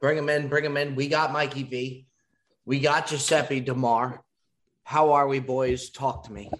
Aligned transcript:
Bring 0.00 0.16
him 0.18 0.28
in. 0.28 0.48
Bring 0.48 0.64
him 0.64 0.76
in. 0.76 0.94
We 0.94 1.08
got 1.08 1.32
Mikey 1.32 1.64
V. 1.64 2.06
We 2.64 2.80
got 2.80 3.06
Giuseppe 3.08 3.60
Demar. 3.60 4.22
How 4.84 5.12
are 5.12 5.28
we, 5.28 5.40
boys? 5.40 5.90
Talk 5.90 6.24
to 6.24 6.32
me. 6.32 6.50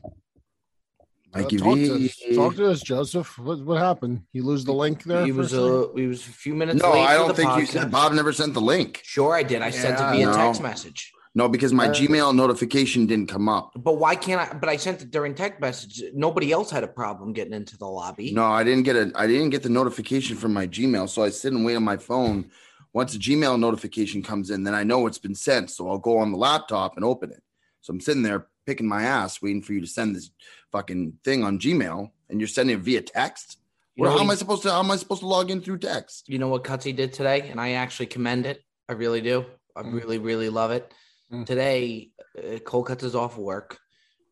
Mikey 1.35 1.57
Uh, 1.61 1.65
talk, 1.65 1.75
to 1.77 1.99
V. 1.99 2.07
us, 2.07 2.37
talk 2.37 2.57
to 2.57 2.71
us, 2.71 2.81
Joseph. 2.83 3.39
What, 3.39 3.61
what 3.65 3.79
happened? 3.79 4.23
You 4.33 4.45
lose 4.45 4.65
the 4.65 4.73
link 4.73 5.05
there? 5.05 5.25
He 5.25 5.33
was 5.33 5.53
a 5.55 5.89
he 5.95 6.07
was 6.07 6.27
a 6.27 6.31
few 6.31 6.55
minutes. 6.55 6.83
No, 6.83 6.93
late 6.93 7.07
I 7.07 7.15
don't 7.15 7.29
the 7.29 7.35
think 7.35 7.57
you 7.57 7.63
podcast. 7.63 7.69
said 7.69 7.91
Bob 7.91 8.13
never 8.13 8.33
sent 8.33 8.55
the 8.55 8.61
link. 8.61 9.01
Sure, 9.05 9.35
I 9.35 9.43
did. 9.43 9.63
I 9.63 9.71
sent 9.71 9.95
it 10.01 10.03
via 10.03 10.27
no. 10.27 10.33
text 10.33 10.61
message. 10.63 11.13
No, 11.33 11.49
because 11.49 11.73
my 11.73 11.87
Uh, 11.87 11.93
Gmail 11.95 12.35
notification 12.35 13.07
didn't 13.07 13.29
come 13.29 13.49
up. 13.49 13.71
But 13.77 13.99
why 13.99 14.17
can't 14.17 14.41
I? 14.41 14.53
But 14.53 14.69
I 14.69 14.77
sent 14.77 15.01
it 15.03 15.13
during 15.13 15.37
text 15.37 15.61
message. 15.61 16.03
Nobody 16.13 16.51
else 16.51 16.73
had 16.73 16.83
a 16.83 16.89
problem 16.89 17.33
getting 17.33 17.53
into 17.55 17.79
the 17.79 17.87
lobby. 17.87 18.33
No, 18.33 18.47
I 18.47 18.65
didn't 18.65 18.83
get 18.83 18.97
a 18.97 19.13
I 19.15 19.29
didn't 19.29 19.51
get 19.51 19.63
the 19.63 19.69
notification 19.69 20.37
from 20.37 20.53
my 20.53 20.67
Gmail. 20.67 21.09
So 21.09 21.23
I 21.23 21.31
sit 21.31 21.53
and 21.53 21.65
wait 21.65 21.77
on 21.77 21.85
my 21.85 21.97
phone. 21.97 22.51
Once 22.93 23.15
a 23.15 23.19
Gmail 23.19 23.59
notification 23.59 24.23
comes 24.23 24.51
in, 24.51 24.65
then 24.65 24.75
I 24.75 24.83
know 24.83 25.07
it's 25.07 25.19
been 25.19 25.35
sent. 25.35 25.71
So 25.71 25.89
I'll 25.89 25.99
go 25.99 26.19
on 26.19 26.33
the 26.33 26.39
laptop 26.39 26.97
and 26.97 27.05
open 27.05 27.31
it. 27.31 27.43
So 27.83 27.93
I'm 27.93 28.01
sitting 28.01 28.23
there 28.23 28.49
picking 28.67 28.89
my 28.89 29.03
ass, 29.05 29.41
waiting 29.41 29.63
for 29.63 29.73
you 29.73 29.81
to 29.81 29.87
send 29.87 30.15
this 30.15 30.31
fucking 30.73 31.15
thing 31.25 31.45
on 31.45 31.59
Gmail, 31.59 32.11
and 32.29 32.41
you're 32.41 32.49
sending 32.49 32.77
it 32.77 32.83
via 32.83 33.01
text. 33.01 33.59
You 33.97 34.03
Well, 34.05 34.13
how 34.17 34.25
am 34.25 34.31
I 34.31 34.35
supposed 34.35 34.63
to 34.63 34.71
how 34.71 34.81
am 34.81 34.91
I 34.91 34.97
supposed 34.97 35.21
to 35.21 35.27
log 35.27 35.51
in 35.51 35.61
through 35.61 35.79
text? 35.79 36.29
You 36.29 36.39
know 36.39 36.49
what 36.49 36.65
Cutsy 36.65 36.95
did 36.95 37.13
today, 37.13 37.49
and 37.49 37.61
I 37.61 37.73
actually 37.73 38.07
commend 38.07 38.47
it. 38.47 38.63
I 38.89 38.93
really 38.93 39.21
do. 39.21 39.47
I 39.77 39.83
Mm. 39.83 39.95
really, 39.95 40.19
really 40.19 40.49
love 40.49 40.73
it. 40.73 40.93
Mm. 41.33 41.47
Today, 41.47 42.11
uh, 42.39 42.59
Cold 42.59 42.87
Cuts 42.87 43.05
is 43.05 43.15
off 43.15 43.37
work. 43.39 43.79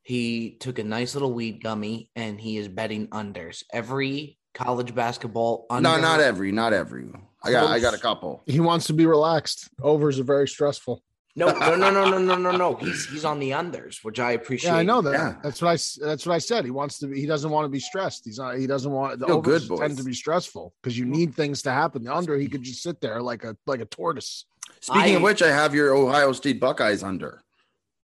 He 0.02 0.56
took 0.60 0.78
a 0.78 0.84
nice 0.84 1.14
little 1.14 1.32
weed 1.32 1.62
gummy, 1.62 2.10
and 2.16 2.40
he 2.40 2.56
is 2.56 2.66
betting 2.68 3.08
unders. 3.08 3.62
Every 3.72 4.38
college 4.54 4.94
basketball 4.94 5.66
under. 5.70 5.88
No, 5.88 6.00
not 6.00 6.20
every, 6.20 6.50
not 6.50 6.72
every. 6.72 7.08
I 7.42 7.50
got 7.52 7.70
I 7.70 7.78
got 7.80 7.94
a 7.94 7.98
couple. 7.98 8.42
He 8.46 8.60
wants 8.60 8.86
to 8.86 8.92
be 8.92 9.06
relaxed. 9.06 9.68
Overs 9.80 10.18
are 10.18 10.24
very 10.24 10.48
stressful. 10.48 11.02
No, 11.36 11.52
no, 11.52 11.76
no, 11.76 11.90
no, 11.92 12.04
no, 12.04 12.18
no, 12.18 12.34
no, 12.36 12.50
no. 12.50 12.74
He's 12.76 13.06
he's 13.08 13.24
on 13.24 13.38
the 13.38 13.50
unders, 13.52 13.98
which 14.02 14.18
I 14.18 14.32
appreciate. 14.32 14.70
Yeah, 14.72 14.76
I 14.78 14.82
know 14.82 15.00
that. 15.02 15.12
Yeah. 15.12 15.34
That's 15.42 15.62
what 15.62 15.68
I. 15.68 15.74
s- 15.74 15.96
That's 16.02 16.26
what 16.26 16.34
I 16.34 16.38
said. 16.38 16.64
He 16.64 16.72
wants 16.72 16.98
to. 16.98 17.06
be 17.06 17.20
He 17.20 17.26
doesn't 17.26 17.50
want 17.50 17.64
to 17.64 17.68
be 17.68 17.78
stressed. 17.78 18.22
He's 18.24 18.38
not. 18.38 18.56
He 18.58 18.66
doesn't 18.66 18.90
want 18.90 19.20
the 19.20 19.26
Feel 19.26 19.36
overs 19.36 19.62
good, 19.62 19.68
boys. 19.68 19.80
tend 19.80 19.98
to 19.98 20.02
be 20.04 20.14
stressful 20.14 20.74
because 20.82 20.98
you 20.98 21.04
need 21.04 21.34
things 21.36 21.62
to 21.62 21.70
happen. 21.70 22.02
The 22.02 22.12
under, 22.12 22.36
he 22.36 22.48
could 22.48 22.64
just 22.64 22.82
sit 22.82 23.00
there 23.00 23.22
like 23.22 23.44
a 23.44 23.56
like 23.66 23.80
a 23.80 23.84
tortoise. 23.84 24.46
Speaking 24.80 25.16
of 25.16 25.22
which, 25.22 25.40
I 25.40 25.48
have 25.48 25.74
your 25.76 25.94
Ohio 25.94 26.32
State 26.32 26.58
Buckeyes 26.60 27.04
under 27.04 27.40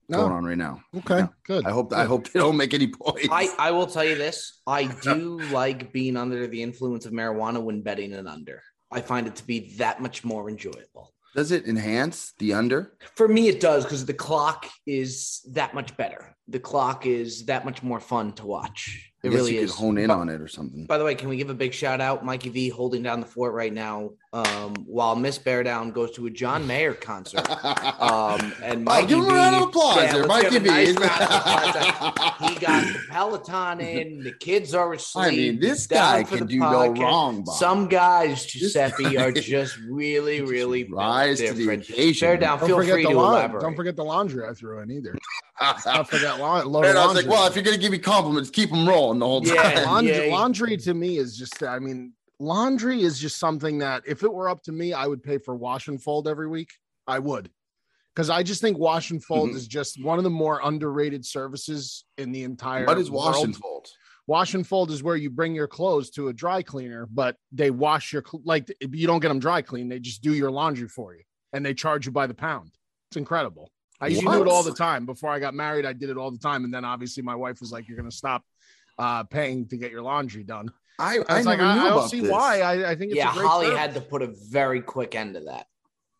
going 0.09 0.31
on 0.31 0.45
right 0.45 0.57
now. 0.57 0.81
okay, 0.99 1.17
Yeah. 1.17 1.27
good. 1.45 1.65
I 1.65 1.71
hope 1.71 1.91
I 1.91 2.05
hope 2.05 2.29
they 2.31 2.39
don't 2.39 2.55
make 2.55 2.73
any 2.73 2.87
points. 2.87 3.27
I, 3.29 3.49
I 3.59 3.71
will 3.71 3.87
tell 3.87 4.05
you 4.05 4.15
this. 4.15 4.61
I 4.65 4.85
do 5.03 5.39
like 5.51 5.91
being 5.91 6.15
under 6.15 6.47
the 6.47 6.63
influence 6.63 7.05
of 7.05 7.11
marijuana 7.11 7.61
when 7.61 7.81
betting 7.81 8.13
an 8.13 8.25
under. 8.25 8.63
I 8.91 9.01
find 9.01 9.27
it 9.27 9.35
to 9.37 9.45
be 9.45 9.75
that 9.77 10.01
much 10.01 10.23
more 10.23 10.49
enjoyable. 10.49 11.13
Does 11.35 11.51
it 11.51 11.67
enhance 11.67 12.33
the 12.39 12.53
under? 12.53 12.97
For 13.15 13.27
me, 13.27 13.47
it 13.47 13.59
does 13.59 13.83
because 13.83 14.05
the 14.05 14.13
clock 14.13 14.67
is 14.85 15.41
that 15.51 15.73
much 15.73 15.95
better. 15.97 16.35
The 16.47 16.59
clock 16.59 17.05
is 17.05 17.45
that 17.45 17.65
much 17.65 17.83
more 17.83 17.99
fun 17.99 18.33
to 18.33 18.45
watch. 18.45 19.11
It 19.23 19.29
I 19.29 19.31
guess 19.31 19.37
really 19.39 19.55
you 19.55 19.61
is. 19.61 19.71
could 19.71 19.79
hone 19.79 19.97
in 19.97 20.07
But- 20.09 20.17
on 20.19 20.29
it 20.29 20.39
or 20.41 20.47
something. 20.47 20.85
By 20.85 20.99
the 20.99 21.03
way, 21.03 21.15
can 21.15 21.27
we 21.27 21.37
give 21.37 21.49
a 21.49 21.53
big 21.55 21.73
shout 21.73 21.99
out? 21.99 22.23
Mikey 22.23 22.49
V 22.49 22.69
holding 22.69 23.01
down 23.01 23.19
the 23.19 23.25
fort 23.25 23.53
right 23.55 23.73
now 23.73 24.11
um, 24.31 24.75
while 24.85 25.15
Miss 25.15 25.39
Beardown 25.39 25.91
goes 25.91 26.11
to 26.11 26.27
a 26.27 26.29
John 26.29 26.67
Mayer 26.67 26.93
concert. 26.93 27.47
Um, 27.99 28.53
and 28.63 28.81
Oh, 28.87 28.91
Mikey 28.91 29.07
give 29.07 29.17
him 29.17 29.23
a 29.25 29.29
V, 29.29 29.33
round 29.35 29.55
of 29.55 29.61
applause 29.63 29.97
yeah, 29.97 30.11
there, 30.13 30.25
let's 30.25 30.49
give 30.51 30.63
Mikey 30.65 30.69
a 30.69 30.71
nice 30.71 30.95
V. 30.95 31.03
round 31.03 31.21
of 31.21 32.07
applause. 32.07 32.23
He 32.49 32.55
got 32.59 32.83
the 32.93 32.99
Peloton 33.09 33.79
in. 33.81 34.23
The 34.23 34.31
kids 34.33 34.73
are 34.75 34.93
asleep. 34.93 35.25
I 35.25 35.31
mean, 35.31 35.59
this 35.59 35.87
guy 35.87 36.23
can 36.23 36.39
the 36.39 36.45
do 36.45 36.59
no 36.59 36.89
wrong. 36.93 37.43
Bob. 37.43 37.55
Some 37.55 37.87
guys, 37.87 38.45
Giuseppe, 38.45 39.03
guy- 39.15 39.23
are 39.23 39.31
just 39.31 39.77
really, 39.89 40.39
Just 40.39 40.51
really 40.51 40.83
built 40.83 40.97
rise 40.99 41.39
to 41.39 41.53
the 41.53 41.55
different. 41.55 41.89
occasion. 41.89 42.27
Bear 42.27 42.37
down. 42.37 42.59
don't 42.59 42.67
Feel 42.67 42.77
forget 42.77 42.93
free 42.93 43.03
the 43.03 43.09
to 43.09 43.15
laun- 43.15 43.33
elaborate. 43.33 43.61
Don't 43.63 43.75
forget 43.75 43.95
the 43.95 44.03
laundry 44.05 44.47
I 44.47 44.53
threw 44.53 44.79
in 44.81 44.91
either. 44.91 45.15
Don't 45.83 46.07
forget 46.07 46.39
la- 46.39 46.61
load 46.63 46.83
of 46.85 46.89
and 46.91 46.99
I 46.99 47.05
was 47.05 47.15
like, 47.15 47.27
well, 47.27 47.47
if 47.47 47.55
you're 47.55 47.63
gonna 47.63 47.77
give 47.77 47.91
me 47.91 47.97
compliments, 47.99 48.49
keep 48.49 48.69
them 48.69 48.87
rolling 48.87 49.19
the 49.19 49.25
whole 49.25 49.45
Yeah. 49.45 49.71
time. 49.73 49.85
laundry, 49.85 50.27
yeah. 50.27 50.33
laundry 50.35 50.77
to 50.77 50.93
me 50.93 51.17
is 51.17 51.35
just 51.37 51.63
i 51.63 51.79
mean 51.79 52.13
laundry 52.39 53.01
is 53.01 53.17
just 53.19 53.37
something 53.39 53.79
that 53.79 54.03
if 54.05 54.21
it 54.23 54.31
were 54.31 54.47
up 54.49 54.61
to 54.63 54.71
me 54.71 54.93
i 54.93 55.07
would 55.07 55.23
pay 55.23 55.37
for 55.39 55.55
wash 55.55 55.87
and 55.87 56.01
fold 56.01 56.27
every 56.27 56.47
week 56.47 56.69
i 57.07 57.17
would 57.17 57.49
because 58.13 58.29
i 58.29 58.43
just 58.43 58.61
think 58.61 58.77
wash 58.77 59.09
and 59.09 59.23
fold 59.23 59.49
Mhm. 59.49 59.55
is 59.55 59.67
just 59.67 60.03
one 60.03 60.19
of 60.19 60.23
the 60.23 60.29
more 60.29 60.59
underrated 60.63 61.25
services 61.25 62.05
in 62.19 62.31
the 62.31 62.43
entire 62.43 62.85
What 62.85 62.99
is 62.99 63.09
wash 63.09 63.43
and 63.43 63.55
fold? 63.55 63.87
wash 64.27 64.53
and 64.53 64.67
fold 64.67 64.91
is 64.91 65.01
where 65.01 65.15
you 65.15 65.31
bring 65.31 65.55
your 65.55 65.67
clothes 65.67 66.11
to 66.11 66.27
a 66.27 66.33
dry 66.33 66.61
cleaner 66.61 67.07
but 67.11 67.35
they 67.51 67.71
wash 67.71 68.13
your 68.13 68.23
cl- 68.29 68.43
like 68.45 68.71
you 68.91 69.07
don't 69.07 69.19
get 69.21 69.29
them 69.29 69.39
dry 69.39 69.63
clean 69.63 69.89
they 69.89 69.99
just 69.99 70.21
do 70.21 70.33
your 70.35 70.51
laundry 70.51 70.87
for 70.87 71.15
you 71.15 71.23
and 71.53 71.65
they 71.65 71.73
charge 71.73 72.05
you 72.05 72.11
by 72.11 72.27
the 72.27 72.33
pound 72.35 72.69
it's 73.09 73.17
incredible 73.17 73.71
i 73.99 74.07
used 74.07 74.21
to 74.21 74.27
do 74.27 74.41
it 74.41 74.47
all 74.47 74.63
the 74.63 74.73
time 74.73 75.05
before 75.05 75.29
i 75.29 75.39
got 75.39 75.53
married 75.53 75.85
i 75.85 75.93
did 75.93 76.09
it 76.09 76.17
all 76.17 76.31
the 76.31 76.37
time 76.37 76.63
and 76.63 76.73
then 76.73 76.85
obviously 76.85 77.23
my 77.23 77.35
wife 77.35 77.59
was 77.59 77.71
like 77.71 77.87
you're 77.87 77.97
going 77.97 78.09
to 78.09 78.15
stop 78.15 78.43
uh, 78.99 79.23
paying 79.23 79.67
to 79.67 79.77
get 79.77 79.91
your 79.91 80.01
laundry 80.01 80.43
done 80.43 80.71
I, 80.99 81.17
I 81.17 81.23
I 81.29 81.37
was 81.37 81.45
never 81.45 81.45
like, 81.45 81.59
I, 81.59 81.73
knew 81.75 81.81
I 81.81 81.89
don't 81.89 82.09
see 82.09 82.21
this. 82.21 82.31
why. 82.31 82.61
I, 82.61 82.91
I 82.91 82.95
think 82.95 83.11
it's 83.11 83.17
yeah, 83.17 83.31
a 83.31 83.35
great 83.35 83.47
Holly 83.47 83.65
service. 83.67 83.79
had 83.79 83.93
to 83.93 84.01
put 84.01 84.21
a 84.21 84.33
very 84.49 84.81
quick 84.81 85.15
end 85.15 85.35
to 85.35 85.41
that. 85.41 85.67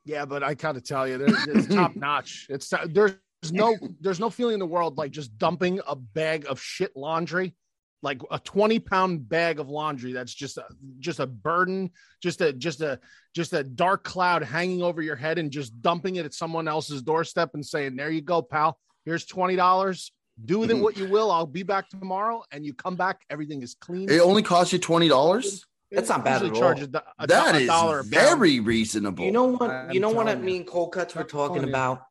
Yeah, 0.06 0.26
but 0.26 0.44
I 0.44 0.54
gotta 0.54 0.82
tell 0.82 1.08
you, 1.08 1.18
there's, 1.18 1.48
it's 1.48 1.68
top 1.76 1.96
notch. 1.96 2.48
It's 2.50 2.72
there's 2.88 3.16
no 3.52 3.76
there's 4.00 4.20
no 4.20 4.30
feeling 4.30 4.54
in 4.54 4.60
the 4.60 4.66
world 4.66 4.98
like 4.98 5.12
just 5.12 5.38
dumping 5.38 5.80
a 5.88 5.96
bag 5.96 6.46
of 6.48 6.62
shit 6.62 6.96
laundry, 6.96 7.56
like 8.04 8.22
a 8.32 8.40
20 8.40 8.80
pound 8.80 9.28
bag 9.28 9.60
of 9.60 9.70
laundry 9.70 10.14
that's 10.14 10.34
just 10.34 10.58
a, 10.58 10.66
just 11.00 11.20
a 11.20 11.26
burden, 11.28 11.90
just 12.22 12.42
a 12.42 12.54
just 12.54 12.82
a 12.82 13.00
just 13.36 13.54
a 13.54 13.64
dark 13.64 14.04
cloud 14.04 14.44
hanging 14.44 14.82
over 14.84 15.02
your 15.02 15.16
head, 15.16 15.38
and 15.38 15.52
just 15.52 15.82
dumping 15.82 16.18
it 16.18 16.26
at 16.26 16.34
someone 16.34 16.68
else's 16.68 17.02
doorstep 17.02 17.52
and 17.54 17.66
saying, 17.66 17.96
"There 17.96 18.10
you 18.12 18.22
go, 18.22 18.42
pal. 18.42 18.78
Here's 19.06 19.26
twenty 19.26 19.56
dollars." 19.56 20.12
Do 20.46 20.60
with 20.60 20.70
it 20.70 20.78
Mhm. 20.78 20.82
what 20.84 20.98
you 20.98 21.10
will. 21.10 21.32
I'll 21.32 21.48
be 21.48 21.64
back 21.64 21.90
tomorrow, 21.90 22.44
and 22.52 22.64
you 22.64 22.72
come 22.76 22.96
back, 22.96 23.22
everything 23.32 23.64
is 23.64 23.74
clean. 23.74 24.08
It 24.08 24.20
only 24.22 24.44
costs 24.44 24.72
you 24.72 24.78
twenty 24.78 25.08
dollars. 25.08 25.66
That's 25.90 26.10
not 26.10 26.24
bad 26.24 26.44
at 26.44 26.52
all. 26.52 26.60
charge 26.60 26.82
a 26.82 27.04
a, 27.18 27.26
That 27.26 27.56
a 27.56 27.60
is 27.62 27.68
dollar 27.68 28.00
a 28.00 28.04
pound. 28.04 28.12
very 28.12 28.60
reasonable. 28.60 29.26
You 29.26 29.32
know 29.32 29.46
what? 29.46 29.72
I'm 29.72 29.92
you 29.92 30.00
know 30.00 30.12
what? 30.12 30.28
I 30.28 30.36
mean, 30.36 30.66
Cold 30.66 30.92
Cuts 30.92 31.16
were 31.16 31.22
I'm 31.22 31.28
talking 31.28 31.64
about, 31.64 32.04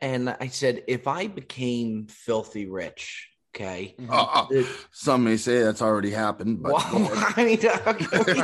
and 0.00 0.28
I 0.28 0.48
said 0.48 0.84
if 0.88 1.06
I 1.08 1.26
became 1.28 2.06
filthy 2.08 2.66
rich, 2.68 3.29
okay. 3.54 3.94
Uh, 4.08 4.26
uh, 4.32 4.46
it- 4.50 4.66
some 4.92 5.24
may 5.24 5.36
say 5.36 5.62
that's 5.62 5.82
already 5.82 6.10
happened, 6.10 6.62
but 6.62 6.72
well, 6.72 7.10
I 7.36 7.44
mean, 7.44 7.66
uh, 7.66 7.92
can 7.92 8.24
we, 8.24 8.34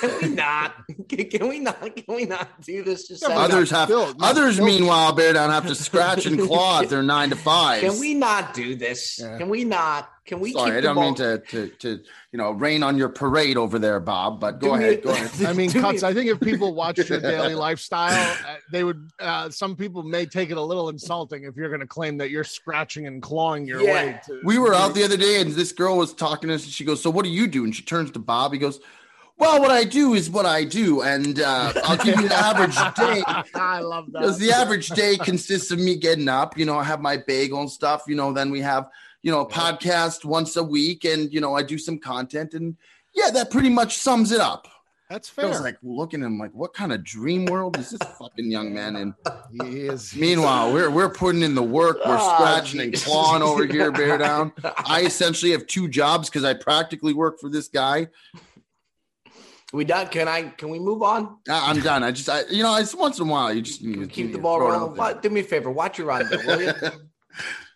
can 0.00 0.18
we 0.22 0.28
not? 0.34 0.72
Can, 1.08 1.24
can 1.30 1.48
we 1.48 1.58
not? 1.60 1.80
Can 1.96 2.14
we 2.14 2.24
not 2.24 2.60
do 2.62 2.82
this? 2.84 3.08
Just 3.08 3.22
Yeah, 3.28 3.38
others 3.38 3.70
have 3.70 3.88
Phil, 3.88 4.14
no, 4.14 4.26
others. 4.26 4.56
Phil- 4.56 4.66
meanwhile, 4.66 5.12
bear 5.12 5.32
down 5.32 5.50
have 5.50 5.66
to 5.66 5.74
scratch 5.74 6.26
and 6.26 6.40
claw 6.46 6.82
at 6.82 6.88
their 6.88 7.02
nine 7.02 7.30
to 7.30 7.36
five. 7.36 7.80
Can 7.82 7.98
we 7.98 8.14
not 8.14 8.54
do 8.54 8.74
this? 8.74 9.18
Yeah. 9.20 9.38
Can 9.38 9.48
we 9.48 9.64
not? 9.64 10.08
Can 10.28 10.40
we 10.40 10.52
Sorry, 10.52 10.70
keep 10.70 10.76
I 10.78 10.80
don't 10.82 10.94
ball? 10.94 11.04
mean 11.04 11.14
to, 11.16 11.38
to 11.38 11.68
to 11.78 11.88
you 12.32 12.36
know 12.38 12.50
rain 12.52 12.82
on 12.82 12.98
your 12.98 13.08
parade 13.08 13.56
over 13.56 13.78
there, 13.78 13.98
Bob. 13.98 14.38
But 14.40 14.60
go 14.60 14.72
Do 14.74 14.78
me 14.78 14.84
ahead, 14.84 14.98
a- 14.98 15.02
go 15.02 15.10
ahead. 15.10 15.46
I 15.46 15.52
mean, 15.54 15.70
cuts. 15.70 16.02
me- 16.02 16.08
I 16.08 16.12
think 16.14 16.30
if 16.30 16.38
people 16.38 16.74
watched 16.82 17.08
your 17.08 17.18
daily 17.20 17.54
lifestyle, 17.54 18.12
uh, 18.46 18.56
they 18.70 18.84
would. 18.84 19.10
Uh, 19.18 19.48
some 19.48 19.74
people 19.74 20.02
may 20.02 20.26
take 20.26 20.50
it 20.50 20.58
a 20.58 20.62
little 20.62 20.90
insulting 20.90 21.44
if 21.44 21.56
you're 21.56 21.68
going 21.70 21.80
to 21.80 21.86
claim 21.86 22.18
that 22.18 22.30
you're 22.30 22.44
scratching 22.44 23.06
and 23.06 23.22
clawing 23.22 23.66
your 23.66 23.80
Yeah. 23.82 23.92
way. 23.92 24.20
To, 24.26 24.40
We 24.44 24.58
were 24.58 24.74
out 24.74 24.94
the 24.94 25.02
other 25.02 25.16
day, 25.16 25.40
and 25.40 25.50
this 25.52 25.72
girl 25.72 25.96
was 25.96 26.12
talking 26.12 26.48
to 26.48 26.54
us, 26.54 26.64
and 26.64 26.72
she 26.72 26.84
goes, 26.84 27.02
"So 27.02 27.08
what 27.10 27.24
do 27.24 27.30
you 27.30 27.46
do?" 27.46 27.64
And 27.64 27.74
she 27.74 27.82
turns 27.82 28.10
to 28.10 28.18
Bob. 28.18 28.52
He 28.52 28.58
goes, 28.58 28.80
"Well, 29.38 29.60
what 29.62 29.70
I 29.70 29.84
do 29.84 30.12
is 30.12 30.28
what 30.28 30.44
I 30.44 30.64
do, 30.64 31.00
and 31.00 31.40
uh, 31.40 31.72
I'll 31.84 31.96
give 31.96 32.20
you 32.20 32.28
the 32.28 32.34
average 32.34 32.76
day." 32.96 33.22
I 33.54 33.80
love 33.80 34.12
that. 34.12 34.20
Because 34.20 34.38
the 34.38 34.50
average 34.52 34.88
day 34.90 35.16
consists 35.16 35.70
of 35.70 35.78
me 35.78 35.96
getting 35.96 36.28
up, 36.28 36.58
you 36.58 36.66
know, 36.66 36.76
I 36.78 36.84
have 36.84 37.00
my 37.00 37.16
bagel 37.16 37.60
and 37.60 37.70
stuff, 37.70 38.02
you 38.06 38.14
know, 38.16 38.32
then 38.34 38.50
we 38.50 38.60
have, 38.60 38.88
you 39.22 39.30
know, 39.32 39.40
a 39.40 39.48
podcast 39.48 40.24
once 40.24 40.56
a 40.56 40.62
week 40.62 41.04
and, 41.04 41.32
you 41.32 41.40
know, 41.40 41.54
I 41.56 41.62
do 41.62 41.78
some 41.78 41.98
content 41.98 42.54
and 42.54 42.76
yeah, 43.14 43.30
that 43.30 43.50
pretty 43.50 43.68
much 43.70 43.98
sums 43.98 44.32
it 44.32 44.40
up. 44.40 44.68
That's 45.10 45.28
fair. 45.28 45.46
I 45.46 45.48
fair. 45.48 45.56
was 45.56 45.64
like 45.64 45.78
looking 45.82 46.22
at 46.22 46.26
him 46.26 46.38
like, 46.38 46.52
what 46.52 46.74
kind 46.74 46.92
of 46.92 47.02
dream 47.02 47.46
world 47.46 47.78
is 47.78 47.90
this 47.90 48.08
fucking 48.18 48.50
young 48.50 48.74
man 48.74 48.94
in? 48.96 49.14
he 49.62 49.80
is. 49.80 50.14
Meanwhile, 50.14 50.70
we're 50.72 50.90
we're 50.90 51.08
putting 51.08 51.42
in 51.42 51.54
the 51.54 51.62
work, 51.62 51.96
we're 52.06 52.18
Oh, 52.20 52.34
scratching 52.36 52.80
and 52.82 52.92
clawing 52.94 53.42
over 53.42 53.64
here, 53.64 53.90
bear 53.90 54.18
down. 54.28 54.52
I 54.62 55.00
essentially 55.04 55.52
have 55.52 55.66
two 55.66 55.88
jobs 55.88 56.28
because 56.28 56.44
I 56.44 56.52
practically 56.52 57.14
work 57.14 57.40
for 57.40 57.48
this 57.48 57.68
guy. 57.68 58.08
we 59.72 59.84
done? 59.86 60.08
Can 60.08 60.28
I? 60.28 60.42
Can 60.50 60.68
we 60.68 60.78
move 60.78 61.02
on? 61.02 61.38
I- 61.48 61.70
I'm 61.70 61.80
done. 61.80 62.04
I 62.04 62.10
just, 62.12 62.28
I, 62.28 62.42
you 62.50 62.62
know, 62.62 62.76
it's 62.76 62.94
once 62.94 63.18
in 63.18 63.26
a 63.26 63.30
while 63.30 63.52
you 63.52 63.62
just 63.62 63.80
you- 63.80 64.06
keep 64.06 64.26
you 64.26 64.32
the 64.32 64.38
ball 64.38 64.58
throw 64.58 64.68
rolling. 64.68 64.80
out 64.82 64.94
there. 64.94 64.98
What- 65.14 65.22
Do 65.22 65.30
me 65.30 65.40
a 65.40 65.44
favor. 65.44 65.70
Watch 65.70 65.96
your 65.98 66.10
under, 66.10 66.36
will 66.46 66.62
you? 66.62 66.72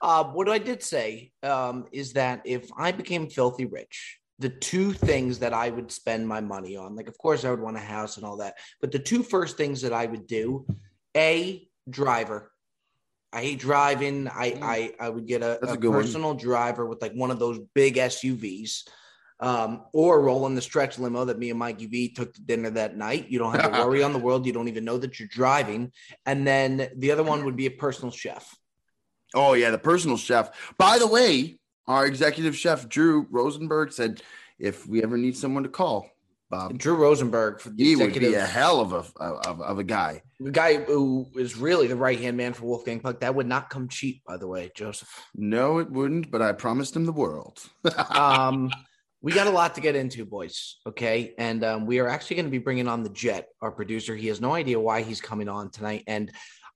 Uh, 0.02 0.24
what 0.24 0.48
I 0.48 0.58
did 0.58 0.82
say 0.82 1.30
um, 1.44 1.86
is 1.92 2.12
that 2.14 2.42
if 2.44 2.68
I 2.76 2.90
became 2.90 3.30
filthy 3.30 3.66
rich, 3.66 4.18
the 4.40 4.48
two 4.48 4.92
things 4.92 5.38
that 5.38 5.52
I 5.52 5.70
would 5.70 5.92
spend 5.92 6.26
my 6.26 6.40
money 6.40 6.76
on, 6.76 6.96
like, 6.96 7.06
of 7.08 7.16
course, 7.16 7.44
I 7.44 7.50
would 7.50 7.60
want 7.60 7.76
a 7.76 7.80
house 7.80 8.16
and 8.16 8.26
all 8.26 8.38
that, 8.38 8.54
but 8.80 8.90
the 8.90 8.98
two 8.98 9.22
first 9.22 9.56
things 9.56 9.80
that 9.82 9.92
I 9.92 10.06
would 10.06 10.26
do, 10.26 10.66
a 11.16 11.68
driver. 11.88 12.50
I 13.32 13.42
hate 13.42 13.60
driving. 13.60 14.28
I 14.28 14.50
Mm. 14.50 14.62
I, 14.62 14.92
I 15.00 15.08
would 15.08 15.26
get 15.26 15.42
a, 15.42 15.64
a 15.64 15.72
a 15.74 15.76
good 15.76 15.90
one. 15.90 16.02
personal 16.02 16.34
driver 16.34 16.84
with 16.84 17.00
like 17.00 17.12
one 17.14 17.30
of 17.30 17.38
those 17.38 17.58
big 17.74 17.96
SUVs. 17.96 18.88
um, 19.40 19.82
or 19.92 20.20
roll 20.20 20.46
in 20.46 20.54
the 20.54 20.62
stretch 20.62 20.98
limo 21.00 21.24
that 21.24 21.38
me 21.38 21.50
and 21.50 21.58
Mikey 21.58 21.86
V 21.86 22.08
took 22.10 22.32
to 22.34 22.42
dinner 22.42 22.70
that 22.70 22.96
night. 22.96 23.28
You 23.28 23.40
don't 23.40 23.52
have 23.52 23.72
to 23.72 23.80
worry 23.84 24.02
on 24.02 24.12
the 24.12 24.18
world. 24.18 24.46
You 24.46 24.52
don't 24.52 24.68
even 24.68 24.84
know 24.84 24.98
that 24.98 25.18
you're 25.18 25.28
driving. 25.28 25.90
And 26.26 26.46
then 26.46 26.90
the 26.96 27.10
other 27.10 27.24
one 27.24 27.44
would 27.44 27.56
be 27.56 27.66
a 27.66 27.70
personal 27.70 28.12
chef. 28.12 28.56
Oh 29.34 29.54
yeah, 29.54 29.70
the 29.70 29.78
personal 29.78 30.16
chef. 30.16 30.50
By 30.78 30.98
the 30.98 31.06
way, 31.06 31.58
our 31.86 32.06
executive 32.06 32.56
chef 32.56 32.88
Drew 32.88 33.26
Rosenberg 33.30 33.92
said 33.92 34.22
if 34.58 34.86
we 34.86 35.02
ever 35.02 35.16
need 35.16 35.36
someone 35.36 35.62
to 35.62 35.68
call, 35.68 36.08
Bob, 36.50 36.76
Drew 36.76 36.94
Rosenberg 36.94 37.60
for 37.60 37.70
the 37.70 37.82
he 37.82 37.96
would 37.96 38.12
be 38.12 38.34
a 38.34 38.44
hell 38.44 38.80
of 38.80 38.92
a 38.92 39.22
of, 39.22 39.60
of 39.60 39.78
a 39.78 39.84
guy. 39.84 40.22
the 40.38 40.50
guy 40.50 40.76
who 40.76 41.26
is 41.34 41.56
really 41.56 41.86
the 41.86 41.96
right 41.96 42.20
hand 42.20 42.36
man 42.36 42.52
for 42.52 42.66
Wolfgang 42.66 43.00
Puck. 43.00 43.20
That 43.20 43.34
would 43.34 43.46
not 43.46 43.70
come 43.70 43.88
cheap, 43.88 44.22
by 44.26 44.36
the 44.36 44.46
way, 44.46 44.70
Joseph. 44.74 45.08
No, 45.34 45.78
it 45.78 45.90
wouldn't, 45.90 46.30
but 46.30 46.42
I 46.42 46.52
promised 46.52 46.94
him 46.94 47.06
the 47.06 47.12
world. 47.12 47.58
um, 48.10 48.70
we 49.22 49.32
got 49.32 49.46
a 49.46 49.50
lot 49.50 49.76
to 49.76 49.80
get 49.80 49.96
into, 49.96 50.26
boys. 50.26 50.78
Okay, 50.86 51.32
and 51.38 51.64
um, 51.64 51.86
we 51.86 52.00
are 52.00 52.08
actually 52.08 52.36
going 52.36 52.46
to 52.46 52.50
be 52.50 52.58
bringing 52.58 52.86
on 52.86 53.02
the 53.02 53.10
Jet, 53.10 53.48
our 53.62 53.70
producer. 53.70 54.14
He 54.14 54.26
has 54.26 54.40
no 54.40 54.52
idea 54.52 54.78
why 54.78 55.02
he's 55.02 55.22
coming 55.22 55.48
on 55.48 55.70
tonight, 55.70 56.04
and 56.06 56.30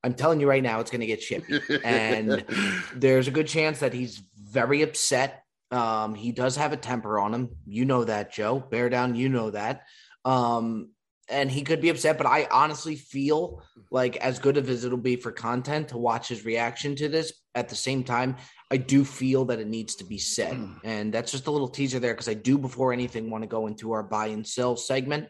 I'm 0.06 0.14
telling 0.14 0.38
you 0.38 0.49
right 0.49 0.62
now, 0.62 0.79
it's 0.79 0.93
going 0.93 1.00
to 1.00 1.06
get 1.06 1.20
shipped. 1.20 1.50
And 1.85 2.44
there's 2.94 3.26
a 3.26 3.32
good 3.32 3.49
chance 3.49 3.81
that 3.81 3.93
he's 3.93 4.23
very 4.38 4.82
upset. 4.82 5.43
Um, 5.73 6.14
he 6.14 6.31
does 6.31 6.55
have 6.55 6.73
a 6.73 6.76
temper 6.76 7.19
on 7.19 7.35
him. 7.35 7.50
You 7.67 7.85
know 7.85 8.05
that, 8.05 8.32
Joe. 8.32 8.61
Bear 8.61 8.88
down, 8.88 9.17
you 9.17 9.29
know 9.29 9.50
that. 9.50 9.82
Um, 10.25 10.91
and 11.29 11.50
he 11.50 11.62
could 11.62 11.81
be 11.81 11.88
upset, 11.88 12.19
but 12.19 12.26
I 12.29 12.47
honestly 12.53 12.94
feel 12.94 13.64
like 13.91 14.17
as 14.19 14.38
good 14.38 14.56
as 14.56 14.85
it'll 14.85 14.97
be 14.97 15.17
for 15.17 15.32
content 15.32 15.88
to 15.88 15.99
watch 15.99 16.29
his 16.29 16.44
reaction 16.44 16.94
to 16.97 17.08
this. 17.08 17.32
At 17.56 17.69
the 17.69 17.75
same 17.75 18.05
time, 18.05 18.37
I 18.70 18.76
do 18.76 19.05
feel 19.05 19.47
that 19.47 19.58
it 19.58 19.67
needs 19.67 19.97
to 19.97 20.05
be 20.05 20.19
said. 20.19 20.56
And 20.85 21.12
that's 21.12 21.32
just 21.32 21.49
a 21.49 21.50
little 21.50 21.69
teaser 21.69 21.99
there 21.99 22.14
because 22.14 22.29
I 22.29 22.35
do, 22.35 22.58
before 22.58 22.93
anything, 22.93 23.29
want 23.29 23.43
to 23.43 23.49
go 23.49 23.67
into 23.67 23.91
our 23.91 24.05
buy 24.05 24.29
and 24.29 24.47
sell 24.47 24.76
segment. 24.76 25.26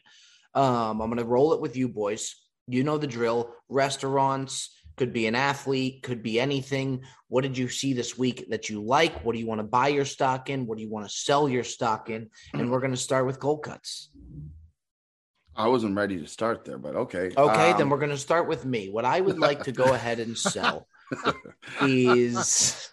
Um, 0.54 1.00
I'm 1.00 1.08
going 1.08 1.16
to 1.16 1.24
roll 1.24 1.54
it 1.54 1.62
with 1.62 1.76
you 1.78 1.88
boys. 1.88 2.34
You 2.68 2.82
know 2.84 2.98
the 2.98 3.06
drill. 3.06 3.54
Restaurants 3.68 4.70
could 4.96 5.12
be 5.12 5.26
an 5.26 5.34
athlete, 5.34 6.02
could 6.02 6.22
be 6.22 6.40
anything. 6.40 7.02
What 7.28 7.42
did 7.42 7.56
you 7.56 7.68
see 7.68 7.92
this 7.92 8.16
week 8.18 8.46
that 8.50 8.70
you 8.70 8.82
like? 8.82 9.24
What 9.24 9.34
do 9.34 9.38
you 9.38 9.46
want 9.46 9.60
to 9.60 9.66
buy 9.66 9.88
your 9.88 10.04
stock 10.04 10.48
in? 10.50 10.66
What 10.66 10.78
do 10.78 10.84
you 10.84 10.90
want 10.90 11.06
to 11.06 11.14
sell 11.14 11.48
your 11.48 11.64
stock 11.64 12.08
in? 12.10 12.30
And 12.54 12.70
we're 12.70 12.80
going 12.80 12.92
to 12.92 12.96
start 12.96 13.26
with 13.26 13.38
cold 13.38 13.62
cuts. 13.62 14.10
I 15.54 15.68
wasn't 15.68 15.96
ready 15.96 16.18
to 16.18 16.26
start 16.26 16.64
there, 16.64 16.78
but 16.78 16.96
okay. 16.96 17.30
Okay, 17.36 17.72
then 17.72 17.82
Um, 17.82 17.90
we're 17.90 17.98
going 17.98 18.10
to 18.10 18.18
start 18.18 18.48
with 18.48 18.64
me. 18.64 18.88
What 18.88 19.04
I 19.04 19.20
would 19.20 19.38
like 19.38 19.64
to 19.64 19.72
go 19.72 19.84
ahead 19.94 20.18
and 20.18 20.36
sell 20.36 20.86
is 21.82 22.90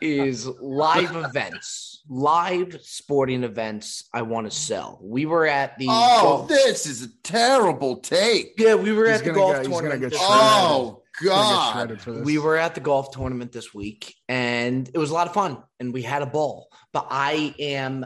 is 0.00 0.46
live 0.46 1.14
events, 1.16 2.02
live 2.08 2.78
sporting 2.82 3.44
events. 3.44 4.08
I 4.12 4.22
want 4.22 4.50
to 4.50 4.56
sell. 4.56 4.98
We 5.02 5.26
were 5.26 5.46
at 5.46 5.78
the 5.78 5.86
Oh, 5.88 6.20
golf- 6.22 6.48
this 6.48 6.86
is 6.86 7.02
a 7.02 7.08
terrible 7.22 7.96
take. 7.98 8.54
yeah, 8.58 8.74
we 8.74 8.92
were 8.92 9.06
He's 9.10 9.18
at 9.20 9.24
the 9.24 9.32
golf 9.32 9.56
get- 9.56 9.66
tournament. 9.66 10.00
get 10.00 10.10
this 10.10 10.18
shredded. 10.20 10.36
week. 10.42 10.50
Oh 10.52 11.02
God. 11.22 11.72
shredded 11.72 12.00
for 12.00 12.12
this. 12.12 12.24
We 12.24 12.38
were 12.38 12.56
at 12.56 12.74
the 12.74 12.80
golf 12.80 13.10
tournament 13.12 13.52
this 13.52 13.72
week 13.72 14.14
and 14.28 14.88
it 14.92 14.98
was 14.98 15.10
a 15.10 15.14
lot 15.14 15.26
of 15.28 15.34
fun 15.34 15.58
and 15.80 15.92
we 15.92 16.02
had 16.02 16.22
a 16.22 16.26
ball. 16.26 16.68
But 16.92 17.06
I 17.10 17.54
am 17.58 18.04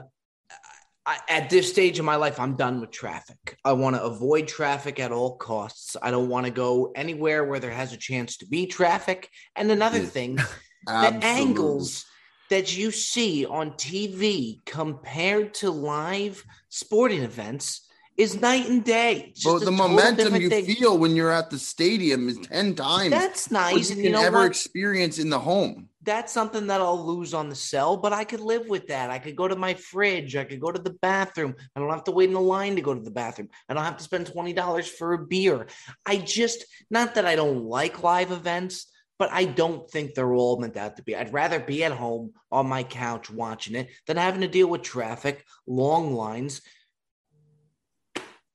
I, 1.08 1.18
at 1.30 1.48
this 1.48 1.70
stage 1.70 1.98
in 1.98 2.04
my 2.04 2.16
life, 2.16 2.38
I'm 2.38 2.54
done 2.54 2.82
with 2.82 2.90
traffic. 2.90 3.56
I 3.64 3.72
want 3.72 3.96
to 3.96 4.02
avoid 4.02 4.46
traffic 4.46 5.00
at 5.00 5.10
all 5.10 5.36
costs. 5.38 5.96
I 6.02 6.10
don't 6.10 6.28
want 6.28 6.44
to 6.44 6.52
go 6.52 6.92
anywhere 6.94 7.44
where 7.46 7.58
there 7.60 7.70
has 7.70 7.94
a 7.94 7.96
chance 7.96 8.36
to 8.38 8.46
be 8.46 8.66
traffic. 8.66 9.30
And 9.56 9.70
another 9.70 10.00
thing, 10.00 10.36
the 10.86 11.18
angles 11.22 12.04
that 12.50 12.76
you 12.76 12.90
see 12.90 13.46
on 13.46 13.70
TV 13.72 14.58
compared 14.66 15.54
to 15.54 15.70
live 15.70 16.44
sporting 16.68 17.22
events 17.22 17.88
is 18.18 18.38
night 18.38 18.68
and 18.68 18.84
day. 18.84 19.32
But 19.42 19.60
the 19.64 19.70
momentum 19.70 20.36
you 20.36 20.50
thing. 20.50 20.66
feel 20.66 20.98
when 20.98 21.16
you're 21.16 21.30
at 21.32 21.48
the 21.48 21.58
stadium 21.58 22.28
is 22.28 22.36
ten 22.38 22.74
times 22.74 23.12
That's 23.12 23.50
what 23.50 23.60
nice. 23.72 23.88
you 23.88 23.94
And 23.94 24.02
can 24.02 24.04
you 24.04 24.10
know 24.10 24.22
ever 24.26 24.38
what? 24.38 24.46
experience 24.48 25.18
in 25.18 25.30
the 25.30 25.38
home. 25.38 25.87
That's 26.02 26.32
something 26.32 26.68
that 26.68 26.80
I'll 26.80 27.04
lose 27.04 27.34
on 27.34 27.48
the 27.48 27.56
cell, 27.56 27.96
but 27.96 28.12
I 28.12 28.24
could 28.24 28.40
live 28.40 28.68
with 28.68 28.86
that. 28.86 29.10
I 29.10 29.18
could 29.18 29.34
go 29.34 29.48
to 29.48 29.56
my 29.56 29.74
fridge. 29.74 30.36
I 30.36 30.44
could 30.44 30.60
go 30.60 30.70
to 30.70 30.80
the 30.80 30.96
bathroom. 31.02 31.54
I 31.74 31.80
don't 31.80 31.90
have 31.90 32.04
to 32.04 32.12
wait 32.12 32.30
in 32.30 32.36
a 32.36 32.40
line 32.40 32.76
to 32.76 32.82
go 32.82 32.94
to 32.94 33.00
the 33.00 33.10
bathroom. 33.10 33.48
I 33.68 33.74
don't 33.74 33.84
have 33.84 33.96
to 33.96 34.04
spend 34.04 34.26
$20 34.26 34.88
for 34.88 35.14
a 35.14 35.18
beer. 35.18 35.66
I 36.06 36.18
just, 36.18 36.64
not 36.90 37.16
that 37.16 37.26
I 37.26 37.34
don't 37.34 37.64
like 37.64 38.02
live 38.02 38.30
events, 38.30 38.86
but 39.18 39.30
I 39.32 39.44
don't 39.44 39.90
think 39.90 40.14
they're 40.14 40.34
all 40.34 40.60
meant 40.60 40.76
out 40.76 40.96
to 40.96 41.02
be. 41.02 41.16
I'd 41.16 41.32
rather 41.32 41.58
be 41.58 41.82
at 41.82 41.92
home 41.92 42.32
on 42.52 42.68
my 42.68 42.84
couch 42.84 43.28
watching 43.28 43.74
it 43.74 43.88
than 44.06 44.16
having 44.16 44.42
to 44.42 44.48
deal 44.48 44.68
with 44.68 44.82
traffic, 44.82 45.44
long 45.66 46.14
lines. 46.14 46.62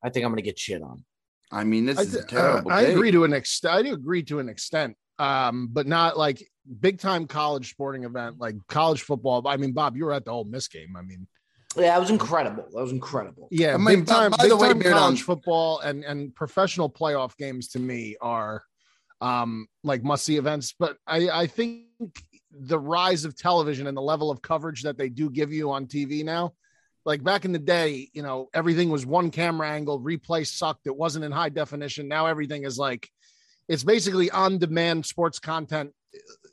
I 0.01 0.09
think 0.09 0.25
I'm 0.25 0.31
going 0.31 0.37
to 0.37 0.41
get 0.41 0.59
shit 0.59 0.81
on. 0.81 1.03
I 1.51 1.65
mean, 1.65 1.85
this 1.85 1.97
I, 1.97 2.01
is 2.01 2.11
th- 2.13 2.23
a 2.23 2.27
terrible. 2.27 2.71
uh, 2.71 2.75
I 2.75 2.81
agree 2.83 3.11
to 3.11 3.25
an 3.25 3.33
extent. 3.33 3.73
I 3.73 3.81
do 3.83 3.93
agree 3.93 4.23
to 4.23 4.39
an 4.39 4.49
extent, 4.49 4.95
um, 5.19 5.69
but 5.71 5.87
not 5.87 6.17
like 6.17 6.43
big 6.79 6.99
time 6.99 7.27
college 7.27 7.69
sporting 7.71 8.03
event 8.03 8.39
like 8.39 8.55
college 8.67 9.01
football. 9.01 9.45
I 9.47 9.57
mean, 9.57 9.71
Bob, 9.73 9.95
you 9.97 10.05
were 10.05 10.13
at 10.13 10.25
the 10.25 10.31
Ole 10.31 10.45
Miss 10.45 10.67
game. 10.67 10.95
I 10.97 11.01
mean, 11.01 11.27
Yeah, 11.75 11.83
that 11.93 11.99
was 11.99 12.09
incredible. 12.09 12.65
That 12.73 12.81
was 12.81 12.91
incredible. 12.91 13.47
yeah, 13.51 13.73
I 13.73 13.77
mean, 13.77 13.99
big 13.99 14.05
by- 14.07 14.13
time, 14.13 14.31
by 14.31 14.37
big 14.43 14.49
the 14.49 14.57
way, 14.57 14.67
time 14.69 14.79
Beard, 14.79 14.93
college 14.93 15.19
um, 15.21 15.25
football 15.25 15.79
and 15.79 16.03
and 16.03 16.33
professional 16.35 16.89
playoff 16.89 17.35
games 17.37 17.69
to 17.69 17.79
me 17.79 18.15
are 18.21 18.63
um 19.21 19.67
like 19.83 20.03
must 20.03 20.25
see 20.25 20.37
events. 20.37 20.73
But 20.77 20.97
I 21.07 21.29
I 21.29 21.47
think 21.47 21.85
the 22.51 22.79
rise 22.79 23.25
of 23.25 23.35
television 23.35 23.87
and 23.87 23.97
the 23.97 24.01
level 24.01 24.29
of 24.29 24.41
coverage 24.41 24.83
that 24.83 24.97
they 24.97 25.09
do 25.09 25.29
give 25.29 25.51
you 25.51 25.71
on 25.71 25.87
TV 25.87 26.23
now. 26.23 26.53
Like 27.05 27.21
back 27.23 27.43
in 27.45 27.51
the 27.51 27.59
day, 27.59 28.09
you 28.13 28.21
know, 28.21 28.47
everything 28.53 28.89
was 28.89 29.05
one 29.05 29.29
camera 29.31 29.69
angle, 29.69 29.99
replay 29.99 30.47
sucked. 30.47 30.87
It 30.87 30.95
wasn't 30.95 31.25
in 31.25 31.31
high 31.33 31.49
definition. 31.49 32.07
Now 32.07 32.27
everything 32.27 32.63
is 32.63 32.77
like, 32.77 33.09
it's 33.67 33.83
basically 33.83 34.29
on 34.31 34.57
demand 34.57 35.05
sports 35.05 35.39
content, 35.39 35.91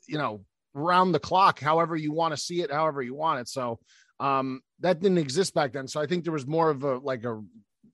you 0.09 0.19
know, 0.19 0.45
round 0.75 1.15
the 1.15 1.21
clock, 1.21 1.59
however 1.59 1.97
you 1.97 2.13
want 2.13 2.33
to 2.33 2.41
see 2.41 2.63
it, 2.63 2.71
however 2.71 3.03
you 3.03 3.15
want 3.15 3.41
it. 3.41 3.49
So 3.49 3.79
um, 4.21 4.61
that 4.81 5.01
didn't 5.01 5.19
exist 5.19 5.55
back 5.55 5.73
then. 5.73 5.89
So 5.89 6.01
I 6.01 6.07
think 6.07 6.25
there 6.25 6.33
was 6.33 6.47
more 6.47 6.71
of 6.71 6.85
a 6.85 6.99
like 6.99 7.25
a 7.25 7.43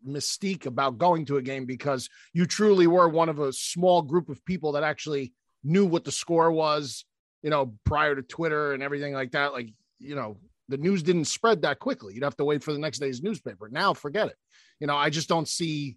mystique 0.07 0.67
about 0.67 0.99
going 0.99 1.25
to 1.27 1.37
a 1.37 1.43
game 1.43 1.67
because 1.67 2.09
you 2.33 2.47
truly 2.47 2.87
were 2.87 3.09
one 3.09 3.29
of 3.29 3.39
a 3.39 3.53
small 3.53 4.03
group 4.03 4.29
of 4.29 4.45
people 4.45 4.73
that 4.73 4.85
actually 4.85 5.33
knew 5.65 5.85
what 5.85 6.05
the 6.05 6.13
score 6.13 6.51
was, 6.51 7.05
you 7.43 7.51
know, 7.51 7.75
prior 7.85 8.15
to 8.15 8.23
Twitter 8.23 8.73
and 8.73 8.83
everything 8.83 9.15
like 9.15 9.33
that. 9.33 9.53
Like, 9.53 9.71
you 9.99 10.15
know, 10.15 10.37
the 10.69 10.77
news 10.77 11.03
didn't 11.03 11.27
spread 11.27 11.63
that 11.63 11.79
quickly. 11.79 12.15
You'd 12.15 12.25
have 12.25 12.37
to 12.37 12.45
wait 12.45 12.63
for 12.63 12.73
the 12.73 12.79
next 12.79 12.99
day's 12.99 13.23
newspaper. 13.23 13.69
Now, 13.71 13.95
forget 13.95 14.29
it. 14.29 14.37
You 14.81 14.87
know, 14.87 14.97
I 14.97 15.11
just 15.11 15.29
don't 15.29 15.49
see. 15.49 15.97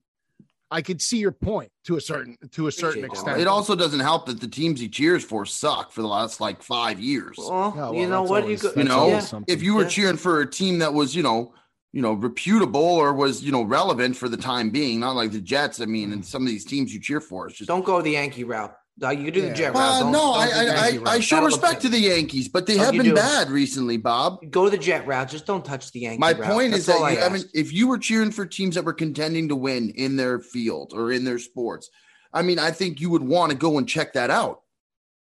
I 0.72 0.82
could 0.82 1.02
see 1.02 1.18
your 1.18 1.32
point 1.32 1.72
to 1.86 1.98
a 1.98 2.02
certain 2.02 2.38
to 2.52 2.68
a 2.68 2.72
certain 2.72 3.04
Appreciate 3.04 3.24
extent. 3.24 3.42
It 3.42 3.48
also 3.48 3.76
doesn't 3.76 4.00
help 4.02 4.28
that 4.28 4.40
the 4.40 4.48
teams 4.48 4.80
he 4.80 4.88
cheers 4.88 5.24
for 5.24 5.46
suck 5.46 5.92
for 5.92 6.02
the 6.02 6.08
last 6.08 6.40
like 6.40 6.62
five 6.62 7.00
years. 7.00 7.36
Well, 7.38 7.50
Oh, 7.52 7.74
well, 7.76 7.96
you 7.96 8.08
know 8.08 8.22
what? 8.24 8.44
always- 8.44 8.64
you 8.64 8.70
go, 8.70 8.80
You 8.80 8.88
know, 8.88 9.08
yeah. 9.08 9.40
if 9.48 9.64
you 9.64 9.74
were 9.74 9.84
Yeah. 9.84 9.90
cheering 9.90 10.18
for 10.18 10.42
a 10.42 10.50
team 10.50 10.80
that 10.80 10.94
was, 10.94 11.16
you 11.16 11.24
know, 11.24 11.54
you 11.92 12.04
know, 12.04 12.14
reputable 12.14 12.82
or 12.82 13.14
was, 13.14 13.42
you 13.44 13.52
know, 13.52 13.64
relevant 13.64 14.16
for 14.16 14.30
the 14.30 14.38
time 14.38 14.70
being, 14.70 15.00
not 15.00 15.16
like 15.16 15.32
the 15.32 15.42
Jets. 15.42 15.82
I 15.82 15.86
mean, 15.86 16.14
and 16.14 16.22
mm. 16.22 16.26
some 16.26 16.44
of 16.44 16.50
these 16.50 16.66
teams 16.66 16.94
you 16.94 17.00
cheer 17.00 17.20
for, 17.20 17.48
it's 17.48 17.58
just. 17.58 17.68
Don't 17.68 17.84
go 17.84 18.00
the 18.02 18.12
Yankee 18.12 18.44
route. 18.44 18.76
Uh, 19.02 19.10
you 19.12 19.26
can 19.26 19.34
do 19.34 19.42
the 19.42 19.48
Yeah. 19.48 19.54
Jet 19.54 19.74
route. 19.74 20.04
Uh, 20.04 20.10
no, 20.12 20.12
don't 20.12 20.38
I, 20.38 20.46
I, 20.46 21.00
I. 21.06 21.12
I 21.16 21.20
show 21.20 21.38
That'll 21.38 21.48
respect 21.48 21.82
to 21.84 21.90
the 21.90 22.00
Yankees, 22.00 22.48
but 22.50 22.66
they 22.66 22.76
Oh, 22.76 22.84
have 22.84 22.92
been 22.94 23.04
do. 23.04 23.16
bad 23.16 23.50
recently, 23.50 23.98
Bob. 23.98 24.40
you. 24.42 24.50
Go 24.50 24.70
the 24.70 24.78
Jet 24.78 25.08
route. 25.08 25.30
Just 25.30 25.46
don't 25.46 25.64
touch 25.64 25.92
the 25.92 26.02
Yankees. 26.02 26.20
My 26.20 26.34
route. 26.34 26.44
point 26.52 26.72
That's 26.72 26.82
is 26.82 26.86
that 26.88 26.96
all 26.98 27.06
I 27.06 27.12
you 27.12 27.18
haven't. 27.20 27.46
If 27.54 27.72
you 27.72 27.88
were 27.88 27.98
cheering 27.98 28.32
for 28.32 28.46
teams 28.46 28.76
that 28.76 28.84
were 28.84 28.94
contending 28.94 29.48
to 29.50 29.56
win 29.56 29.90
in 29.92 30.16
their 30.18 30.40
field 30.40 30.92
or 30.94 31.12
in 31.12 31.24
their 31.24 31.40
sports, 31.40 31.90
I 32.34 32.42
mean, 32.42 32.60
I 32.60 32.72
think 32.72 33.00
you 33.00 33.10
would 33.10 33.24
want 33.24 33.52
to 33.52 33.58
go 33.58 33.78
and 33.78 33.88
check 33.88 34.14
that 34.14 34.30
out. 34.30 34.62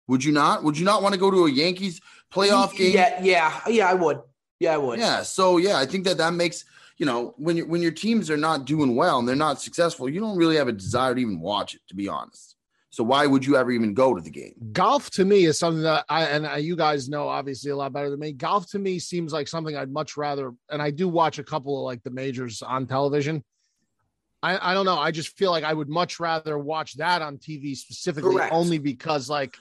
Would 0.08 0.22
you 0.24 0.32
not? 0.32 0.64
Would 0.64 0.76
you 0.78 0.84
not 0.84 1.02
want 1.02 1.14
to 1.14 1.18
go 1.20 1.30
to 1.30 1.46
a 1.46 1.50
Yankees 1.50 2.00
playoff 2.32 2.76
game? 2.76 2.94
Yeah, 2.94 3.22
yeah, 3.22 3.60
yeah. 3.68 3.88
I 3.88 3.94
would. 3.94 4.20
Yeah, 4.60 4.74
I 4.74 4.76
would. 4.78 4.98
Yeah. 4.98 5.22
So 5.22 5.56
yeah, 5.56 5.78
I 5.78 5.86
think 5.86 6.04
that 6.04 6.18
that 6.18 6.34
makes 6.34 6.64
you 6.98 7.06
know 7.06 7.34
when 7.38 7.56
you 7.56 7.66
when 7.66 7.80
your 7.80 7.92
teams 7.92 8.28
are 8.30 8.36
not 8.36 8.66
doing 8.66 8.94
well 8.96 9.18
and 9.18 9.26
they're 9.26 9.34
not 9.34 9.62
successful, 9.62 10.08
you 10.08 10.20
don't 10.20 10.36
really 10.36 10.56
have 10.56 10.68
a 10.68 10.72
desire 10.72 11.14
to 11.14 11.20
even 11.20 11.40
watch 11.40 11.74
it, 11.74 11.80
to 11.88 11.94
be 11.94 12.06
honest. 12.08 12.51
So 12.92 13.02
why 13.02 13.26
would 13.26 13.44
you 13.44 13.56
ever 13.56 13.70
even 13.72 13.94
go 13.94 14.14
to 14.14 14.20
the 14.20 14.30
game? 14.30 14.52
golf 14.72 15.10
to 15.12 15.24
me 15.24 15.44
is 15.44 15.58
something 15.58 15.82
that 15.82 16.04
I 16.10 16.24
and 16.26 16.46
I, 16.46 16.58
you 16.58 16.76
guys 16.76 17.08
know 17.08 17.26
obviously 17.26 17.70
a 17.70 17.76
lot 17.76 17.94
better 17.94 18.10
than 18.10 18.20
me. 18.20 18.32
Golf 18.32 18.70
to 18.72 18.78
me 18.78 18.98
seems 18.98 19.32
like 19.32 19.48
something 19.48 19.74
I'd 19.74 19.90
much 19.90 20.18
rather, 20.18 20.52
and 20.70 20.82
I 20.82 20.90
do 20.90 21.08
watch 21.08 21.38
a 21.38 21.42
couple 21.44 21.78
of 21.78 21.84
like 21.84 22.02
the 22.02 22.10
majors 22.10 22.60
on 22.60 22.86
television. 22.86 23.42
I, 24.42 24.72
I 24.72 24.74
don't 24.74 24.84
know. 24.84 24.98
I 24.98 25.10
just 25.10 25.38
feel 25.38 25.50
like 25.50 25.64
I 25.64 25.72
would 25.72 25.88
much 25.88 26.20
rather 26.20 26.58
watch 26.58 26.94
that 26.96 27.22
on 27.22 27.38
TV 27.38 27.74
specifically, 27.74 28.34
Correct. 28.34 28.52
only 28.52 28.78
because 28.78 29.30
like 29.30 29.56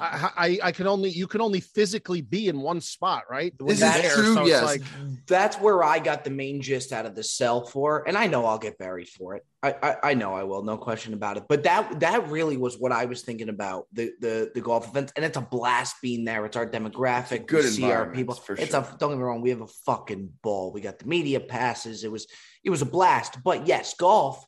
I, 0.00 0.30
I 0.36 0.58
I 0.68 0.72
can 0.72 0.88
only 0.88 1.10
you 1.10 1.28
can 1.28 1.40
only 1.40 1.60
physically 1.60 2.20
be 2.20 2.48
in 2.48 2.60
one 2.60 2.80
spot, 2.80 3.24
right? 3.30 3.54
When 3.58 3.76
This 3.76 3.80
you're 3.80 4.12
true, 4.12 4.40
it's 4.40 4.48
yes. 4.48 4.64
like 4.64 4.82
That's 5.28 5.56
where 5.56 5.84
I 5.84 6.00
got 6.00 6.24
the 6.24 6.30
main 6.30 6.60
gist 6.60 6.92
out 6.92 7.06
of 7.06 7.14
the 7.14 7.22
cell 7.22 7.64
for, 7.64 8.08
and 8.08 8.18
I 8.18 8.26
know 8.26 8.44
I'll 8.44 8.58
get 8.58 8.76
buried 8.76 9.08
for 9.08 9.36
it. 9.36 9.44
I, 9.62 9.74
I 9.82 9.96
I 10.10 10.14
know 10.14 10.34
I 10.34 10.42
will, 10.42 10.62
no 10.62 10.76
question 10.76 11.14
about 11.14 11.36
it. 11.36 11.44
But 11.48 11.62
that 11.62 12.00
that 12.00 12.28
really 12.28 12.56
was 12.56 12.78
what 12.78 12.90
I 12.90 13.04
was 13.04 13.22
thinking 13.22 13.48
about 13.48 13.86
the 13.92 14.12
the 14.20 14.50
the 14.54 14.60
golf 14.60 14.88
events, 14.88 15.12
and 15.14 15.24
it's 15.24 15.36
a 15.36 15.42
blast 15.42 15.96
being 16.02 16.24
there. 16.24 16.44
It's 16.46 16.56
our 16.56 16.66
demographic. 16.66 17.46
good 17.46 17.64
see 17.64 17.84
our 17.84 18.10
people. 18.10 18.34
for 18.34 18.54
it's 18.54 18.72
sure. 18.72 18.80
a 18.80 18.96
don't 18.98 19.10
get 19.10 19.18
me 19.18 19.24
wrong. 19.24 19.40
We 19.40 19.50
have 19.50 19.60
a 19.60 19.68
fucking 19.86 20.30
ball. 20.42 20.72
We 20.72 20.80
got 20.80 20.98
the 20.98 21.06
media 21.06 21.38
passes. 21.38 22.02
It 22.02 22.10
was 22.10 22.26
it 22.64 22.70
was 22.70 22.82
a 22.82 22.86
blast. 22.86 23.42
But 23.44 23.66
yes, 23.66 23.94
golf. 23.94 24.44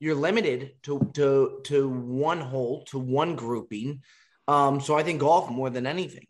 You're 0.00 0.14
limited 0.14 0.72
to 0.84 1.10
to 1.14 1.60
to 1.64 1.88
one 1.88 2.40
hole 2.40 2.84
to 2.86 2.98
one 2.98 3.36
grouping. 3.36 4.02
Um, 4.48 4.80
so 4.80 4.96
I 4.96 5.02
think 5.02 5.20
golf 5.20 5.50
more 5.50 5.70
than 5.70 5.86
anything. 5.86 6.26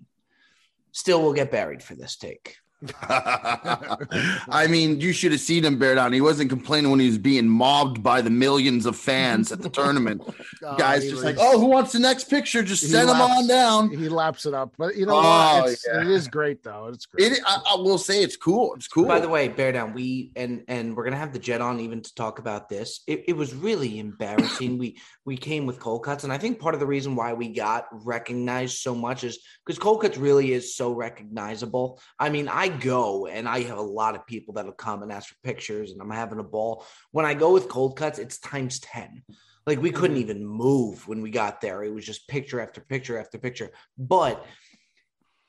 Still, 0.92 1.22
will 1.22 1.32
get 1.32 1.50
buried 1.50 1.82
for 1.82 1.96
this 1.96 2.16
take. 2.16 2.56
I 3.02 4.66
mean, 4.68 5.00
you 5.00 5.12
should 5.12 5.32
have 5.32 5.40
seen 5.40 5.64
him 5.64 5.78
bear 5.78 5.94
down. 5.94 6.12
He 6.12 6.20
wasn't 6.20 6.50
complaining 6.50 6.90
when 6.90 7.00
he 7.00 7.06
was 7.06 7.18
being 7.18 7.48
mobbed 7.48 8.02
by 8.02 8.20
the 8.20 8.30
millions 8.30 8.86
of 8.86 8.96
fans 8.96 9.52
at 9.52 9.62
the 9.62 9.68
tournament. 9.70 10.22
uh, 10.66 10.76
Guys 10.76 11.02
just 11.02 11.14
was- 11.16 11.24
like, 11.24 11.36
oh, 11.38 11.58
who 11.58 11.66
wants 11.66 11.92
the 11.92 11.98
next 11.98 12.24
picture? 12.28 12.62
Just 12.62 12.82
send 12.90 13.08
them 13.08 13.18
laps- 13.18 13.38
on 13.38 13.46
down. 13.48 13.90
he 13.90 14.08
laps 14.08 14.46
it 14.46 14.54
up. 14.54 14.74
But 14.76 14.96
you 14.96 15.06
know 15.06 15.14
Oh, 15.16 15.60
what? 15.62 15.70
It's, 15.72 15.86
yeah. 15.86 16.00
It 16.02 16.08
is 16.08 16.28
great 16.28 16.62
though. 16.62 16.88
It's 16.88 17.06
great. 17.06 17.32
It, 17.32 17.40
I, 17.46 17.58
I 17.72 17.76
will 17.76 17.98
say 17.98 18.22
it's 18.22 18.36
cool. 18.36 18.74
It's 18.74 18.88
cool. 18.88 19.06
By 19.06 19.20
the 19.20 19.28
way, 19.28 19.48
bear 19.48 19.72
down. 19.72 19.94
We 19.94 20.32
and 20.36 20.64
and 20.68 20.96
we're 20.96 21.04
gonna 21.04 21.16
have 21.16 21.32
the 21.32 21.38
jet 21.38 21.60
on 21.60 21.80
even 21.80 22.02
to 22.02 22.14
talk 22.14 22.38
about 22.38 22.68
this. 22.68 23.00
It, 23.06 23.24
it 23.28 23.32
was 23.36 23.54
really 23.54 23.98
embarrassing. 23.98 24.78
we 24.84 24.98
we 25.24 25.36
came 25.36 25.66
with 25.66 25.78
cold 25.80 26.04
cuts, 26.04 26.24
and 26.24 26.32
I 26.32 26.38
think 26.38 26.58
part 26.58 26.74
of 26.74 26.80
the 26.80 26.86
reason 26.86 27.16
why 27.16 27.32
we 27.32 27.48
got 27.48 27.86
recognized 28.04 28.78
so 28.78 28.94
much 28.94 29.24
is 29.24 29.38
because 29.64 29.78
cold 29.78 30.02
cuts 30.02 30.18
really 30.18 30.52
is 30.52 30.74
so 30.76 30.92
recognizable. 30.92 31.98
I 32.18 32.28
mean, 32.28 32.48
I 32.48 32.68
go 32.80 33.26
and 33.26 33.48
I 33.48 33.60
have 33.62 33.78
a 33.78 33.82
lot 33.82 34.14
of 34.14 34.26
people 34.26 34.54
that'll 34.54 34.72
come 34.72 35.02
and 35.02 35.12
ask 35.12 35.28
for 35.28 35.36
pictures, 35.42 35.92
and 35.92 36.00
I'm 36.00 36.10
having 36.10 36.38
a 36.38 36.44
ball. 36.44 36.86
When 37.10 37.26
I 37.26 37.34
go 37.34 37.52
with 37.52 37.68
cold 37.68 37.96
cuts, 37.96 38.18
it's 38.18 38.38
times 38.38 38.80
ten. 38.80 39.22
Like 39.66 39.80
we 39.80 39.90
couldn't 39.90 40.16
mm-hmm. 40.16 40.30
even 40.30 40.46
move 40.46 41.08
when 41.08 41.22
we 41.22 41.30
got 41.30 41.60
there. 41.60 41.82
It 41.82 41.94
was 41.94 42.04
just 42.04 42.28
picture 42.28 42.60
after 42.60 42.80
picture 42.80 43.18
after 43.18 43.38
picture. 43.38 43.70
But 43.96 44.44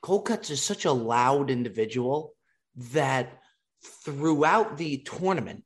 Cold 0.06 0.24
Cuts 0.24 0.50
is 0.50 0.62
such 0.62 0.84
a 0.84 0.92
loud 0.92 1.50
individual 1.50 2.32
that 2.92 3.40
throughout 4.04 4.78
the 4.78 4.98
tournament, 4.98 5.64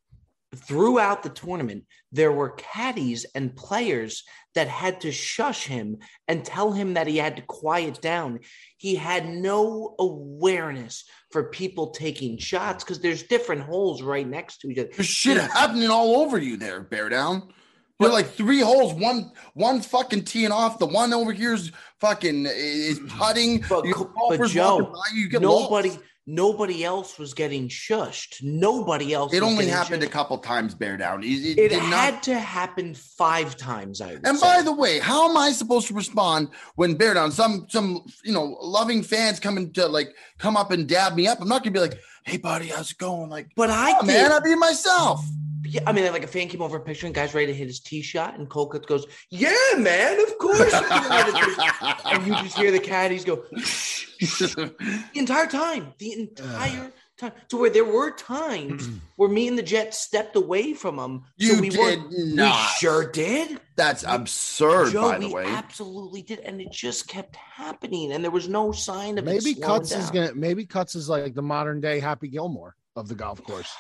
throughout 0.55 1.23
the 1.23 1.29
tournament, 1.29 1.85
there 2.13 2.33
were 2.33 2.51
caddies 2.51 3.25
and 3.35 3.55
players 3.55 4.25
that 4.55 4.69
had 4.69 5.01
to 5.03 5.13
shush 5.13 5.67
him 5.67 5.99
and 6.27 6.45
tell 6.45 6.73
him 6.73 6.95
that 6.95 7.07
he 7.07 7.17
had 7.17 7.37
to 7.37 7.43
quiet 7.43 8.01
down. 8.01 8.41
He 8.77 8.97
had 8.97 9.29
no 9.29 9.95
awareness 9.99 11.05
for 11.31 11.51
people 11.51 11.91
taking 11.91 12.37
shots 12.37 12.83
because 12.83 13.01
there's 13.01 13.23
different 13.23 13.63
holes 13.63 14.03
right 14.03 14.27
next 14.27 14.59
to 14.59 14.71
each 14.71 14.79
other. 14.79 14.91
There's 14.95 15.07
shit 15.07 15.37
happening 15.37 15.89
all 15.89 16.17
over 16.17 16.39
you 16.39 16.57
there, 16.57 16.81
bear 16.81 17.09
down. 17.09 17.53
You're 18.01 18.11
like 18.11 18.31
three 18.31 18.61
holes. 18.61 18.95
One, 18.95 19.31
one's 19.55 19.87
fucking 19.87 20.25
teeing 20.25 20.53
off. 20.53 20.79
The 20.79 20.87
one 20.87 21.13
over 21.13 21.33
here's 21.33 21.71
fucking 22.01 22.47
is 22.47 22.99
mm-hmm. 22.99 23.19
putting. 23.19 23.61
But, 23.69 23.85
but 24.39 24.49
Joe, 24.49 24.77
walking 24.77 24.93
by 24.93 25.01
you, 25.15 25.21
you 25.21 25.29
get 25.29 25.43
nobody, 25.43 25.91
lost. 25.91 26.01
Nobody 26.27 26.85
else 26.85 27.19
was 27.19 27.35
getting 27.35 27.69
shushed. 27.69 28.43
Nobody 28.43 29.13
else. 29.13 29.33
It 29.35 29.43
only 29.43 29.67
happened 29.67 30.03
a 30.03 30.07
couple 30.07 30.39
times, 30.39 30.75
bear 30.75 30.97
down. 30.97 31.23
It, 31.23 31.27
it 31.29 31.59
It 31.59 31.73
had 31.73 32.15
not. 32.15 32.23
to 32.25 32.39
happen 32.39 32.95
five 32.95 33.57
times. 33.57 34.01
I 34.01 34.17
And 34.25 34.39
say. 34.39 34.47
by 34.47 34.63
the 34.63 34.73
way, 34.73 34.99
how 34.99 35.29
am 35.29 35.37
I 35.37 35.53
supposed 35.53 35.89
to 35.89 35.95
respond 35.95 36.49
when 36.77 36.95
bear 36.95 37.15
down? 37.15 37.33
Some 37.33 37.67
some 37.69 38.05
you 38.25 38.33
know 38.33 38.57
loving 38.61 39.03
fans 39.03 39.41
coming 39.41 39.73
to 39.73 39.87
like 39.87 40.09
come 40.39 40.57
up 40.57 40.71
and 40.71 40.89
dab 40.89 41.15
me 41.15 41.27
up. 41.27 41.41
I'm 41.41 41.49
not 41.49 41.63
gonna 41.63 41.73
be 41.73 41.81
like, 41.81 41.99
hey 42.25 42.37
buddy, 42.37 42.69
how's 42.69 42.93
it 42.93 42.99
going? 42.99 43.31
Like, 43.31 43.49
but 43.57 43.71
I 43.71 43.99
oh, 44.01 44.05
man, 44.05 44.31
I'll 44.33 44.41
be 44.43 44.55
myself. 44.55 45.25
Yeah, 45.71 45.83
I 45.87 45.93
mean, 45.93 46.11
like 46.13 46.25
a 46.25 46.27
fan 46.27 46.49
came 46.49 46.63
over 46.63 46.79
a 46.79 46.81
picture 46.81 47.07
and 47.07 47.15
guys 47.15 47.33
ready 47.33 47.47
to 47.47 47.55
hit 47.55 47.69
his 47.69 47.79
tee 47.79 48.03
shot, 48.03 48.37
and 48.37 48.49
Cold 48.51 48.73
Cuts 48.73 48.87
goes, 48.87 49.07
"Yeah, 49.31 49.55
man, 49.79 50.19
of 50.21 50.37
course." 50.39 50.59
you 50.73 50.81
can 50.81 51.27
hit 51.27 51.35
it." 51.37 51.97
and 52.07 52.27
you 52.27 52.35
just 52.43 52.59
hear 52.59 52.73
the 52.73 52.81
caddies 52.81 53.25
go 53.25 53.45
shh, 53.57 54.07
shh, 54.19 54.55
the 54.57 55.09
entire 55.15 55.47
time, 55.47 55.95
the 55.99 56.13
entire 56.15 56.93
time, 57.17 57.31
to 57.51 57.57
where 57.57 57.71
there 57.71 57.85
were 57.85 58.11
times 58.11 58.89
where 59.17 59.29
me 59.29 59.47
and 59.47 59.57
the 59.57 59.63
Jet 59.63 59.95
stepped 59.95 60.35
away 60.35 60.75
from 60.75 60.99
him. 60.99 61.23
You 61.37 61.61
we 61.61 61.69
did 61.69 61.79
weren't- 61.79 62.11
We 62.11 62.53
sure 62.81 63.09
did. 63.09 63.61
That's 63.77 64.03
absurd, 64.03 64.91
Joe, 64.91 65.03
by 65.03 65.19
the 65.21 65.29
way. 65.31 65.45
absolutely 65.47 66.23
did, 66.23 66.41
and 66.41 66.61
it 66.61 66.73
just 66.73 67.07
kept 67.07 67.37
happening, 67.37 68.11
and 68.11 68.25
there 68.25 68.33
was 68.33 68.49
no 68.49 68.73
sign 68.73 69.19
of 69.19 69.25
maybe 69.25 69.55
Cuts 69.55 69.93
is 69.93 70.11
gonna 70.11 70.35
maybe 70.35 70.67
Cuts 70.67 70.97
is 70.97 71.09
like 71.09 71.35
the 71.35 71.43
modern 71.43 71.81
day 71.81 72.01
Happy 72.01 72.27
Gilmore 72.27 72.75
of 72.97 73.07
the 73.07 73.15
golf 73.15 73.41
course. 73.45 73.73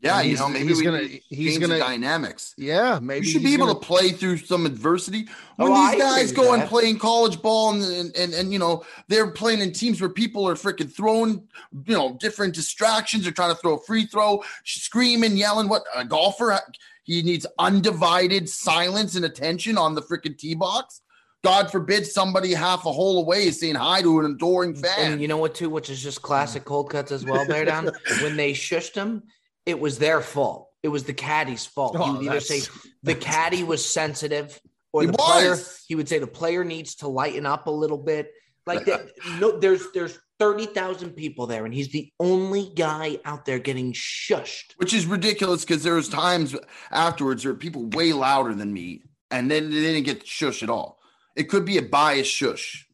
Yeah, 0.00 0.20
you 0.20 0.36
know, 0.36 0.48
maybe 0.48 0.68
he's 0.68 0.78
we 0.78 0.84
gonna- 0.84 0.98
he's 1.02 1.52
change 1.52 1.60
gonna- 1.60 1.74
the 1.74 1.80
dynamics. 1.80 2.54
Yeah, 2.58 2.98
maybe 3.00 3.26
you 3.26 3.32
should 3.32 3.42
be 3.42 3.54
able 3.54 3.66
gonna- 3.66 3.80
to 3.80 3.86
play 3.86 4.10
through 4.10 4.38
some 4.38 4.66
adversity. 4.66 5.28
Oh, 5.58 5.64
when 5.64 5.72
Oh, 5.72 5.74
I 5.74 5.92
these 5.94 6.02
guys 6.02 6.30
agree 6.30 6.38
with 6.40 6.46
go 6.48 6.52
and 6.54 6.62
that. 6.62 6.68
play 6.68 6.88
in 6.90 6.98
college 6.98 7.40
ball 7.42 7.70
and, 7.74 7.82
and 7.82 8.16
and 8.16 8.34
and 8.34 8.52
you 8.52 8.58
know 8.58 8.84
they're 9.08 9.30
playing 9.30 9.60
in 9.60 9.72
teams 9.72 10.00
where 10.00 10.10
people 10.10 10.46
are 10.48 10.54
freaking 10.54 10.92
throwing 10.92 11.48
you 11.86 11.94
know 11.94 12.16
different 12.20 12.54
distractions. 12.54 13.24
They're 13.24 13.32
trying 13.32 13.54
to 13.54 13.60
throw 13.60 13.74
a 13.76 13.80
free 13.84 14.06
throw, 14.06 14.42
screaming, 14.64 15.36
yelling. 15.36 15.68
What 15.68 15.84
a 15.94 16.04
golfer 16.04 16.60
he 17.04 17.22
needs 17.22 17.46
undivided 17.58 18.48
silence 18.48 19.14
and 19.14 19.24
attention 19.24 19.78
on 19.78 19.94
the 19.94 20.02
freaking 20.02 20.36
tee 20.36 20.54
box. 20.54 21.00
God 21.44 21.70
forbid 21.70 22.04
somebody 22.04 22.52
half 22.52 22.84
a 22.86 22.92
hole 22.92 23.20
away 23.20 23.46
is 23.46 23.60
saying 23.60 23.76
hi 23.76 24.02
to 24.02 24.18
an 24.18 24.32
adoring 24.32 24.74
fan. 24.74 25.12
And 25.12 25.22
you 25.22 25.28
know 25.28 25.36
what, 25.36 25.54
too, 25.54 25.70
which 25.70 25.88
is 25.90 26.02
just 26.02 26.20
classic 26.20 26.64
cold 26.64 26.90
cuts 26.90 27.12
as 27.12 27.24
well, 27.24 27.46
Bear 27.46 27.64
Down. 27.64 27.88
when 28.22 28.36
they 28.36 28.52
shushed 28.52 28.96
him, 28.96 29.22
it 29.66 29.78
was 29.78 29.98
their 29.98 30.20
fault. 30.20 30.68
It 30.82 30.88
was 30.88 31.04
the 31.04 31.12
caddy's 31.14 31.66
fault. 31.66 31.96
he 31.96 32.02
Oh, 32.02 32.12
would 32.16 32.26
either 32.26 32.40
say 32.40 32.62
the 33.02 33.14
caddy 33.14 33.64
was 33.64 33.84
sensitive, 33.84 34.58
or 34.92 35.02
He 35.02 35.08
the 35.08 35.12
player. 35.14 35.56
He 35.88 35.94
would 35.96 36.08
say 36.08 36.18
the 36.18 36.26
player 36.26 36.64
needs 36.64 36.94
to 36.96 37.08
lighten 37.08 37.44
up 37.44 37.66
a 37.66 37.70
little 37.70 37.98
bit. 37.98 38.30
Like 38.66 38.84
that. 38.86 39.08
no, 39.40 39.58
there's 39.58 39.90
there's 39.92 40.18
thirty 40.38 40.66
thousand 40.66 41.10
people 41.10 41.46
there, 41.46 41.64
and 41.64 41.72
he's 41.74 41.88
the 41.88 42.10
only 42.18 42.72
guy 42.74 43.18
out 43.24 43.44
there 43.44 43.58
getting 43.60 43.92
shushed. 43.92 44.72
which 44.78 44.92
is 44.94 45.06
ridiculous 45.06 45.64
because 45.64 45.82
there 45.84 45.94
was 45.94 46.08
times 46.08 46.56
afterwards 46.90 47.44
where 47.44 47.54
people 47.54 47.86
way 47.90 48.12
louder 48.12 48.54
than 48.54 48.72
me, 48.72 49.02
and 49.30 49.48
then 49.50 49.70
they 49.70 49.80
didn't 49.80 50.02
get 50.04 50.26
shush 50.26 50.62
at 50.62 50.70
all. 50.70 50.98
It 51.36 51.44
could 51.44 51.64
be 51.64 51.78
a 51.78 51.82
biased 51.82 52.30
shush. 52.30 52.85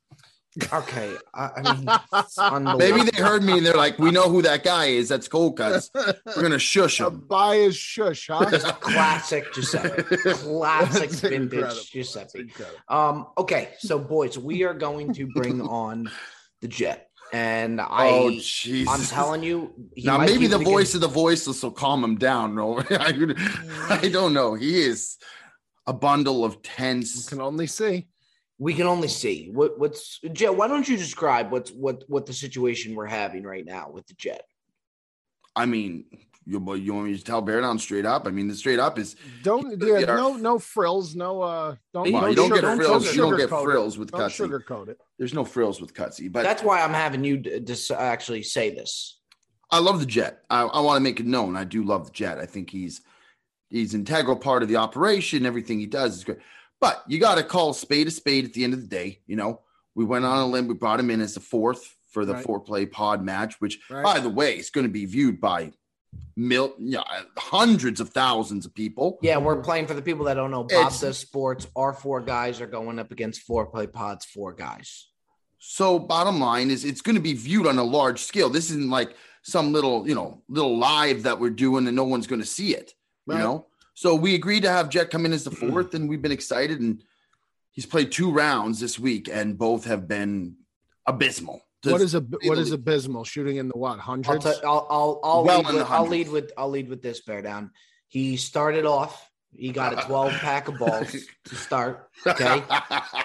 Okay, 0.72 1.14
I, 1.34 1.50
I 1.56 1.74
mean, 1.76 2.76
Maybe 2.78 3.10
they 3.10 3.22
heard 3.22 3.42
me 3.42 3.56
and 3.56 3.64
they're 3.66 3.74
like, 3.74 3.98
"We 3.98 4.10
know 4.10 4.28
who 4.28 4.42
that 4.42 4.64
guy 4.64 4.86
is. 4.86 5.08
That's 5.08 5.26
cold 5.26 5.56
cuts. 5.56 5.90
We're 5.94 6.42
gonna 6.42 6.58
shush 6.72 7.00
a 7.00 7.06
him." 7.06 7.20
biased 7.20 7.78
shush, 7.78 8.28
huh? 8.28 8.44
classic 8.80 9.52
Giuseppe, 9.54 10.02
classic 10.02 11.08
That's 11.10 11.20
vintage 11.20 11.52
incredible. 11.54 11.80
Giuseppe. 11.90 12.52
Um, 12.88 13.28
okay, 13.38 13.70
so 13.78 13.98
boys, 13.98 14.36
we 14.36 14.62
are 14.64 14.74
going 14.74 15.14
to 15.14 15.26
bring 15.26 15.60
on 15.66 16.10
the 16.60 16.68
jet. 16.68 17.08
And 17.32 17.80
I 17.80 18.08
oh 18.10 18.40
I'm 18.88 19.00
telling 19.04 19.42
you, 19.42 19.72
he 19.96 20.04
now 20.04 20.18
maybe 20.18 20.48
the 20.48 20.60
it 20.60 20.64
voice 20.64 20.94
of 20.94 21.00
the 21.00 21.08
voiceless 21.08 21.62
will 21.62 21.70
calm 21.70 22.04
him 22.04 22.16
down. 22.16 22.54
No, 22.54 22.80
I, 22.90 23.34
I 23.88 24.08
don't 24.10 24.34
know. 24.34 24.52
He 24.52 24.82
is 24.82 25.16
a 25.86 25.94
bundle 25.94 26.44
of 26.44 26.54
You 26.56 26.60
tense. 26.62 27.26
can 27.30 27.40
only 27.40 27.66
see. 27.66 28.08
We 28.62 28.74
can 28.74 28.86
only 28.86 29.08
see 29.08 29.50
what 29.52 29.76
what's 29.78 30.20
Jet. 30.32 30.54
Why 30.54 30.68
don't 30.68 30.88
you 30.88 30.96
describe 30.96 31.50
what's 31.50 31.72
what 31.72 32.04
what 32.06 32.26
the 32.26 32.32
situation 32.32 32.94
we're 32.94 33.06
having 33.06 33.42
right 33.42 33.66
now 33.66 33.90
with 33.90 34.06
the 34.06 34.14
jet? 34.14 34.44
I 35.56 35.66
mean, 35.66 36.04
you, 36.46 36.60
but 36.60 36.74
you 36.74 36.94
want 36.94 37.06
me 37.08 37.18
to 37.18 37.24
tell 37.24 37.42
Bear 37.42 37.60
down 37.60 37.78
straight 37.80 38.06
up? 38.06 38.26
I 38.26 38.30
mean, 38.30 38.46
the 38.46 38.54
straight 38.54 38.78
up 38.78 39.00
is 39.00 39.16
Don't 39.42 39.82
yeah, 39.82 39.98
Yeah. 39.98 40.06
no 40.14 40.36
no 40.36 40.58
frills, 40.60 41.16
no 41.16 41.42
uh 41.42 41.74
don't, 41.92 42.04
Well, 42.04 42.12
well, 42.12 42.22
no 42.22 42.28
you 42.28 42.34
don't 42.36 42.48
sugar, 42.50 42.60
get 42.60 42.76
frills. 42.76 43.04
Don't 43.04 43.14
You 43.16 43.20
don't 43.22 43.36
get 43.36 43.50
sugarcoat 43.50 43.60
it. 43.60 43.64
frills 43.64 43.98
with 43.98 44.10
Don't 44.12 44.20
Cutsy. 44.20 44.48
sugarcoat 44.48 44.88
it. 44.90 44.98
There's 45.18 45.34
no 45.34 45.44
frills 45.44 45.80
with 45.80 45.92
Cutsy, 45.92 46.30
but 46.30 46.44
That's 46.44 46.62
why 46.62 46.82
I'm 46.82 46.94
having 46.94 47.24
you 47.24 47.38
d- 47.38 47.58
dis- 47.58 47.90
actually 47.90 48.44
say 48.44 48.70
this. 48.70 49.18
I 49.72 49.78
love 49.80 49.98
the 49.98 50.06
jet. 50.06 50.42
I, 50.50 50.62
I 50.62 50.80
want 50.80 50.96
to 50.98 51.00
make 51.00 51.18
it 51.18 51.26
known. 51.26 51.56
I 51.56 51.64
do 51.64 51.82
love 51.82 52.04
the 52.06 52.12
jet. 52.12 52.38
I 52.38 52.46
think 52.46 52.70
he's 52.70 53.00
he's 53.70 53.92
integral 53.94 54.36
part 54.36 54.62
of 54.62 54.68
the 54.68 54.76
operation. 54.76 55.46
Everything 55.46 55.80
he 55.80 55.86
does 55.86 56.16
is 56.18 56.24
great. 56.24 56.38
But 56.82 57.04
you 57.06 57.20
got 57.20 57.36
to 57.36 57.44
call 57.44 57.70
a 57.70 57.74
spade 57.74 58.08
a 58.08 58.10
spade 58.10 58.44
at 58.44 58.52
the 58.52 58.64
end 58.64 58.74
of 58.74 58.80
the 58.82 58.88
day. 58.88 59.20
You 59.28 59.36
know, 59.36 59.60
we 59.94 60.04
went 60.04 60.24
on 60.24 60.36
a 60.38 60.46
limb. 60.46 60.66
We 60.66 60.74
brought 60.74 60.98
him 61.00 61.10
in 61.10 61.20
as 61.20 61.32
the 61.34 61.40
fourth 61.40 61.96
for 62.10 62.24
the 62.26 62.34
Right. 62.34 62.44
Foreplay 62.44 62.90
pod 62.90 63.24
match, 63.24 63.54
which, 63.60 63.78
Right. 63.88 64.02
by 64.02 64.18
the 64.18 64.28
way, 64.28 64.58
is 64.58 64.68
going 64.68 64.86
to 64.86 64.92
be 64.92 65.06
viewed 65.06 65.40
by 65.40 65.72
mil, 66.36 66.74
yeah, 66.78 67.04
hundreds 67.38 68.00
of 68.00 68.10
thousands 68.10 68.66
of 68.66 68.74
people. 68.74 69.18
Yeah, 69.22 69.36
we're 69.38 69.62
playing 69.62 69.86
for 69.86 69.94
the 69.94 70.02
people 70.02 70.24
that 70.26 70.34
don't 70.34 70.50
know. 70.50 70.64
Bob 70.64 70.70
It's- 70.72 71.00
does 71.00 71.18
sports. 71.18 71.68
Our 71.76 71.92
four 71.94 72.20
guys 72.20 72.60
are 72.60 72.66
going 72.66 72.98
up 72.98 73.12
against 73.12 73.46
Foreplay 73.46 73.90
pods. 73.90 74.24
Four 74.26 74.52
guys. 74.52 75.06
So 75.58 76.00
bottom 76.00 76.40
line 76.40 76.72
is 76.72 76.84
it's 76.84 77.00
going 77.00 77.14
to 77.14 77.22
be 77.22 77.34
viewed 77.34 77.68
on 77.68 77.78
a 77.78 77.84
large 77.84 78.20
scale. 78.20 78.50
This 78.50 78.70
isn't 78.70 78.90
like 78.90 79.14
some 79.44 79.72
little, 79.72 80.06
you 80.08 80.16
know, 80.16 80.42
little 80.48 80.76
live 80.76 81.22
that 81.22 81.38
we're 81.38 81.50
doing 81.50 81.86
and 81.86 81.94
no 81.94 82.02
one's 82.04 82.26
going 82.26 82.40
to 82.40 82.46
see 82.46 82.74
it, 82.74 82.92
you 83.28 83.34
know? 83.38 83.66
So 83.94 84.14
we 84.14 84.34
agreed 84.34 84.62
to 84.62 84.70
have 84.70 84.88
Jet 84.88 85.10
come 85.10 85.26
in 85.26 85.32
as 85.32 85.44
the 85.44 85.50
mm-hmm. 85.50 85.70
fourth 85.70 85.94
and 85.94 86.08
we've 86.08 86.22
been 86.22 86.32
excited 86.32 86.80
and 86.80 87.02
He's 87.72 87.86
played 87.86 88.12
two 88.12 88.30
rounds 88.30 88.80
this 88.80 88.98
week, 88.98 89.28
and 89.32 89.56
both 89.56 89.86
have 89.86 90.06
been 90.06 90.56
abysmal. 91.06 91.62
What 91.84 92.02
is 92.02 92.14
a 92.14 92.20
what 92.20 92.58
is 92.58 92.70
abysmal? 92.70 93.24
Shooting 93.24 93.56
in 93.56 93.68
the 93.68 93.76
what 93.76 93.92
I'll, 93.92 93.98
hundreds? 93.98 94.44
t- 94.44 94.60
I'll, 94.62 94.86
I'll, 94.88 95.20
I'll, 95.24 95.44
Well 95.44 95.62
lead 95.62 95.74
with, 95.74 95.90
I'll 95.90 96.06
lead 96.06 96.28
with 96.28 96.52
I'll 96.56 96.68
lead 96.68 96.88
with 96.88 97.02
this 97.02 97.22
bear 97.22 97.42
down. 97.42 97.70
He 98.08 98.36
started 98.36 98.84
off. 98.84 99.28
He 99.54 99.70
got 99.70 99.98
a 99.98 100.06
12 100.06 100.32
pack 100.40 100.68
of 100.68 100.78
balls 100.78 101.14
to 101.46 101.54
start. 101.54 102.08
Okay. 102.26 102.62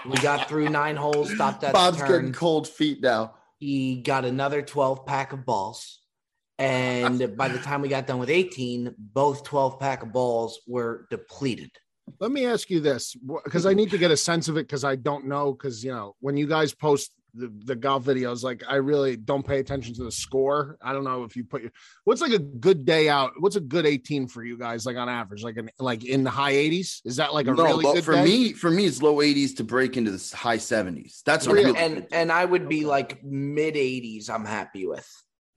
We 0.10 0.18
got 0.20 0.48
through 0.48 0.70
nine 0.70 0.96
holes, 0.96 1.34
stopped 1.34 1.66
at 1.66 1.74
Bob's 1.74 2.00
the 2.00 2.08
getting 2.08 2.32
cold 2.32 2.68
feet 2.68 3.02
now. 3.02 3.34
He 3.60 3.98
got 3.98 4.24
another 4.24 4.62
12 4.62 5.06
pack 5.06 5.34
of 5.34 5.46
balls. 5.46 6.00
And 6.60 7.36
by 7.38 7.48
the 7.50 7.60
time 7.60 7.82
we 7.82 7.88
got 7.88 8.08
done 8.08 8.20
with 8.20 8.30
18, 8.30 8.96
both 8.98 9.44
12 9.44 9.80
pack 9.80 10.04
of 10.04 10.12
balls 10.12 10.60
were 10.68 11.08
depleted. 11.12 11.72
Let 12.20 12.32
me 12.32 12.46
ask 12.46 12.70
you 12.70 12.80
this 12.80 13.16
because 13.44 13.66
I 13.66 13.74
need 13.74 13.92
to 13.92 13.98
get 13.98 14.12
a 14.12 14.18
sense 14.18 14.48
of 14.48 14.56
it 14.58 14.66
because 14.68 14.84
I 14.84 14.96
don't 14.96 15.26
know. 15.28 15.52
Because, 15.52 15.84
you 15.84 15.92
know, 15.92 16.16
when 16.22 16.38
you 16.38 16.48
guys 16.48 16.74
post 16.74 17.12
the, 17.34 17.52
the 17.66 17.76
golf 17.76 18.06
videos, 18.06 18.44
like 18.44 18.64
I 18.68 18.76
really 18.76 19.18
don't 19.18 19.46
pay 19.46 19.60
attention 19.60 19.94
to 19.96 20.06
the 20.06 20.12
score. 20.12 20.78
I 20.82 20.94
don't 20.94 21.04
know 21.04 21.26
if 21.26 21.36
you 21.36 21.44
put 21.44 21.62
your 21.64 21.72
what's 22.06 22.22
like 22.22 22.32
a 22.32 22.40
good 22.40 22.86
day 22.86 23.10
out. 23.10 23.34
What's 23.40 23.58
a 23.58 23.60
good 23.62 23.86
18 23.86 24.28
for 24.30 24.42
you 24.44 24.58
guys, 24.58 24.86
like 24.86 24.96
on 24.96 25.10
average, 25.10 25.44
like 25.44 25.58
in 25.58 25.70
like 25.80 26.06
in 26.06 26.24
the 26.24 26.30
high 26.30 26.54
80s? 26.54 27.02
Is 27.06 27.18
that 27.18 27.34
like 27.34 27.46
a 27.48 27.54
no, 27.54 27.66
really 27.66 27.84
low- 27.84 27.94
good 27.94 28.06
for 28.06 28.14
day? 28.14 28.24
me, 28.24 28.54
for 28.54 28.72
me, 28.72 28.86
it's 28.86 29.02
low 29.02 29.18
80s 29.18 29.58
to 29.58 29.66
break 29.66 29.98
into 29.98 30.10
the 30.12 30.34
high 30.36 30.58
70s. 30.58 31.22
That's 31.26 31.46
a 31.46 31.52
Really? 31.52 31.66
really 31.74 31.78
And 31.78 31.96
good- 31.96 32.08
and 32.14 32.32
I 32.32 32.46
would 32.46 32.70
be 32.70 32.86
like 32.86 33.22
mid 33.24 33.76
80s, 33.76 34.30
I'm 34.30 34.46
happy 34.46 34.88
with. 34.88 35.08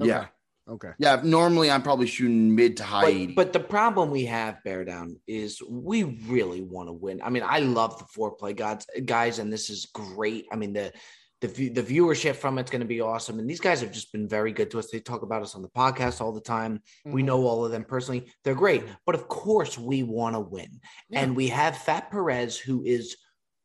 yeah, 0.00 0.26
Okay. 0.68 0.90
yeah. 0.98 1.20
Normally, 1.24 1.70
I'm 1.70 1.82
probably 1.82 2.06
shooting 2.06 2.54
mid 2.54 2.76
to 2.76 2.84
high 2.84 3.02
But, 3.02 3.12
80s. 3.12 3.34
but 3.34 3.52
the 3.52 3.60
problem 3.60 4.10
we 4.10 4.24
have, 4.26 4.62
Bear 4.64 4.84
Down, 4.84 5.16
is 5.26 5.60
we 5.68 6.04
really 6.28 6.60
want 6.62 6.88
to 6.88 6.92
win. 6.92 7.20
I 7.22 7.30
mean, 7.30 7.42
I 7.44 7.58
love 7.60 7.98
the 7.98 8.04
foreplay 8.04 8.54
guys, 8.54 8.86
guys, 9.04 9.38
and 9.40 9.52
this 9.52 9.68
is 9.70 9.86
great. 9.92 10.46
I 10.52 10.56
mean, 10.56 10.72
the 10.72 10.92
the 11.40 11.70
the 11.70 11.82
viewership 11.82 12.36
from 12.36 12.58
it's 12.58 12.70
going 12.70 12.82
to 12.82 12.86
be 12.86 13.00
awesome. 13.00 13.38
And 13.38 13.48
these 13.48 13.60
guys 13.60 13.80
have 13.80 13.90
just 13.92 14.12
been 14.12 14.28
very 14.28 14.52
good 14.52 14.70
to 14.72 14.78
us. 14.78 14.90
They 14.90 15.00
talk 15.00 15.22
about 15.22 15.40
us 15.42 15.54
on 15.54 15.62
the 15.62 15.70
podcast 15.70 16.20
all 16.20 16.32
the 16.32 16.40
time. 16.42 16.82
We 17.06 17.22
Mhm. 17.22 17.26
know 17.26 17.46
all 17.46 17.64
of 17.64 17.72
them 17.72 17.84
personally. 17.84 18.30
They're 18.44 18.54
great. 18.54 18.84
But 19.06 19.14
of 19.14 19.26
course, 19.26 19.78
we 19.78 20.02
want 20.02 20.34
to 20.36 20.40
win. 20.40 20.80
Yeah. 21.08 21.20
And 21.22 21.34
we 21.34 21.48
have 21.48 21.78
Fat 21.78 22.10
Perez, 22.10 22.58
who 22.58 22.84
is 22.84 23.16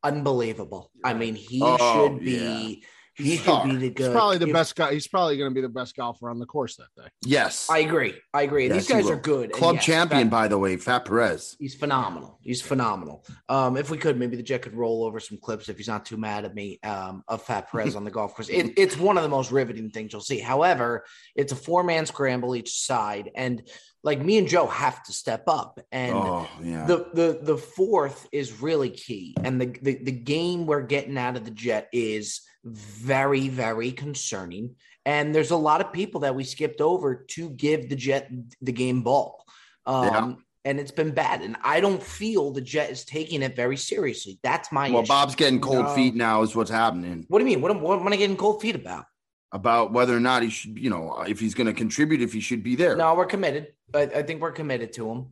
unbelievable. 0.02 0.90
I 1.04 1.14
mean, 1.14 1.34
he 1.34 1.60
Oh, 1.62 1.76
should 2.08 2.20
be. 2.24 2.82
He 3.16 3.36
He's 3.36 3.40
should 3.40 3.64
be 3.64 3.76
the 3.76 3.90
good. 3.90 4.06
He's 4.06 4.12
probably 4.12 4.38
the 4.38 4.46
if- 4.48 4.52
best 4.52 4.76
guy. 4.76 4.92
He's 4.92 5.08
probably 5.08 5.38
going 5.38 5.50
to 5.50 5.54
be 5.54 5.62
the 5.62 5.68
best 5.70 5.96
golfer 5.96 6.28
on 6.28 6.38
the 6.38 6.44
course 6.46 6.76
that 6.76 6.88
day. 6.96 7.08
yes, 7.24 7.68
I 7.70 7.78
agree. 7.78 8.14
I 8.34 8.42
agree. 8.42 8.68
Yes, 8.68 8.86
these 8.86 8.88
guys 8.88 9.08
are 9.10 9.16
good. 9.16 9.52
Club 9.52 9.76
yes, 9.76 9.84
champion, 9.86 10.24
Fat- 10.24 10.30
by 10.30 10.48
the 10.48 10.58
way, 10.58 10.76
Fat 10.76 11.06
Perez. 11.06 11.56
He's 11.58 11.74
phenomenal. 11.74 12.38
He's 12.42 12.60
phenomenal. 12.60 13.24
Um, 13.48 13.76
if 13.78 13.90
we 13.90 13.96
could, 13.96 14.18
maybe 14.18 14.36
the 14.36 14.42
Jet 14.42 14.62
could 14.62 14.74
roll 14.74 15.04
over 15.04 15.18
some 15.18 15.38
clips 15.38 15.68
if 15.68 15.78
he's 15.78 15.88
not 15.88 16.04
too 16.04 16.18
mad 16.18 16.44
at 16.44 16.54
me 16.54 16.78
um, 16.82 17.22
of 17.26 17.42
Fat 17.42 17.70
Perez 17.70 17.96
on 17.96 18.04
the 18.04 18.10
golf 18.10 18.34
course. 18.34 18.48
It, 18.50 18.74
it's 18.76 18.98
one 18.98 19.16
of 19.16 19.22
the 19.22 19.28
most 19.30 19.50
riveting 19.50 19.90
things 19.90 20.12
you'll 20.12 20.20
see. 20.20 20.38
However, 20.38 21.04
it's 21.34 21.52
a 21.52 21.56
four 21.56 21.82
man 21.84 22.04
scramble 22.06 22.54
each 22.54 22.78
side, 22.78 23.30
and 23.34 23.62
like 24.02 24.20
me 24.20 24.38
and 24.38 24.46
Joe 24.46 24.66
have 24.66 25.02
to 25.04 25.12
step 25.12 25.44
up. 25.48 25.80
And 25.90 26.14
oh 26.14 26.48
yeah, 26.62 26.84
the 26.86 27.08
the 27.14 27.38
the 27.42 27.56
fourth 27.56 28.28
is 28.30 28.60
really 28.60 28.90
key, 28.90 29.34
and 29.42 29.60
the, 29.60 29.66
the 29.80 29.94
the 30.04 30.12
game 30.12 30.66
we're 30.66 30.82
getting 30.82 31.16
out 31.16 31.36
of 31.36 31.44
the 31.44 31.50
Jet 31.50 31.88
is 31.92 32.42
very 32.66 33.48
very 33.48 33.92
concerning. 33.92 34.74
And 35.04 35.32
there's 35.32 35.52
a 35.52 35.56
lot 35.56 35.80
of 35.80 35.92
people 35.92 36.20
that 36.20 36.34
we 36.34 36.42
skipped 36.42 36.80
over 36.80 37.14
to 37.14 37.50
give 37.50 37.88
the 37.88 37.94
Jet 37.96 38.28
the 38.60 38.72
game 38.72 39.02
ball, 39.02 39.44
um, 39.86 40.04
Yeah. 40.04 40.32
and 40.64 40.80
it's 40.80 40.90
been 40.90 41.12
bad. 41.12 41.42
And 41.42 41.56
I 41.62 41.80
don't 41.80 42.02
feel 42.02 42.50
the 42.50 42.60
Jet 42.60 42.90
is 42.90 43.04
taking 43.04 43.42
it 43.42 43.54
very 43.54 43.76
seriously. 43.76 44.40
That's 44.42 44.72
my 44.72 44.90
well, 44.90 45.02
issue. 45.02 45.08
Bob's 45.08 45.36
getting 45.36 45.60
cold 45.60 45.84
No. 45.86 45.94
feet 45.94 46.16
now. 46.16 46.42
Is 46.42 46.56
what's 46.56 46.70
happening 46.70 47.24
What 47.28 47.38
do 47.38 47.44
you 47.44 47.50
mean? 47.52 47.60
What 47.62 47.70
am, 47.70 47.80
what 47.80 48.00
am 48.00 48.08
I 48.12 48.16
getting 48.16 48.36
cold 48.36 48.60
feet 48.60 48.74
about? 48.74 49.04
about 49.52 49.92
whether 49.92 50.14
or 50.14 50.20
not 50.20 50.42
he 50.42 50.50
should, 50.50 50.76
you 50.76 50.90
know, 50.90 51.22
if 51.22 51.38
he's 51.38 51.54
going 51.54 51.68
to 51.68 51.72
contribute, 51.72 52.20
if 52.20 52.32
he 52.32 52.40
should 52.40 52.62
be 52.64 52.74
there. 52.74 52.96
No, 52.96 53.14
we're 53.14 53.26
committed. 53.26 53.68
I, 53.94 54.02
I 54.02 54.22
think 54.22 54.42
we're 54.42 54.50
committed 54.52 54.92
to 54.94 55.08
him. 55.10 55.26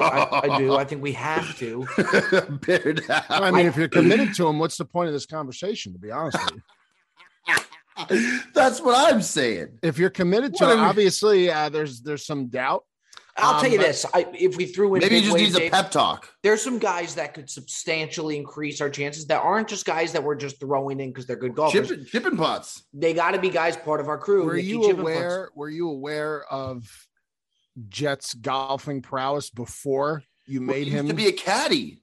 I, 0.00 0.22
I, 0.48 0.54
I 0.54 0.58
do. 0.58 0.74
I 0.76 0.84
think 0.84 1.02
we 1.02 1.12
have 1.12 1.56
to. 1.58 1.86
Bear 2.66 2.92
down. 2.94 3.22
I 3.28 3.50
mean, 3.50 3.66
if 3.66 3.76
you're 3.76 3.88
committed 3.88 4.34
to 4.34 4.46
him, 4.48 4.58
what's 4.58 4.76
the 4.76 4.84
point 4.84 5.08
of 5.08 5.12
this 5.12 5.26
conversation? 5.26 5.92
To 5.92 5.98
be 5.98 6.10
honest 6.10 6.38
with 6.44 6.54
you, 6.54 6.62
That's 8.54 8.80
what 8.80 9.12
I'm 9.12 9.20
saying. 9.22 9.78
if 9.82 9.98
you're 9.98 10.10
committed 10.10 10.54
to 10.56 10.64
What 10.64 10.72
it, 10.72 10.76
we- 10.76 10.80
obviously 10.82 11.50
uh, 11.50 11.68
there's 11.68 12.00
there's 12.00 12.24
some 12.24 12.46
doubt. 12.46 12.84
I'll 13.38 13.54
Um, 13.54 13.62
tell 13.62 13.70
you 13.72 13.78
this: 13.78 14.04
I, 14.12 14.26
if 14.34 14.58
we 14.58 14.66
threw 14.66 14.94
in 14.94 15.00
Maybe 15.00 15.16
he 15.16 15.20
just 15.22 15.32
wave 15.34 15.42
needs 15.54 15.56
a 15.56 15.70
pep 15.70 15.90
talk. 15.90 16.28
there's 16.42 16.60
some 16.60 16.78
guys 16.78 17.14
that 17.14 17.32
could 17.32 17.48
substantially 17.48 18.36
increase 18.36 18.80
our 18.82 18.90
chances 18.90 19.26
that 19.28 19.40
aren't 19.40 19.68
just 19.68 19.86
guys 19.86 20.12
that 20.12 20.22
we're 20.22 20.34
just 20.34 20.60
throwing 20.60 21.00
in 21.00 21.08
because 21.10 21.24
they're 21.26 21.36
good 21.36 21.54
golfers. 21.54 21.88
Chipping, 21.88 22.04
chipping 22.04 22.36
pots. 22.36 22.82
They 22.92 23.14
got 23.14 23.30
to 23.30 23.38
be 23.40 23.48
guys 23.48 23.74
part 23.74 24.00
of 24.00 24.08
our 24.08 24.18
crew. 24.18 24.44
Were 24.44 24.56
Nicky 24.56 24.68
you 24.68 24.80
Chippenputz. 24.80 25.00
aware? 25.00 25.50
Were 25.54 25.70
you 25.70 25.88
aware 25.88 26.44
of 26.52 26.86
Jets 27.88 28.34
golfing 28.34 29.02
prowess 29.02 29.50
before 29.50 30.22
you 30.46 30.60
made 30.60 30.86
him? 30.88 31.08
to 31.08 31.14
be 31.14 31.26
a 31.28 31.32
caddy. 31.32 32.02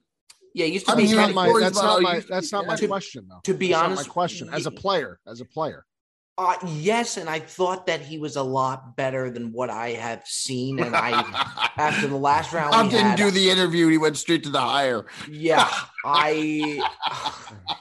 Yeah, 0.54 0.66
he 0.66 0.72
used 0.72 0.86
to 0.86 0.92
I'm 0.92 0.98
be. 0.98 1.06
hearing 1.06 1.20
caddy- 1.26 1.34
my. 1.34 1.58
That's 1.60 1.80
not 1.80 2.02
my. 2.02 2.20
That's 2.28 2.50
not 2.52 2.66
my 2.66 2.76
To- 2.76 2.88
question, 2.88 3.26
though. 3.28 3.40
to 3.44 3.54
be 3.54 3.68
That's 3.68 3.82
honest, 3.82 4.08
my 4.08 4.12
question 4.12 4.48
as 4.52 4.66
a 4.66 4.70
player. 4.72 5.20
As 5.26 5.40
a 5.40 5.44
player, 5.44 5.84
Uh, 6.38 6.56
yes, 6.66 7.18
and 7.18 7.28
I 7.28 7.38
thought 7.38 7.86
that 7.86 8.00
he 8.00 8.18
was 8.18 8.34
a 8.36 8.42
lot 8.42 8.96
better 8.96 9.30
than 9.30 9.52
what 9.52 9.68
I 9.70 9.90
have 9.90 10.22
seen. 10.26 10.80
And 10.80 10.96
I, 10.96 11.10
after 11.76 12.08
the 12.08 12.16
last 12.16 12.52
round, 12.52 12.74
we 12.86 12.90
didn't 12.90 13.10
had, 13.10 13.16
do 13.16 13.30
the 13.30 13.48
interview. 13.50 13.86
He 13.88 13.98
went 13.98 14.16
straight 14.16 14.42
to 14.44 14.50
the 14.50 14.60
hire. 14.60 15.04
Yeah, 15.30 15.68
I. 16.04 16.80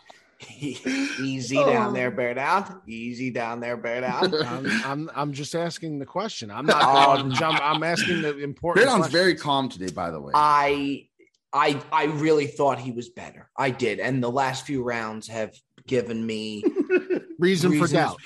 Easy 1.22 1.56
down 1.56 1.90
Oh. 1.90 1.94
there, 1.94 2.12
bear 2.12 2.34
down. 2.34 2.82
Easy 2.88 3.32
down 3.32 3.60
there, 3.60 3.78
bear 3.78 4.02
down. 4.02 4.34
I'm, 4.46 4.66
I'm 4.86 5.10
I'm 5.16 5.34
just 5.34 5.56
asking 5.56 6.00
the 6.00 6.06
question. 6.06 6.52
I'm 6.52 6.66
not 6.66 6.82
Um, 6.84 7.22
going 7.30 7.36
jump. 7.36 7.60
I'm 7.62 7.84
asking 7.84 8.22
the 8.22 8.38
important. 8.40 8.84
Bear 8.86 8.92
down's 8.94 9.04
question. 9.08 9.20
very 9.20 9.36
calm 9.36 9.70
today, 9.70 9.92
by 9.94 10.12
the 10.12 10.20
way. 10.20 10.32
I 10.36 11.08
I 11.54 11.82
I 11.92 12.06
really 12.06 12.48
thought 12.48 12.80
he 12.80 12.92
was 12.92 13.10
better. 13.10 13.50
I 13.58 13.70
did, 13.72 14.00
and 14.00 14.22
the 14.24 14.32
last 14.32 14.66
few 14.66 14.84
rounds 14.84 15.28
have 15.28 15.54
given 15.88 16.26
me 16.26 16.64
reason 17.40 17.80
for 17.80 17.88
doubt. 17.88 18.18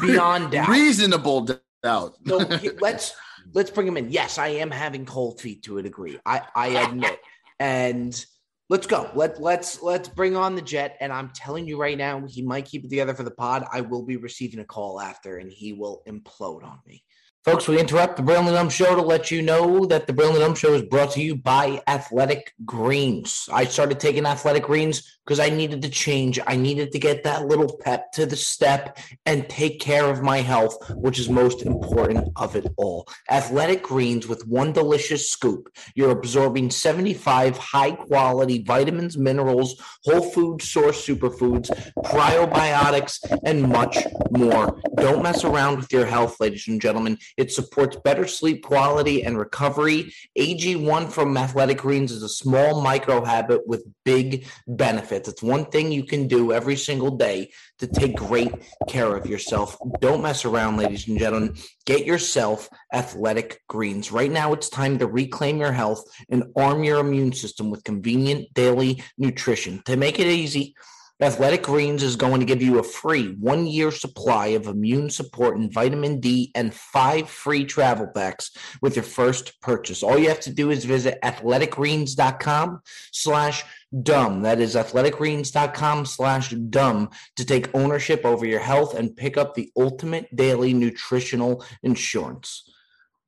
beyond 0.00 0.52
doubt. 0.52 0.68
Reasonable 0.68 1.48
doubt. 1.82 2.14
So 2.26 2.36
let's 2.80 3.14
let's 3.54 3.70
bring 3.70 3.86
him 3.88 3.96
in. 3.96 4.10
Yes, 4.10 4.38
I 4.38 4.48
am 4.48 4.70
having 4.70 5.06
cold 5.06 5.40
feet 5.40 5.62
to 5.64 5.78
a 5.78 5.82
degree. 5.82 6.18
I 6.26 6.42
I 6.54 6.66
admit, 6.68 7.18
and 7.58 8.24
let's 8.68 8.86
go. 8.86 9.10
Let 9.14 9.40
let's 9.40 9.82
let's 9.82 10.08
bring 10.08 10.36
on 10.36 10.54
the 10.54 10.62
jet. 10.62 10.96
And 11.00 11.12
I'm 11.12 11.30
telling 11.30 11.66
you 11.66 11.80
right 11.80 11.96
now, 11.96 12.24
he 12.26 12.42
might 12.42 12.66
keep 12.66 12.84
it 12.84 12.90
together 12.90 13.14
for 13.14 13.22
the 13.22 13.30
pod. 13.30 13.66
I 13.72 13.80
will 13.80 14.04
be 14.04 14.16
receiving 14.16 14.60
a 14.60 14.64
call 14.64 15.00
after, 15.00 15.38
and 15.38 15.50
he 15.50 15.72
will 15.72 16.02
implode 16.08 16.64
on 16.64 16.80
me. 16.86 17.04
Folks, 17.44 17.68
we 17.68 17.78
interrupt 17.78 18.16
the 18.16 18.22
Brilliant 18.22 18.56
Dumb 18.56 18.68
Show 18.68 18.96
to 18.96 19.00
let 19.00 19.30
you 19.30 19.42
know 19.42 19.86
that 19.86 20.06
the 20.08 20.12
Brilliant 20.12 20.40
Dumb 20.40 20.54
Show 20.56 20.74
is 20.74 20.82
brought 20.82 21.12
to 21.12 21.22
you 21.22 21.36
by 21.36 21.80
Athletic 21.86 22.52
Greens. 22.64 23.48
I 23.52 23.64
started 23.64 24.00
taking 24.00 24.26
Athletic 24.26 24.64
Greens 24.64 25.18
because 25.24 25.40
I 25.40 25.50
needed 25.50 25.82
to 25.82 25.88
change. 25.88 26.40
I 26.46 26.56
needed 26.56 26.90
to 26.92 26.98
get 26.98 27.22
that 27.24 27.46
little 27.46 27.76
pep 27.78 28.10
to 28.12 28.26
the 28.26 28.34
step 28.34 28.98
and 29.24 29.48
take 29.48 29.78
care 29.78 30.06
of 30.06 30.22
my 30.22 30.38
health, 30.38 30.76
which 30.96 31.18
is 31.18 31.28
most 31.28 31.62
important 31.62 32.28
of 32.36 32.56
it 32.56 32.66
all. 32.76 33.06
Athletic 33.30 33.82
Greens 33.82 34.26
with 34.26 34.46
one 34.46 34.72
delicious 34.72 35.30
scoop. 35.30 35.68
You're 35.94 36.10
absorbing 36.10 36.70
75 36.70 37.56
high 37.56 37.92
quality 37.92 38.62
vitamins, 38.62 39.16
minerals, 39.16 39.80
whole 40.04 40.22
food 40.22 40.60
source 40.60 41.06
superfoods, 41.06 41.70
probiotics, 41.98 43.18
and 43.44 43.62
much 43.62 43.98
more. 44.30 44.80
Don't 44.96 45.22
mess 45.22 45.44
around 45.44 45.76
with 45.76 45.92
your 45.92 46.06
health, 46.06 46.40
ladies 46.40 46.66
and 46.68 46.80
gentlemen. 46.80 47.18
It 47.36 47.52
supports 47.52 47.96
better 48.04 48.26
sleep 48.26 48.62
quality 48.62 49.24
and 49.24 49.38
recovery. 49.38 50.12
AG1 50.38 51.10
from 51.12 51.36
Athletic 51.36 51.78
Greens 51.78 52.12
is 52.12 52.22
a 52.22 52.28
small 52.28 52.80
micro 52.80 53.24
habit 53.24 53.66
with 53.66 53.84
big 54.04 54.46
benefits. 54.66 55.28
It's 55.28 55.42
one 55.42 55.66
thing 55.66 55.92
you 55.92 56.04
can 56.04 56.26
do 56.26 56.52
every 56.52 56.76
single 56.76 57.16
day 57.16 57.50
to 57.78 57.86
take 57.86 58.16
great 58.16 58.52
care 58.88 59.16
of 59.16 59.26
yourself. 59.26 59.76
Don't 60.00 60.22
mess 60.22 60.44
around, 60.44 60.76
ladies 60.78 61.08
and 61.08 61.18
gentlemen. 61.18 61.56
Get 61.86 62.04
yourself 62.04 62.68
Athletic 62.92 63.62
Greens. 63.68 64.10
Right 64.12 64.30
now, 64.30 64.52
it's 64.52 64.68
time 64.68 64.98
to 64.98 65.06
reclaim 65.06 65.58
your 65.58 65.72
health 65.72 66.04
and 66.28 66.44
arm 66.56 66.84
your 66.84 67.00
immune 67.00 67.32
system 67.32 67.70
with 67.70 67.84
convenient 67.84 68.52
daily 68.54 69.02
nutrition. 69.16 69.82
To 69.86 69.96
make 69.96 70.18
it 70.18 70.26
easy, 70.26 70.74
Athletic 71.20 71.64
Greens 71.64 72.04
is 72.04 72.14
going 72.14 72.38
to 72.38 72.46
give 72.46 72.62
you 72.62 72.78
a 72.78 72.84
free 72.84 73.34
one 73.40 73.66
year 73.66 73.90
supply 73.90 74.48
of 74.48 74.68
immune 74.68 75.10
support 75.10 75.56
and 75.56 75.72
vitamin 75.72 76.20
D 76.20 76.52
and 76.54 76.72
five 76.72 77.28
free 77.28 77.64
travel 77.64 78.06
packs 78.06 78.52
with 78.82 78.94
your 78.94 79.02
first 79.02 79.60
purchase. 79.60 80.04
All 80.04 80.16
you 80.16 80.28
have 80.28 80.38
to 80.40 80.52
do 80.52 80.70
is 80.70 80.84
visit 80.84 81.18
athleticgreens.com 81.24 82.80
slash 83.10 83.64
dumb. 84.04 84.42
That 84.42 84.60
is 84.60 84.76
athleticgreens.com 84.76 86.06
slash 86.06 86.50
dumb 86.50 87.10
to 87.34 87.44
take 87.44 87.74
ownership 87.74 88.24
over 88.24 88.46
your 88.46 88.60
health 88.60 88.94
and 88.94 89.16
pick 89.16 89.36
up 89.36 89.54
the 89.56 89.72
ultimate 89.76 90.34
daily 90.36 90.72
nutritional 90.72 91.64
insurance. 91.82 92.62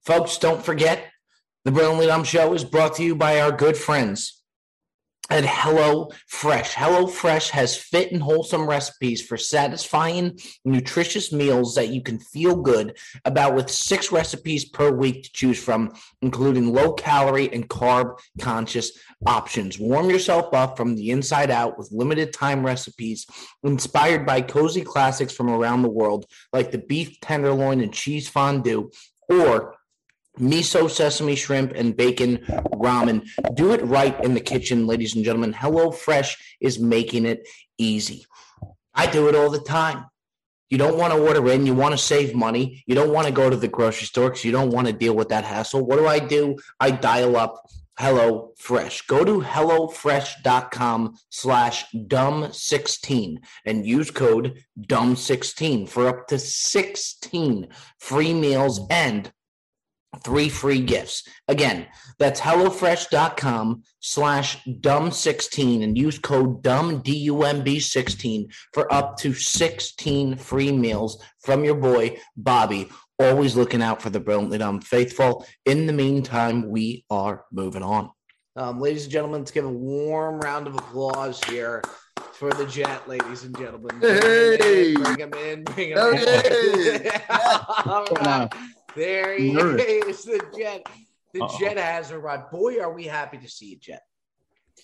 Folks, 0.07 0.39
don't 0.39 0.65
forget 0.65 1.11
the 1.65 1.73
Brilliantly 1.73 2.07
Dumb 2.07 2.23
Show 2.23 2.55
is 2.55 2.65
brought 2.65 2.95
to 2.95 3.03
you 3.03 3.17
by 3.17 3.41
our 3.41 3.51
good 3.51 3.77
friends 3.77 4.40
at 5.31 5.45
Hello 5.47 6.11
Fresh. 6.27 6.75
Hello 6.75 7.07
Fresh 7.07 7.51
has 7.51 7.77
fit 7.77 8.11
and 8.11 8.21
wholesome 8.21 8.69
recipes 8.69 9.23
for 9.23 9.37
satisfying, 9.37 10.39
nutritious 10.65 11.33
meals 11.33 11.77
that 11.77 11.89
you 11.89 12.03
can 12.03 12.19
feel 12.19 12.57
good 12.57 12.99
about 13.25 13.55
with 13.55 13.71
six 13.71 14.11
recipes 14.11 14.65
per 14.65 14.91
week 14.91 15.23
to 15.23 15.33
choose 15.33 15.63
from, 15.63 15.93
including 16.21 16.73
low 16.73 16.93
calorie 16.93 17.53
and 17.53 17.69
carb 17.69 18.19
conscious 18.41 18.91
options. 19.25 19.79
Warm 19.79 20.11
yourself 20.11 20.53
up 20.53 20.77
from 20.77 20.97
the 20.97 21.11
inside 21.11 21.51
out 21.51 21.79
with 21.79 21.93
limited 21.93 22.33
time 22.33 22.67
recipes 22.67 23.27
inspired 23.63 24.27
by 24.27 24.41
cozy 24.41 24.83
classics 24.83 25.33
from 25.33 25.49
around 25.49 25.83
the 25.83 25.91
world, 25.91 26.27
like 26.53 26.73
the 26.73 26.79
beef 26.79 27.21
tenderloin 27.21 27.81
and 27.81 27.95
cheese 27.95 28.29
fondue, 28.29 28.91
or 29.29 29.77
miso 30.41 30.91
sesame 30.91 31.37
shrimp 31.37 31.73
and 31.73 31.97
bacon 31.97 32.39
ramen. 32.73 33.27
Do 33.55 33.73
it 33.73 33.85
right 33.85 34.19
in 34.25 34.35
the 34.35 34.41
kitchen 34.41 34.87
ladies 34.87 35.15
and 35.15 35.25
gentlemen. 35.25 35.53
Hello 35.53 35.91
fresh 35.91 36.37
is 36.61 36.79
making 36.79 37.27
it 37.27 37.47
easy. 37.79 38.27
I 38.95 39.07
do 39.07 39.29
it 39.29 39.35
all 39.35 39.51
the 39.51 39.61
time. 39.61 40.07
You 40.71 40.79
don't 40.79 40.99
want 40.99 41.13
to 41.13 41.21
order 41.21 41.51
in 41.51 41.67
you 41.67 41.75
want 41.75 41.93
to 41.93 41.99
save 41.99 42.35
money. 42.35 42.83
You 42.87 42.95
don't 42.95 43.13
want 43.13 43.27
to 43.27 43.33
go 43.33 43.51
to 43.51 43.57
the 43.57 43.69
grocery 43.69 44.07
store 44.07 44.31
because 44.31 44.45
you 44.45 44.53
don't 44.53 44.71
want 44.71 44.87
to 44.87 44.93
deal 44.93 45.15
with 45.15 45.29
that 45.31 45.45
hassle. 45.45 45.85
What 45.85 45.97
do 45.97 46.07
i 46.07 46.21
do? 46.21 46.57
I 46.79 46.93
dial 46.93 47.37
up 47.37 47.61
hello 48.01 48.53
fresh. 48.57 49.03
Go 49.03 49.25
to 49.25 49.41
hellofresh.com 49.41 51.17
slash 51.29 51.85
dumb16 51.93 53.37
and 53.67 53.87
use 53.87 54.11
code 54.11 54.65
dumb16 54.81 55.87
for 55.87 56.09
up 56.09 56.27
to 56.29 56.39
16 56.39 57.69
free 57.99 58.33
meals 58.33 58.81
and 58.89 59.31
three 60.25 60.49
free 60.49 60.81
gifts. 60.81 61.27
Again, 61.49 61.87
that's 62.19 62.41
HelloFresh.com 62.41 63.83
slash 64.01 64.63
dumb16 64.65 65.83
and 65.83 65.97
use 65.97 66.19
code 66.19 66.63
dumb 66.63 67.01
D-U-M-B 67.03 67.81
16 67.81 68.49
for 68.73 68.93
up 68.93 69.17
to 69.19 69.33
16 69.33 70.37
free 70.37 70.73
meals 70.73 71.23
from 71.41 71.65
your 71.65 71.77
boy, 71.77 72.19
Bobby. 72.37 72.89
Always 73.19 73.55
looking 73.57 73.83
out 73.83 74.01
for 74.01 74.11
the 74.11 74.21
brilliantly 74.21 74.59
dumb 74.59 74.81
faithful. 74.81 75.47
In 75.67 75.87
the 75.87 75.93
meantime, 75.93 76.69
we 76.71 77.05
are 77.11 77.45
moving 77.53 77.83
on. 77.83 78.11
Um, 78.57 78.81
ladies 78.81 79.05
and 79.05 79.13
gentlemen, 79.13 79.41
let's 79.43 79.51
give 79.51 79.65
a 79.65 79.71
warm 79.71 80.41
round 80.41 80.67
of 80.67 80.75
applause 80.75 81.43
here 81.45 81.83
for 82.33 82.51
the 82.53 82.67
jet, 82.67 83.07
ladies 83.07 83.45
and 83.45 83.57
gentlemen. 83.57 84.01
Hey. 84.01 84.95
Bring 84.95 85.19
him 85.19 85.35
in, 85.35 85.65
bring 85.65 85.91
him 85.91 85.99
Hey. 86.15 86.97
in. 86.97 87.11
All 87.87 88.05
right. 88.17 88.49
There 88.97 89.37
he 89.39 89.53
Nervous. 89.53 89.85
is, 89.85 90.25
the 90.25 90.43
jet. 90.57 90.87
The 91.33 91.43
Uh-oh. 91.43 91.59
jet 91.59 91.77
has 91.79 92.11
arrived. 92.11 92.51
Boy, 92.51 92.81
are 92.81 92.93
we 92.93 93.05
happy 93.05 93.39
to 93.39 93.49
see 93.49 93.67
you, 93.67 93.77
Jet. 93.79 94.03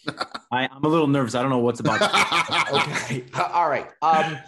I, 0.53 0.69
I'm 0.71 0.85
a 0.85 0.89
little 0.89 1.09
nervous. 1.09 1.35
I 1.35 1.41
don't 1.43 1.51
know 1.51 1.59
what's 1.59 1.81
about. 1.81 2.01
Okay. 2.73 3.25
All 3.35 3.69
right. 3.69 3.89
Um, 4.03 4.39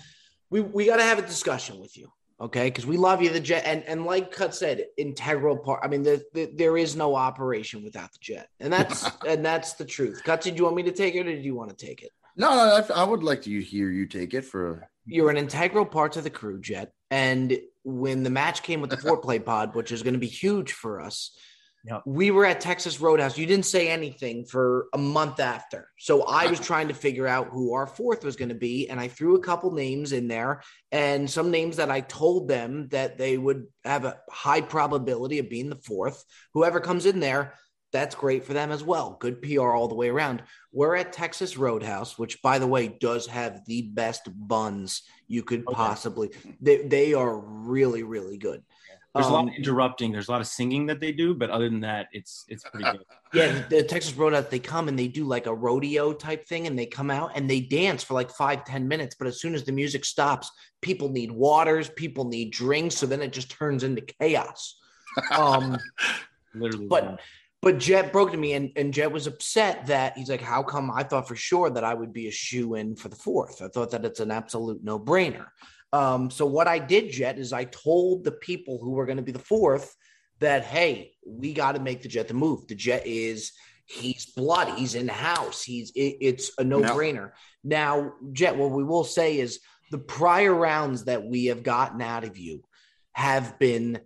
we 0.51 0.61
we 0.61 0.87
got 0.87 0.97
to 0.97 1.03
have 1.03 1.19
a 1.19 1.23
discussion 1.23 1.81
with 1.81 1.97
you, 1.97 2.09
okay? 2.41 2.69
Because 2.69 2.87
we 2.87 2.97
love 2.97 3.21
you, 3.23 3.31
the 3.31 3.41
jet, 3.41 3.65
and 3.67 3.83
and 3.85 4.05
like 4.05 4.31
Cut 4.33 4.55
said, 4.55 4.85
integral 4.97 5.57
part. 5.57 5.81
I 5.85 5.89
mean, 5.89 6.03
the, 6.03 6.23
the, 6.33 6.51
there 6.55 6.77
is 6.77 6.97
no 6.97 7.15
operation 7.17 7.83
without 7.85 8.13
the 8.13 8.19
jet, 8.21 8.49
and 8.61 8.73
that's 8.73 9.09
and 9.27 9.45
that's 9.45 9.75
the 9.75 9.85
truth. 9.85 10.23
Cut, 10.25 10.41
did 10.41 10.57
you 10.57 10.65
want 10.65 10.77
me 10.77 10.85
to 10.85 10.93
take 10.93 11.15
it, 11.15 11.21
or 11.21 11.25
did 11.35 11.45
you 11.45 11.55
want 11.55 11.77
to 11.77 11.87
take 11.87 12.03
it? 12.03 12.11
no, 12.37 12.51
no, 12.55 12.95
I, 12.95 13.01
I 13.01 13.05
would 13.05 13.23
like 13.25 13.43
to 13.43 13.61
hear 13.61 13.91
you 13.91 14.07
take 14.07 14.35
it 14.35 14.43
for. 14.43 14.89
You're 15.07 15.31
an 15.31 15.37
integral 15.39 15.87
part 15.87 16.13
to 16.13 16.21
the 16.21 16.31
crew, 16.31 16.61
Jet, 16.61 16.93
and 17.11 17.59
when 17.89 18.23
the 18.23 18.31
match 18.31 18.63
came 18.63 18.81
with 18.81 18.91
the 18.91 18.97
foreplay 19.09 19.45
pod, 19.45 19.75
which 19.75 19.93
is 19.93 20.03
going 20.03 20.15
to 20.15 20.21
be 20.21 20.27
huge 20.27 20.73
for 20.73 21.01
us. 21.01 21.37
Yep. 21.85 22.03
We 22.07 22.31
were 22.31 22.45
at 22.45 22.61
Texas 22.61 23.01
Roadhouse. 23.01 23.39
You 23.39 23.47
didn't 23.47 23.65
say 23.65 23.89
anything 23.89 24.45
for 24.45 24.89
a 24.93 24.99
month 24.99 25.41
after. 25.41 25.89
So 25.99 26.25
I 26.25 26.49
was 26.49 26.61
trying 26.61 26.89
to 26.89 26.95
figure 26.95 27.27
out 27.27 27.49
who 27.51 27.73
our 27.73 27.87
fourth 27.87 28.25
was 28.25 28.37
going 28.37 28.49
to 28.51 28.55
be. 28.55 28.91
And 28.91 29.01
I 29.01 29.09
threw 29.09 29.37
a 29.37 29.43
couple 29.43 29.71
names 29.71 30.13
in 30.13 30.29
there 30.29 30.63
and 30.91 31.31
some 31.31 31.51
names 31.51 31.77
that 31.77 31.91
I 31.91 32.01
told 32.01 32.49
them 32.49 32.89
that 32.89 33.17
they 33.17 33.39
would 33.39 33.67
have 33.85 34.05
a 34.05 34.19
high 34.29 34.61
probability 34.61 35.39
of 35.39 35.49
being 35.49 35.71
the 35.71 35.77
fourth. 35.77 36.25
Whoever 36.53 36.81
comes 36.81 37.07
in 37.07 37.21
there, 37.21 37.55
that's 37.93 38.15
great 38.15 38.45
for 38.45 38.53
them 38.53 38.71
as 38.71 38.83
well. 38.85 39.17
Good 39.21 39.41
PR 39.43 39.71
all 39.73 39.89
the 39.89 39.95
way 39.95 40.09
around. 40.09 40.43
We're 40.73 40.97
at 40.97 41.13
Texas 41.13 41.57
Roadhouse, 41.57 42.19
which, 42.19 42.43
by 42.43 42.59
the 42.59 42.67
way, 42.67 42.89
does 42.89 43.27
have 43.27 43.65
the 43.67 43.83
best 43.83 44.29
buns 44.35 45.03
you 45.27 45.43
could 45.43 45.61
Okay. 45.67 45.75
possibly. 45.75 46.31
They, 46.61 46.83
they 46.87 47.15
are 47.15 47.39
really, 47.39 48.03
really 48.03 48.37
good. 48.39 48.63
There's 49.15 49.29
a 49.29 49.33
lot 49.33 49.45
Um, 49.45 49.49
of 49.49 49.55
interrupting. 49.55 50.13
There's 50.13 50.29
a 50.29 50.31
lot 50.31 50.43
of 50.43 50.47
singing 50.47 50.87
that 50.87 51.01
they 51.01 51.13
do, 51.13 51.35
but 51.35 51.51
other 51.51 51.69
than 51.69 51.81
that, 51.81 52.09
it's 52.13 52.45
it's 52.49 52.63
pretty 52.63 52.85
good. 52.91 53.01
Yeah, 53.33 53.63
the 53.69 53.83
Texas 53.83 54.15
Roadhouse, 54.15 54.47
they 54.49 54.59
come 54.59 54.87
and 54.89 54.99
they 54.99 55.09
do 55.09 55.25
like 55.25 55.47
a 55.47 55.55
rodeo 55.55 56.13
type 56.13 56.47
thing 56.47 56.67
and 56.67 56.79
they 56.79 56.87
come 56.87 57.11
out 57.11 57.33
and 57.35 57.49
they 57.51 57.61
dance 57.61 58.05
for 58.05 58.15
like 58.15 58.31
five, 58.31 58.65
ten 58.65 58.87
minutes. 58.87 59.17
But 59.19 59.27
as 59.27 59.41
soon 59.41 59.55
as 59.55 59.65
the 59.65 59.73
music 59.73 60.05
stops, 60.05 60.51
people 60.83 61.09
need 61.09 61.33
waters, 61.33 61.89
people 61.89 62.27
need 62.27 62.53
drinks. 62.53 62.97
So 62.97 63.07
then 63.07 63.21
it 63.23 63.33
just 63.33 63.51
turns 63.51 63.83
into 63.83 64.03
chaos. 64.03 64.79
Um, 65.33 65.77
Literally. 66.55 66.87
but 66.87 67.21
but 67.61 67.79
Jet 67.79 68.13
broke 68.13 68.31
to 68.33 68.37
me 68.37 68.53
and, 68.53 68.71
and 68.77 68.95
Jet 68.95 69.11
was 69.11 69.27
upset 69.27 69.87
that 69.87 70.17
he's 70.17 70.31
like, 70.31 70.41
How 70.41 70.63
come 70.63 70.91
I 70.91 71.03
thought 71.03 71.29
for 71.29 71.37
sure 71.37 71.71
that 71.71 71.85
I 71.85 71.95
would 71.95 72.13
be 72.13 72.29
a 72.29 72.33
shoe 72.33 72.75
in 72.75 72.97
for 72.97 73.09
the 73.09 73.17
fourth? 73.17 73.63
I 73.63 73.69
thought 73.69 73.91
that 73.91 74.05
it's 74.05 74.21
an 74.21 74.31
absolute 74.31 74.83
no 74.83 74.99
brainer. 74.99 75.47
Um, 75.93 76.31
so 76.31 76.45
what 76.47 76.69
I 76.69 76.79
did, 76.79 77.11
Jet, 77.11 77.39
is 77.39 77.53
I 77.53 77.65
told 77.65 78.25
the 78.25 78.33
people 78.33 78.79
who 78.79 78.91
were 78.91 79.07
going 79.07 79.17
to 79.17 79.23
be 79.23 79.33
the 79.33 79.39
fourth 79.39 79.95
that 80.41 80.65
hey, 80.65 81.13
we 81.27 81.53
got 81.53 81.73
to 81.73 81.81
make 81.81 82.03
the 82.03 82.09
Jet 82.09 82.29
the 82.29 82.35
move. 82.35 82.67
The 82.69 82.75
Jet 82.75 83.07
is 83.07 83.53
he's 83.87 84.27
blood, 84.27 84.79
he's 84.79 84.95
in 84.95 85.07
the 85.07 85.13
house, 85.13 85.63
he's 85.63 85.91
it, 85.95 86.17
it's 86.21 86.53
a 86.59 86.65
no 86.65 86.81
brainer. 86.81 87.33
Now, 87.65 88.13
Jet, 88.33 88.57
what 88.57 88.71
we 88.71 88.85
will 88.85 89.05
say 89.05 89.39
is 89.39 89.61
the 89.91 89.99
prior 89.99 90.55
rounds 90.55 91.05
that 91.05 91.25
we 91.25 91.47
have 91.47 91.63
gotten 91.63 92.03
out 92.03 92.25
of 92.25 92.37
you 92.37 92.63
have 93.13 93.59
been 93.59 94.01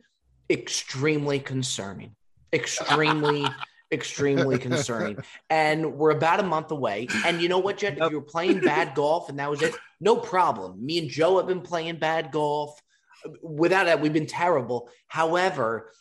extremely 0.49 1.41
concerning, 1.41 2.15
extremely. 2.53 3.47
Extremely 3.93 4.57
concerning, 4.59 5.19
and 5.51 5.97
we're 5.99 6.13
about 6.13 6.41
a 6.41 6.43
month 6.43 6.71
away. 6.71 7.09
And 7.27 7.43
you 7.43 7.51
know 7.51 7.59
what, 7.59 7.77
Jet? 7.77 7.99
If 7.99 8.11
you 8.11 8.21
were 8.21 8.25
playing 8.25 8.61
bad 8.61 8.95
golf 8.95 9.29
and 9.29 9.39
that 9.39 9.51
was 9.51 9.61
it, 9.61 9.75
no 10.01 10.17
problem. 10.17 10.83
Me 10.83 10.97
and 10.99 11.11
Joe 11.11 11.37
have 11.37 11.47
been 11.47 11.61
playing 11.61 11.99
bad 11.99 12.33
golf. 12.33 12.81
Without 13.43 13.85
that, 13.85 14.01
we've 14.01 14.11
been 14.15 14.25
terrible. 14.27 14.89
However, 15.09 15.93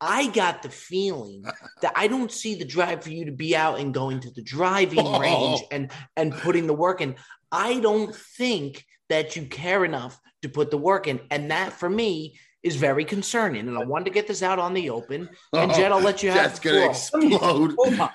I 0.00 0.28
got 0.28 0.62
the 0.62 0.68
feeling 0.68 1.42
that 1.82 1.92
I 1.96 2.06
don't 2.06 2.30
see 2.30 2.54
the 2.54 2.64
drive 2.64 3.02
for 3.02 3.10
you 3.10 3.24
to 3.24 3.32
be 3.32 3.56
out 3.56 3.80
and 3.80 3.92
going 3.92 4.20
to 4.20 4.30
the 4.30 4.42
driving 4.42 5.00
Oh. 5.04 5.18
range 5.18 5.62
and 5.72 5.90
and 6.16 6.32
putting 6.32 6.68
the 6.68 6.74
work 6.74 7.00
in. 7.00 7.16
I 7.50 7.80
don't 7.80 8.14
think 8.14 8.84
that 9.08 9.34
you 9.34 9.46
care 9.46 9.84
enough 9.84 10.16
to 10.42 10.48
put 10.48 10.70
the 10.70 10.78
work 10.78 11.08
in, 11.08 11.18
and 11.28 11.50
that 11.50 11.72
for 11.72 11.90
me 11.90 12.38
is 12.62 12.76
very 12.76 13.04
concerning. 13.04 13.68
And 13.68 13.76
I 13.78 13.84
wanted 13.84 14.06
to 14.06 14.10
get 14.10 14.26
this 14.26 14.42
out 14.42 14.58
on 14.58 14.74
the 14.74 14.90
open. 14.90 15.28
And 15.52 15.72
Jet, 15.72 15.92
I'll 15.92 16.00
let 16.00 16.22
you 16.22 16.30
have 16.30 16.42
That's 16.42 16.60
gonna 16.60 16.86
explode. 16.86 17.72
Hold 17.74 18.00
on. 18.00 18.10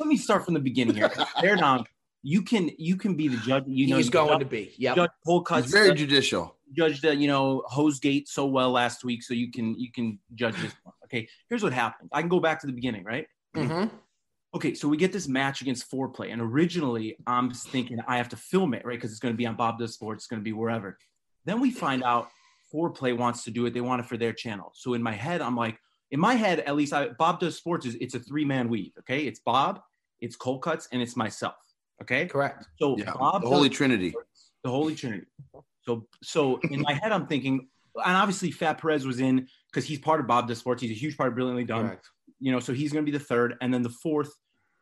Let 0.00 0.08
me 0.08 0.16
start 0.16 0.44
from 0.44 0.54
the 0.54 0.60
beginning 0.60 0.96
here. 0.96 1.10
There, 1.40 1.56
Dom, 1.56 1.84
you 2.22 2.42
can 2.42 2.70
you 2.78 2.96
can 2.96 3.14
be 3.14 3.28
the 3.28 3.36
judge. 3.38 3.64
You 3.66 3.88
know, 3.88 3.96
He's 3.96 4.10
going 4.10 4.28
judge, 4.28 4.38
to 4.40 4.46
be. 4.46 4.74
Yeah, 4.76 4.94
judge 4.94 5.10
pull 5.24 5.42
cuts. 5.42 5.66
It's 5.66 5.72
very 5.72 5.94
judicial. 5.94 6.56
judge 6.72 7.00
the 7.00 7.14
you 7.14 7.28
know 7.28 7.62
Hosegate 7.70 8.28
so 8.28 8.46
well 8.46 8.70
last 8.70 9.04
week, 9.04 9.22
so 9.22 9.34
you 9.34 9.50
can 9.50 9.78
you 9.78 9.92
can 9.92 10.18
judge 10.34 10.56
this 10.56 10.72
one. 10.82 10.94
Okay, 11.04 11.28
here's 11.48 11.62
what 11.62 11.72
happened. 11.72 12.08
I 12.12 12.20
can 12.20 12.28
go 12.28 12.40
back 12.40 12.60
to 12.62 12.66
the 12.66 12.72
beginning, 12.72 13.04
right? 13.04 13.26
Mhm. 13.56 13.90
Okay, 14.54 14.72
so 14.74 14.86
we 14.86 14.96
get 14.96 15.12
this 15.12 15.26
match 15.26 15.62
against 15.62 15.90
Foreplay, 15.90 16.32
and 16.32 16.40
originally 16.40 17.16
I'm 17.26 17.50
just 17.50 17.68
thinking 17.68 17.98
I 18.06 18.16
have 18.16 18.28
to 18.30 18.36
film 18.36 18.72
it, 18.74 18.84
right? 18.84 18.94
Because 18.96 19.10
it's 19.10 19.18
going 19.20 19.34
to 19.34 19.36
be 19.38 19.46
on 19.46 19.56
Bob 19.56 19.78
Does 19.78 19.94
Sports, 19.94 20.24
it's 20.24 20.26
going 20.28 20.40
to 20.40 20.44
be 20.44 20.52
wherever. 20.52 20.96
Then 21.44 21.60
we 21.60 21.72
find 21.72 22.04
out 22.04 22.28
Foreplay 22.74 23.16
wants 23.16 23.44
to 23.44 23.50
do 23.50 23.66
it; 23.66 23.74
they 23.74 23.80
want 23.80 24.00
it 24.00 24.06
for 24.06 24.16
their 24.16 24.32
channel. 24.32 24.72
So 24.74 24.94
in 24.94 25.02
my 25.02 25.12
head, 25.12 25.40
I'm 25.40 25.56
like, 25.56 25.78
in 26.10 26.18
my 26.18 26.34
head, 26.34 26.60
at 26.60 26.74
least, 26.76 26.92
I, 26.92 27.08
Bob 27.08 27.38
Does 27.40 27.56
Sports 27.56 27.86
is 27.86 27.94
it's 27.96 28.14
a 28.14 28.18
three 28.20 28.44
man 28.44 28.68
weave. 28.68 28.92
Okay, 29.00 29.20
it's 29.26 29.38
Bob, 29.40 29.80
it's 30.20 30.34
Cold 30.36 30.62
Cuts, 30.62 30.88
and 30.92 31.00
it's 31.00 31.16
myself. 31.16 31.54
Okay, 32.02 32.26
Correct. 32.26 32.66
so 32.80 32.98
Yeah, 32.98 33.12
Bob 33.14 33.42
the 33.42 33.48
Holy 33.48 33.68
does- 33.68 33.76
Trinity. 33.78 34.14
the 34.64 34.70
Holy 34.70 34.94
Trinity. 34.94 35.26
So, 35.82 36.06
so 36.22 36.58
in 36.70 36.80
my 36.80 36.94
head, 36.94 37.12
I'm 37.12 37.26
thinking, 37.26 37.68
and 38.04 38.16
obviously 38.16 38.50
Fat 38.50 38.78
Perez 38.78 39.06
was 39.06 39.20
in 39.20 39.46
because 39.70 39.84
he's 39.86 39.98
part 39.98 40.18
of 40.18 40.26
Bob 40.26 40.48
Does 40.48 40.58
Sports. 40.58 40.82
He's 40.82 40.90
a 40.90 40.94
huge 40.94 41.16
part 41.16 41.28
of 41.28 41.34
Brilliantly 41.34 41.64
Dumb. 41.64 41.86
Correct. 41.88 42.08
You 42.40 42.50
know, 42.52 42.58
so 42.60 42.72
he's 42.72 42.92
going 42.92 43.04
to 43.04 43.10
be 43.10 43.16
the 43.16 43.22
third, 43.24 43.56
and 43.60 43.72
then 43.72 43.82
the 43.82 43.90
fourth. 43.90 44.32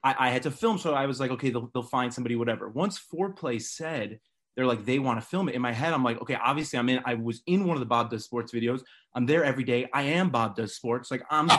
I, 0.05 0.15
I 0.19 0.31
had 0.31 0.43
to 0.45 0.51
film, 0.51 0.79
so 0.79 0.95
I 0.95 1.07
was 1.07 1.21
like, 1.21 1.31
okay, 1.33 1.51
they'll, 1.51 1.71
they'll 1.75 1.83
find 1.83 2.13
somebody, 2.13 2.35
whatever. 2.35 2.69
Once 2.69 2.99
Foreplay 3.01 3.61
said 3.63 4.19
they're 4.55 4.67
like 4.67 4.85
they 4.85 4.99
want 4.99 5.21
to 5.21 5.27
film 5.27 5.49
it, 5.49 5.55
in 5.55 5.63
my 5.63 5.73
head, 5.73 5.95
I'm 5.95 6.05
like, 6.05 6.21
okay, 6.21 6.35
obviously 6.35 6.79
I'm 6.79 6.89
in. 6.89 7.01
I 7.05 7.15
was 7.15 7.43
in 7.47 7.65
one 7.65 7.77
of 7.77 7.81
the 7.81 7.87
Bob 7.87 8.11
Does 8.11 8.25
Sports 8.25 8.53
videos. 8.53 8.83
I'm 9.15 9.27
there 9.27 9.45
every 9.45 9.65
day. 9.65 9.89
I 9.93 10.03
am 10.03 10.31
Bob 10.31 10.57
Does 10.57 10.75
Sports. 10.75 11.11
Like 11.11 11.23
I'm. 11.31 11.49
to 11.49 11.55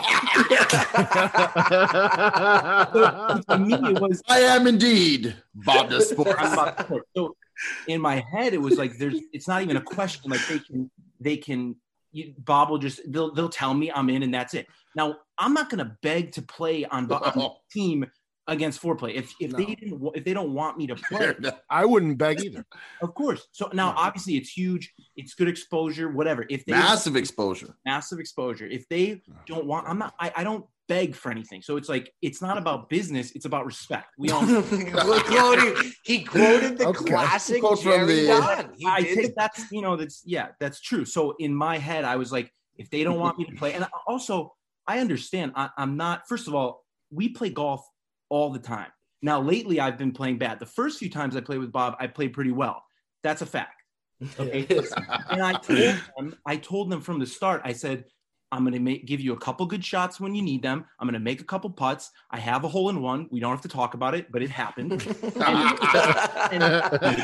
me, 3.58 3.74
it 3.74 4.00
was 4.00 4.22
I 4.28 4.40
am 4.40 4.66
indeed 4.66 5.34
Bob 5.54 5.88
the 5.88 5.96
I'm 5.96 6.02
Sport. 6.02 6.36
about. 6.38 6.88
So 7.16 7.36
in 7.88 8.00
my 8.00 8.24
head, 8.32 8.54
it 8.54 8.60
was 8.60 8.78
like 8.78 8.96
there's 8.98 9.20
it's 9.32 9.48
not 9.48 9.62
even 9.62 9.76
a 9.76 9.82
question. 9.82 10.30
Like 10.30 10.46
they 10.48 10.58
can 10.58 10.90
they 11.20 11.36
can 11.36 11.76
you, 12.12 12.34
Bob 12.38 12.70
will 12.70 12.78
just 12.78 13.00
they'll 13.10 13.34
they'll 13.34 13.48
tell 13.48 13.74
me 13.74 13.90
I'm 13.90 14.08
in 14.08 14.22
and 14.22 14.32
that's 14.32 14.54
it. 14.54 14.66
Now 14.94 15.16
I'm 15.38 15.52
not 15.52 15.70
gonna 15.70 15.96
beg 16.02 16.32
to 16.32 16.42
play 16.42 16.84
on, 16.84 17.10
on 17.10 17.50
team 17.70 18.06
against 18.46 18.80
foreplay. 18.82 19.14
If 19.14 19.32
if 19.40 19.52
No. 19.52 19.58
they 19.58 19.66
didn't 19.74 20.02
if 20.14 20.24
they 20.24 20.34
don't 20.34 20.52
want 20.52 20.76
me 20.78 20.86
to 20.88 20.94
play, 21.10 21.34
I 21.70 21.84
wouldn't 21.84 22.18
beg 22.18 22.42
either. 22.44 22.64
of 23.02 23.14
course. 23.14 23.46
So 23.52 23.70
now 23.72 23.94
obviously 23.96 24.36
it's 24.36 24.50
huge, 24.50 24.92
it's 25.16 25.34
good 25.34 25.48
exposure, 25.48 26.10
whatever. 26.10 26.44
If 26.50 26.64
they 26.66 26.72
Massive 26.72 27.16
exposure. 27.16 27.74
massive 27.84 28.18
exposure, 28.18 28.66
if 28.66 28.88
they 28.88 29.22
don't 29.46 29.66
want, 29.66 29.88
I'm 29.88 29.98
not. 29.98 30.14
I, 30.20 30.32
I 30.36 30.44
don't 30.44 30.66
beg 30.86 31.14
for 31.14 31.30
anything. 31.30 31.62
So 31.62 31.78
it's 31.78 31.88
like 31.88 32.12
it's 32.20 32.42
not 32.42 32.58
about 32.58 32.90
business, 32.90 33.32
it's 33.32 33.46
about 33.46 33.64
respect. 33.64 34.08
We 34.18 34.30
all. 34.30 34.44
quoted, 35.02 35.92
he 36.04 36.24
quoted 36.24 36.78
the 36.78 36.88
Okay. 36.88 37.04
classic 37.06 37.60
Quote 37.60 37.78
from 37.82 37.92
Jerry 37.92 38.26
the- 38.26 38.32
uh, 38.32 38.68
He 38.76 38.86
I 38.86 39.00
did 39.02 39.14
think 39.16 39.34
that's 39.36 39.70
you 39.72 39.80
know 39.80 39.96
that's 39.96 40.22
yeah 40.26 40.48
that's 40.60 40.80
true. 40.80 41.04
So 41.04 41.34
in 41.38 41.54
my 41.54 41.78
head, 41.78 42.04
I 42.04 42.16
was 42.16 42.30
like, 42.32 42.50
if 42.76 42.90
they 42.90 43.04
don't 43.04 43.18
want 43.18 43.38
me 43.38 43.44
to 43.46 43.52
play, 43.56 43.72
and 43.72 43.86
also 44.06 44.54
I 44.86 44.98
understand. 44.98 45.52
I, 45.56 45.70
I'm 45.78 45.96
not. 45.96 46.28
First 46.28 46.46
of 46.48 46.54
all, 46.54 46.84
we 47.10 47.30
play 47.30 47.48
golf 47.48 47.86
all 48.34 48.50
the 48.50 48.58
time. 48.58 48.88
Now 49.22 49.40
lately, 49.40 49.78
I've 49.78 49.96
been 49.96 50.10
playing 50.10 50.38
bad. 50.38 50.58
The 50.58 50.66
first 50.66 50.98
few 50.98 51.08
times 51.08 51.36
I 51.36 51.40
played 51.40 51.60
with 51.60 51.70
Bob, 51.70 51.94
I 52.00 52.08
played 52.08 52.32
pretty 52.32 52.50
well. 52.50 52.82
That's 53.22 53.42
a 53.42 53.46
fact. 53.46 53.80
Okay. 54.38 54.66
And 55.30 55.42
I 55.42 55.52
told 55.52 55.96
them, 56.16 56.36
I 56.46 56.56
told 56.56 56.90
them 56.90 57.00
from 57.00 57.18
the 57.18 57.26
start, 57.26 57.62
I 57.64 57.72
said, 57.72 58.04
I'm 58.54 58.60
going 58.62 58.72
to 58.74 58.78
make, 58.78 59.04
give 59.04 59.20
you 59.20 59.32
a 59.32 59.36
couple 59.36 59.66
good 59.66 59.84
shots 59.84 60.20
when 60.20 60.34
you 60.34 60.40
need 60.42 60.62
them. 60.62 60.84
I'm 61.00 61.06
going 61.08 61.14
to 61.14 61.18
make 61.20 61.40
a 61.40 61.44
couple 61.44 61.68
putts. 61.70 62.10
I 62.30 62.38
have 62.38 62.62
a 62.64 62.68
hole 62.68 62.88
in 62.88 63.02
one. 63.02 63.26
We 63.32 63.40
don't 63.40 63.50
have 63.50 63.62
to 63.62 63.68
talk 63.68 63.94
about 63.94 64.14
it, 64.14 64.30
but 64.30 64.42
it 64.42 64.50
happened. 64.50 64.90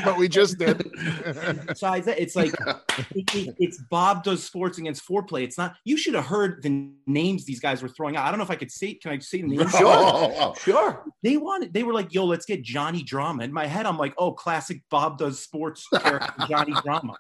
but 0.05 0.17
we 0.19 0.29
just 0.29 0.59
did. 0.59 0.79
Besides 1.67 2.07
that, 2.07 2.17
it's 2.21 2.35
like 2.35 2.53
it- 3.15 3.35
it- 3.35 3.55
it's 3.59 3.79
Bob 3.91 4.25
does 4.25 4.43
sports 4.43 4.79
against 4.79 5.07
foreplay. 5.07 5.45
It's 5.45 5.57
not. 5.59 5.77
You 5.85 5.97
should 5.97 6.15
have 6.15 6.27
heard 6.27 6.63
the 6.63 6.91
names 7.07 7.45
these 7.45 7.61
guys 7.61 7.83
were 7.83 7.89
throwing 7.89 8.17
out. 8.17 8.27
I 8.27 8.31
don't 8.31 8.39
know 8.39 8.45
if 8.45 8.51
I 8.51 8.57
could 8.57 8.71
say. 8.73 8.95
Can 8.95 9.13
I 9.13 9.19
say 9.19 9.43
the 9.43 9.49
names? 9.49 9.71
Sure. 9.73 10.55
sure. 10.61 11.05
They 11.23 11.37
wanted. 11.37 11.73
They 11.73 11.83
were 11.85 11.93
like, 11.95 12.13
"Yo, 12.13 12.25
let's 12.25 12.45
get 12.47 12.63
Johnny 12.63 13.03
Drama." 13.03 13.45
In 13.45 13.53
my 13.53 13.67
head, 13.67 13.87
I'm 13.87 13.99
like, 13.99 14.15
"Oh, 14.19 14.33
classic 14.33 14.83
Bob 14.91 15.19
does 15.19 15.39
sports 15.41 15.87
character, 15.89 16.33
Johnny 16.49 16.75
Drama." 16.85 17.15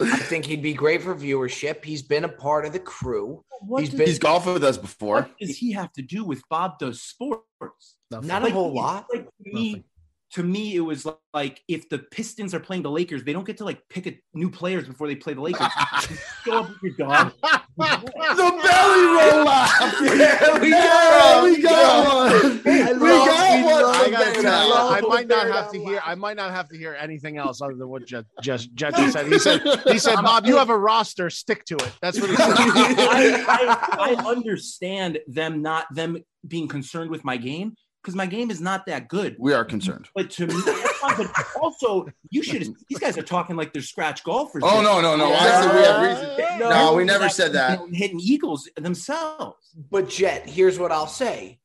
I 0.00 0.16
think 0.16 0.44
he'd 0.46 0.62
be 0.62 0.72
great 0.74 1.02
for 1.02 1.14
viewership. 1.14 1.84
He's 1.84 2.02
been 2.02 2.24
a 2.24 2.28
part 2.28 2.64
of 2.66 2.72
the 2.72 2.78
crew. 2.80 3.44
What 3.60 3.80
He's 3.80 3.90
does, 3.90 3.98
been- 3.98 4.06
He's 4.06 4.18
golfed 4.18 4.46
with 4.46 4.64
us 4.64 4.78
before. 4.78 5.16
what 5.22 5.38
does 5.38 5.58
he 5.58 5.72
have 5.72 5.92
to 5.92 6.02
do 6.02 6.24
with 6.24 6.42
Bob 6.48 6.78
does 6.78 7.02
sports? 7.02 7.96
Nothing. 8.10 8.28
Not 8.28 8.42
Like, 8.42 8.52
a 8.52 8.54
whole 8.54 8.74
lot. 8.74 9.06
Like 9.12 9.28
me, 9.44 9.70
Nothing. 9.72 9.84
To 10.32 10.44
me, 10.44 10.76
it 10.76 10.80
was 10.80 11.06
like 11.34 11.60
if 11.66 11.88
the 11.88 11.98
Pistons 11.98 12.54
are 12.54 12.60
playing 12.60 12.82
the 12.82 12.90
Lakers, 12.90 13.24
they 13.24 13.32
don't 13.32 13.46
get 13.46 13.56
to 13.58 13.64
like 13.64 13.80
pick 13.88 14.06
a 14.06 14.16
new 14.32 14.48
players 14.48 14.86
before 14.86 15.08
they 15.08 15.16
play 15.16 15.34
the 15.34 15.40
Lakers. 15.40 15.66
Show 16.44 16.60
up 16.60 16.68
with 16.68 16.98
your 16.98 17.08
dog. 17.08 17.32
The 17.80 18.36
belly 18.36 19.06
roll 19.06 19.44
laugh. 19.46 19.94
Yeah, 20.02 20.60
we 20.60 20.70
Yeah, 20.70 20.80
got 20.82 21.44
we 21.44 21.62
got 21.62 22.14
one. 22.14 22.60
I 22.66 22.92
We 22.92 23.08
got 23.08 23.56
we 23.56 23.72
one. 23.72 23.84
I 23.94 24.10
gotta 24.10 24.42
tell 24.42 24.68
you, 24.68 24.74
I 24.74 25.00
might 25.00 25.26
not 25.28 25.46
have 25.46 25.72
to 25.72 25.78
hear. 25.82 26.02
I 26.04 26.14
might 26.14 26.36
not 26.36 26.50
have 26.50 26.68
to 26.68 26.76
hear 26.76 26.94
anything 27.00 27.38
else 27.38 27.62
other 27.62 27.74
than 27.74 27.88
what 27.88 28.04
Jet 28.06 28.26
just 28.42 28.74
Jet 28.74 28.94
just 28.96 29.14
said. 29.14 29.26
He 29.28 29.38
said, 29.38 29.62
he 29.86 29.98
said, 29.98 30.16
Bob, 30.16 30.44
you 30.44 30.58
have 30.58 30.68
a 30.68 30.76
roster. 30.76 31.30
Stick 31.30 31.64
to 31.66 31.76
it. 31.76 31.92
That's 32.02 32.20
what 32.20 32.28
he 32.28 32.36
said. 32.36 32.48
I, 32.54 33.44
I, 33.48 34.14
I 34.14 34.28
understand 34.28 35.18
them 35.26 35.62
not 35.62 35.86
them 35.94 36.18
being 36.46 36.68
concerned 36.68 37.10
with 37.10 37.24
my 37.24 37.38
game 37.38 37.74
because 38.02 38.14
my 38.14 38.26
game 38.26 38.50
is 38.50 38.60
not 38.60 38.86
that 38.86 39.08
good. 39.08 39.36
We 39.38 39.52
are 39.52 39.64
concerned. 39.64 40.08
But 40.14 40.30
to 40.30 40.46
me, 40.46 40.54
but 41.02 41.30
also 41.60 42.06
you 42.30 42.42
should. 42.42 42.74
These 42.88 42.98
guys 42.98 43.18
are 43.18 43.22
talking 43.22 43.56
like 43.56 43.72
they're 43.72 43.82
scratch 43.82 44.24
golfers. 44.24 44.62
Oh 44.64 44.82
no, 44.82 45.00
no, 45.00 45.16
no. 45.16 45.32
Honestly, 45.32 45.78
we 45.78 45.84
have 45.86 46.38
reason. 46.38 46.58
No, 46.60 46.94
we 46.94 47.04
never 47.04 47.28
said 47.28 47.52
that. 47.52 47.80
Hitting 47.92 48.20
eagles 48.20 48.68
themselves. 48.76 49.56
But 49.90 50.08
Jet, 50.08 50.48
here's 50.48 50.78
what 50.78 50.92
I'll 50.92 51.06
say. 51.06 51.58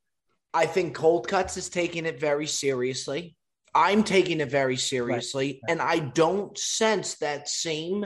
I 0.53 0.65
think 0.65 0.95
Cold 0.95 1.27
Cuts 1.27 1.57
is 1.57 1.69
taking 1.69 2.05
it 2.05 2.19
very 2.19 2.47
seriously. 2.47 3.35
I'm 3.73 4.03
taking 4.03 4.39
it 4.39 4.49
very 4.49 4.77
seriously, 4.77 5.59
and 5.67 5.81
I 5.81 5.99
don't 5.99 6.57
sense 6.57 7.15
that 7.15 7.49
same 7.49 8.05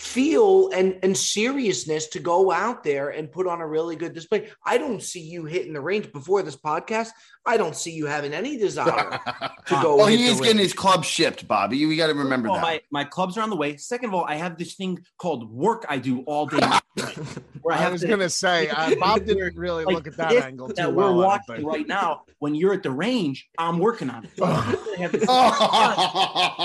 feel 0.00 0.70
and, 0.70 0.98
and 1.02 1.14
seriousness 1.14 2.06
to 2.06 2.18
go 2.18 2.50
out 2.50 2.82
there 2.82 3.10
and 3.10 3.30
put 3.30 3.46
on 3.46 3.60
a 3.60 3.66
really 3.66 3.96
good 3.96 4.14
display. 4.14 4.48
I 4.64 4.78
don't 4.78 5.02
see 5.02 5.20
you 5.20 5.44
hitting 5.44 5.74
the 5.74 5.80
range 5.82 6.10
before 6.10 6.42
this 6.42 6.56
podcast. 6.56 7.10
I 7.44 7.58
don't 7.58 7.76
see 7.76 7.90
you 7.90 8.06
having 8.06 8.32
any 8.32 8.56
desire 8.56 9.20
to 9.66 9.82
go. 9.82 9.96
well, 9.96 10.06
hit 10.06 10.18
he 10.20 10.24
is 10.26 10.40
getting 10.40 10.56
range. 10.56 10.60
his 10.60 10.72
club 10.72 11.04
shipped, 11.04 11.46
Bobby. 11.46 11.84
We 11.84 11.96
got 11.96 12.06
to 12.06 12.14
remember 12.14 12.48
First 12.48 12.58
of 12.60 12.64
all, 12.64 12.70
that. 12.70 12.82
My, 12.90 13.02
my 13.02 13.04
clubs 13.04 13.36
are 13.36 13.42
on 13.42 13.50
the 13.50 13.56
way. 13.56 13.76
Second 13.76 14.08
of 14.08 14.14
all, 14.14 14.24
I 14.24 14.36
have 14.36 14.56
this 14.56 14.74
thing 14.74 15.04
called 15.18 15.50
work 15.52 15.84
I 15.86 15.98
do 15.98 16.20
all 16.22 16.46
day. 16.46 16.58
where 17.60 17.76
I 17.76 17.78
I 17.78 17.82
have 17.82 17.92
was 17.92 18.00
to, 18.00 18.08
gonna 18.08 18.30
say 18.30 18.68
uh, 18.70 18.94
Bob 18.98 19.26
didn't 19.26 19.54
really 19.56 19.84
like 19.84 19.94
look 19.94 20.06
at 20.06 20.16
that 20.16 20.30
this 20.30 20.44
angle 20.44 20.68
too 20.68 20.74
that 20.76 20.94
we're 20.94 21.12
well. 21.12 21.20
I 21.30 21.36
don't 21.38 21.48
watching 21.48 21.66
right 21.66 21.86
now. 21.86 22.22
When 22.38 22.54
you're 22.54 22.72
at 22.72 22.82
the 22.82 22.90
range, 22.90 23.48
I'm 23.58 23.78
working 23.78 24.08
on 24.08 24.24
it. 24.24 24.30
So 24.38 24.44
I 24.46 24.76
have 24.98 25.12
this- 25.12 25.26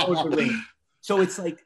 towards 0.06 0.24
the 0.24 0.38
range. 0.38 0.64
So 1.02 1.20
it's 1.20 1.38
like 1.38 1.60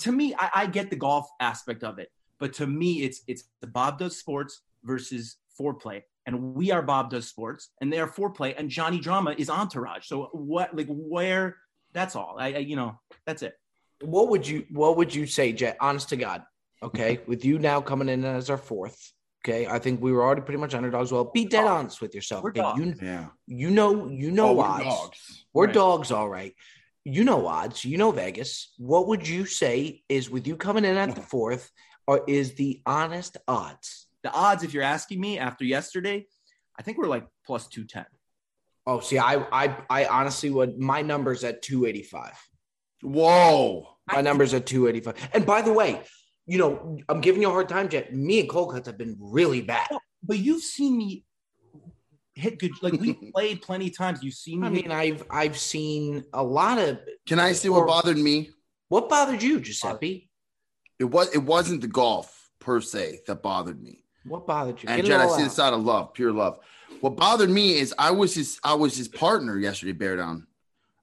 to 0.00 0.12
me, 0.12 0.34
I, 0.38 0.50
I 0.54 0.66
get 0.66 0.90
the 0.90 0.96
golf 0.96 1.28
aspect 1.40 1.84
of 1.84 1.98
it, 1.98 2.10
but 2.38 2.52
to 2.54 2.66
me, 2.66 3.02
it's 3.02 3.22
it's 3.26 3.44
the 3.60 3.66
Bob 3.66 3.98
does 3.98 4.16
sports 4.18 4.62
versus 4.82 5.36
foreplay, 5.58 6.02
and 6.26 6.54
we 6.54 6.70
are 6.72 6.82
Bob 6.82 7.10
does 7.10 7.26
sports, 7.28 7.70
and 7.80 7.92
they 7.92 7.98
are 7.98 8.08
foreplay, 8.08 8.54
and 8.56 8.68
Johnny 8.70 8.98
Drama 9.00 9.34
is 9.36 9.48
entourage. 9.50 10.06
So 10.06 10.28
what, 10.32 10.76
like, 10.76 10.88
where? 10.88 11.56
That's 11.92 12.16
all. 12.16 12.36
I, 12.38 12.46
I 12.54 12.58
you 12.58 12.76
know, 12.76 12.98
that's 13.26 13.42
it. 13.42 13.54
what 14.02 14.28
would 14.30 14.46
you 14.46 14.66
what 14.70 14.96
would 14.96 15.14
you 15.14 15.26
say, 15.26 15.52
Jet? 15.52 15.76
Honest 15.80 16.08
to 16.10 16.16
God. 16.16 16.42
Okay. 16.82 17.20
With 17.26 17.44
you 17.44 17.58
now 17.58 17.80
coming 17.80 18.08
in 18.08 18.24
as 18.24 18.50
our 18.50 18.58
fourth. 18.58 19.12
Okay. 19.46 19.66
I 19.66 19.78
think 19.78 20.02
we 20.02 20.10
were 20.12 20.22
already 20.22 20.40
pretty 20.42 20.58
much 20.60 20.74
underdogs. 20.74 21.12
Well, 21.12 21.24
be 21.32 21.44
dead 21.44 21.66
honest 21.66 22.00
with 22.02 22.14
yourself. 22.14 22.42
We're 22.42 22.50
dogs. 22.50 22.80
You, 22.80 22.94
yeah. 23.00 23.26
you 23.46 23.70
know, 23.70 24.06
you 24.08 24.30
know 24.30 24.48
Oh, 24.48 24.52
we're 24.54 24.64
odds. 24.64 24.84
dogs. 24.84 25.44
We're 25.52 25.66
Right. 25.66 25.74
dogs, 25.74 26.10
all 26.10 26.28
right. 26.28 26.54
You 27.04 27.24
know 27.24 27.46
odds. 27.46 27.84
You 27.84 27.98
know 27.98 28.10
Vegas. 28.10 28.72
What 28.78 29.08
would 29.08 29.28
you 29.28 29.44
say 29.44 30.02
is 30.08 30.30
with 30.30 30.46
you 30.46 30.56
coming 30.56 30.84
in 30.84 30.96
at 30.96 31.14
the 31.14 31.20
fourth, 31.32 31.70
or 32.06 32.22
is 32.26 32.54
the 32.54 32.80
honest 32.86 33.36
odds? 33.46 34.06
The 34.22 34.32
odds, 34.32 34.62
if 34.62 34.72
you're 34.72 34.82
asking 34.82 35.20
me 35.20 35.38
after 35.38 35.64
yesterday, 35.64 36.26
I 36.78 36.82
think 36.82 36.98
we're 36.98 37.08
like 37.08 37.26
plus 37.46 37.68
two 37.68 37.84
ten. 37.84 38.06
Oh, 38.86 39.00
see, 39.00 39.18
I 39.18 39.36
I 39.52 39.76
I 39.90 40.06
honestly 40.06 40.50
would 40.50 40.78
my 40.78 41.02
number's 41.02 41.44
at 41.44 41.62
285. 41.62 42.32
Whoa. 43.02 43.86
My 44.10 44.20
number's 44.20 44.54
at 44.54 44.66
285. 44.66 45.30
And 45.34 45.46
by 45.46 45.62
the 45.62 45.72
way, 45.72 46.02
you 46.46 46.58
know, 46.58 46.98
I'm 47.08 47.20
giving 47.20 47.42
you 47.42 47.48
a 47.48 47.52
hard 47.52 47.68
time, 47.68 47.88
Jet. 47.88 48.14
Me 48.14 48.40
and 48.40 48.48
Cold 48.48 48.72
Cuts 48.72 48.86
have 48.86 48.98
been 48.98 49.16
really 49.18 49.62
bad. 49.62 49.88
But 50.22 50.38
you've 50.38 50.62
seen 50.62 50.96
me 50.96 51.24
hit 52.34 52.58
good. 52.58 52.72
Like 52.82 52.94
we 52.94 53.12
played 53.34 53.62
plenty 53.62 53.88
of 53.88 53.96
times. 53.96 54.22
You've 54.22 54.34
seen 54.34 54.60
me. 54.60 54.66
I 54.66 54.70
mean, 54.70 54.90
I've 54.90 55.24
I've 55.30 55.58
seen 55.58 56.24
a 56.32 56.42
lot 56.42 56.78
of 56.78 57.00
Can 57.26 57.38
I 57.38 57.52
say 57.52 57.68
what 57.68 57.86
bothered 57.86 58.18
me? 58.18 58.50
what 58.88 59.08
bothered 59.08 59.42
you, 59.42 59.60
Giuseppe? 59.60 60.30
It 60.98 61.04
was 61.04 61.34
it 61.34 61.38
wasn't 61.38 61.80
the 61.80 61.88
golf 61.88 62.50
per 62.60 62.80
se 62.80 63.20
that 63.26 63.42
bothered 63.42 63.82
me. 63.82 64.04
What 64.24 64.46
bothered 64.46 64.82
you? 64.82 64.88
And 64.88 64.96
Get 65.02 65.06
it 65.06 65.08
Jen, 65.08 65.20
I 65.20 65.26
see 65.26 65.42
out. 65.42 65.44
this 65.44 65.58
out 65.58 65.72
of 65.74 65.84
love, 65.84 66.14
pure 66.14 66.32
love. 66.32 66.58
What 67.00 67.16
bothered 67.16 67.50
me 67.50 67.78
is 67.78 67.94
I 67.98 68.10
was 68.12 68.34
his 68.34 68.58
I 68.64 68.74
was 68.74 68.96
his 68.96 69.08
partner 69.08 69.58
yesterday, 69.58 69.92
Bear 69.92 70.16
Down. 70.16 70.46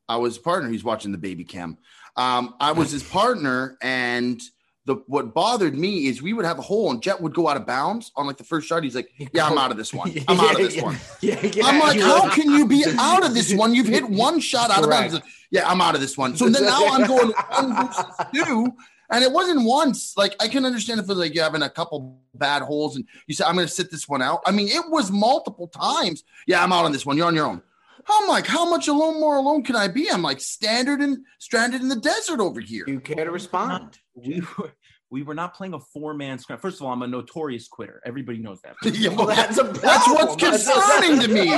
I 0.09 0.17
was 0.17 0.35
his 0.35 0.43
partner. 0.43 0.69
He's 0.69 0.83
watching 0.83 1.11
the 1.11 1.17
baby 1.17 1.43
cam. 1.43 1.77
Um, 2.17 2.55
I 2.59 2.73
was 2.73 2.91
his 2.91 3.03
partner, 3.03 3.77
and 3.81 4.41
the 4.85 4.95
what 5.05 5.33
bothered 5.33 5.77
me 5.77 6.07
is 6.07 6.21
we 6.21 6.33
would 6.33 6.45
have 6.45 6.57
a 6.57 6.61
hole 6.61 6.89
and 6.89 7.01
Jet 7.03 7.21
would 7.21 7.33
go 7.33 7.47
out 7.47 7.55
of 7.55 7.67
bounds 7.67 8.11
on 8.15 8.25
like 8.25 8.37
the 8.37 8.43
first 8.43 8.67
shot. 8.67 8.83
He's 8.83 8.95
like, 8.95 9.11
Yeah, 9.33 9.45
I'm 9.45 9.57
out 9.57 9.71
of 9.71 9.77
this 9.77 9.93
one. 9.93 10.11
I'm 10.27 10.39
out 10.39 10.51
of 10.51 10.57
this 10.57 10.75
yeah, 10.75 10.83
one. 10.83 10.97
Yeah, 11.21 11.45
yeah. 11.45 11.65
I'm 11.65 11.79
like, 11.79 11.99
how 11.99 12.29
can 12.29 12.49
you 12.49 12.65
be 12.65 12.83
out 12.99 13.25
of 13.25 13.33
this 13.33 13.53
one? 13.53 13.75
You've 13.75 13.87
hit 13.87 14.09
one 14.09 14.39
shot 14.39 14.71
out 14.71 14.79
of 14.79 14.85
Correct. 14.85 15.11
bounds. 15.11 15.25
Yeah, 15.51 15.69
I'm 15.69 15.81
out 15.81 15.95
of 15.95 16.01
this 16.01 16.17
one. 16.17 16.35
So 16.35 16.49
then 16.49 16.63
now 16.63 16.87
I'm 16.87 17.05
going 17.07 17.29
one 17.29 17.75
versus 17.75 18.05
two. 18.33 18.73
And 19.11 19.23
it 19.23 19.31
wasn't 19.31 19.65
once. 19.65 20.15
Like 20.17 20.35
I 20.39 20.47
can 20.47 20.65
understand 20.65 20.99
if 20.99 21.09
it's 21.09 21.19
like 21.19 21.35
you're 21.35 21.43
having 21.43 21.61
a 21.61 21.69
couple 21.69 22.19
bad 22.33 22.61
holes 22.61 22.95
and 22.95 23.05
you 23.27 23.35
say, 23.35 23.43
I'm 23.45 23.55
gonna 23.55 23.67
sit 23.67 23.91
this 23.91 24.07
one 24.07 24.21
out. 24.21 24.41
I 24.45 24.51
mean, 24.51 24.69
it 24.69 24.89
was 24.89 25.11
multiple 25.11 25.67
times. 25.67 26.23
Yeah, 26.47 26.63
I'm 26.63 26.71
out 26.71 26.85
on 26.85 26.91
this 26.91 27.05
one. 27.05 27.17
You're 27.17 27.27
on 27.27 27.35
your 27.35 27.45
own. 27.45 27.61
I'm 28.07 28.27
like, 28.27 28.47
how 28.47 28.69
much 28.69 28.87
alone 28.87 29.19
more 29.19 29.37
alone 29.37 29.63
can 29.63 29.75
I 29.75 29.87
be? 29.87 30.09
I'm 30.09 30.21
like 30.21 30.41
standard 30.41 31.01
and 31.01 31.19
stranded 31.39 31.81
in 31.81 31.87
the 31.87 31.95
desert 31.95 32.39
over 32.39 32.59
here. 32.59 32.85
you 32.87 32.99
care 32.99 33.25
to 33.25 33.31
respond? 33.31 33.99
we 34.15 34.41
were 34.57 34.71
we 35.11 35.23
were 35.23 35.33
not 35.35 35.53
playing 35.53 35.73
a 35.73 35.79
four 35.79 36.13
man 36.13 36.39
scrum. 36.39 36.57
First 36.57 36.79
of 36.79 36.85
all, 36.87 36.93
I'm 36.93 37.01
a 37.01 37.07
notorious 37.07 37.67
quitter. 37.67 38.01
Everybody 38.05 38.37
knows 38.39 38.61
that. 38.61 38.75
Yeah, 38.97 39.09
Well, 39.09 39.27
that's 39.27 39.57
a 39.57 39.63
That's 39.81 40.07
what's 40.07 40.35
concerning 40.37 41.19
to 41.19 41.27
me. 41.27 41.51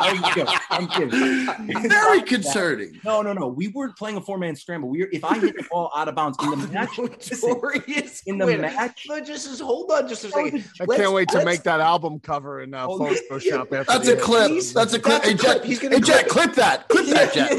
I'm 0.00 0.22
kidding. 0.32 0.54
I'm 0.70 0.86
kidding. 0.88 1.88
Very 1.90 2.22
concerning. 2.22 3.00
No, 3.04 3.22
no, 3.22 3.32
no. 3.32 3.48
We 3.48 3.68
weren't 3.68 3.96
playing 3.96 4.16
a 4.16 4.20
four 4.20 4.38
man 4.38 4.54
scramble. 4.54 4.88
We 4.88 5.00
were, 5.00 5.08
if 5.12 5.24
I 5.24 5.38
hit 5.38 5.56
the 5.56 5.64
ball 5.70 5.90
out 5.96 6.06
of 6.08 6.14
bounds 6.14 6.38
in 6.42 6.50
the 6.50 6.56
match, 6.68 6.96
listen, 6.96 7.48
Notorious 7.50 8.22
in 8.26 8.38
the 8.38 8.44
quitter. 8.44 8.62
match, 8.62 9.06
No, 9.08 9.18
just, 9.20 9.46
just 9.48 9.60
hold 9.60 9.90
on 9.90 10.08
just 10.08 10.24
a 10.24 10.30
second. 10.30 10.64
I 10.80 10.84
Let's- 10.84 11.00
can't 11.02 11.12
wait 11.12 11.28
to 11.30 11.44
make 11.44 11.64
that 11.64 11.80
album 11.80 12.20
cover 12.20 12.62
in 12.62 12.72
uh, 12.74 12.86
Oh, 12.88 12.98
Photoshop. 13.00 13.72
After 13.72 13.84
That's 13.84 14.08
a 14.08 14.16
clip. 14.16 14.50
He's- 14.52 14.72
That's 14.72 14.94
a 14.94 15.00
clip. 15.00 15.22
that's 15.22 15.26
a 15.26 15.30
Hey, 15.30 15.34
Jet, 15.36 15.40
clip. 15.56 15.64
He's 15.64 15.78
gonna 15.80 15.96
hey, 15.96 16.00
Jet, 16.02 16.28
clip- 16.28 16.52
clip 16.52 16.56
that. 16.56 16.88
Clip 16.88 17.06
that, 17.06 17.32
Jet. 17.34 17.50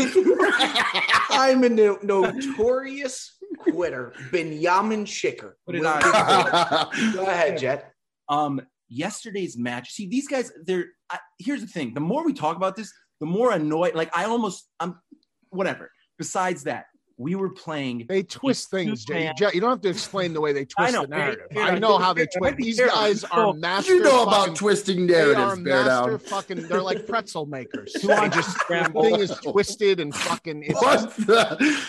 I'm 1.31 1.63
a 1.63 1.69
no- 1.69 1.99
notorious 2.03 3.33
quitter, 3.60 4.13
Benjamin 4.32 5.06
Schicker. 5.06 5.54
Put 5.65 5.76
it 5.76 5.86
on. 5.86 6.02
Go 7.13 7.26
ahead, 7.26 7.58
Jet. 7.58 7.93
um, 8.28 8.62
yesterday's 8.88 9.58
match. 9.58 9.91
See, 9.91 10.08
these 10.08 10.28
guys, 10.28 10.52
they're 10.65 10.86
I, 11.10 11.19
here's 11.38 11.62
the 11.62 11.67
thing: 11.67 11.93
the 11.93 12.00
more 12.00 12.26
we 12.26 12.34
talk 12.34 12.56
about 12.58 12.76
this, 12.76 12.91
the 13.19 13.26
more 13.26 13.52
annoyed. 13.52 13.95
Like 13.95 14.15
I 14.15 14.26
almost, 14.26 14.67
I'm, 14.80 15.00
whatever. 15.50 15.91
Besides 16.17 16.63
that, 16.63 16.86
we 17.19 17.36
were 17.36 17.49
playing. 17.49 18.05
They 18.08 18.23
twist 18.23 18.71
things, 18.71 19.03
Jay. 19.03 19.32
Jay, 19.38 19.49
You 19.53 19.60
don't 19.60 19.69
have 19.69 19.82
to 19.82 19.89
explain 19.89 20.34
the 20.34 20.39
way 20.41 20.53
they 20.53 20.63
twist 20.77 20.93
know, 20.93 21.01
the 21.01 21.08
narrative. 21.10 21.47
fair, 21.53 21.63
I 21.63 21.77
know 21.77 21.97
how 21.97 22.13
they 22.13 22.25
twist. 22.25 22.55
These 22.58 22.79
guys 22.79 23.23
are 23.25 23.51
So, 23.51 23.53
master. 23.53 23.93
You 23.95 24.03
know 24.03 24.25
fucking- 24.25 24.43
about 24.45 24.55
twisting 24.55 25.05
They 25.05 25.34
are 25.34 25.55
master 25.58 26.10
down. 26.12 26.19
fucking. 26.19 26.67
They're 26.67 26.82
like 26.82 27.05
pretzel 27.05 27.45
makers. 27.45 27.93
Who 28.01 28.12
I 28.12 28.29
They 28.29 28.36
just 28.36 28.58
just 28.58 28.67
the 28.69 29.01
thing 29.01 29.15
is 29.19 29.32
twisted 29.43 29.99
and 29.99 30.15
fucking. 30.15 30.63
It's 30.63 30.82
What 30.82 31.13
the? 31.17 31.86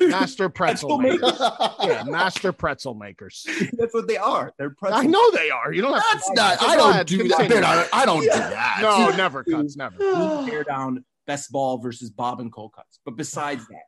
master 0.00 0.48
pretzel 0.48 0.98
Pretzel 0.98 0.98
makers. 0.98 1.40
Yeah, 1.82 2.04
master 2.06 2.52
pretzel 2.52 2.94
makers. 2.94 3.44
That's 3.72 3.92
what 3.92 4.06
they 4.06 4.16
are. 4.16 4.52
They're 4.58 4.70
pretzel. 4.70 4.98
I 5.00 5.02
know 5.04 5.30
they 5.32 5.50
are. 5.50 5.72
You 5.72 5.82
don't 5.82 5.94
have 5.94 6.04
That's 6.12 6.28
to. 6.28 6.34
not. 6.34 6.60
Go 6.60 6.66
I 6.66 6.76
don't 6.76 6.90
ahead, 6.90 7.06
do 7.06 7.16
that. 7.18 7.24
continue. 7.28 7.48
Bear 7.50 7.60
down. 7.62 7.84
I 7.92 8.06
don't 8.06 8.20
do 8.22 8.28
that. 8.28 8.78
No, 8.82 9.10
never 9.16 9.42
cuts. 9.44 9.76
Never. 9.76 9.96
we 9.98 10.48
tear 10.50 10.62
down 10.64 11.04
best 11.26 11.50
ball 11.52 11.78
versus 11.78 12.10
Bob 12.10 12.40
and 12.40 12.52
Cold 12.52 12.72
Cuts. 12.74 12.98
But 13.04 13.16
besides 13.16 13.66
that, 13.68 13.82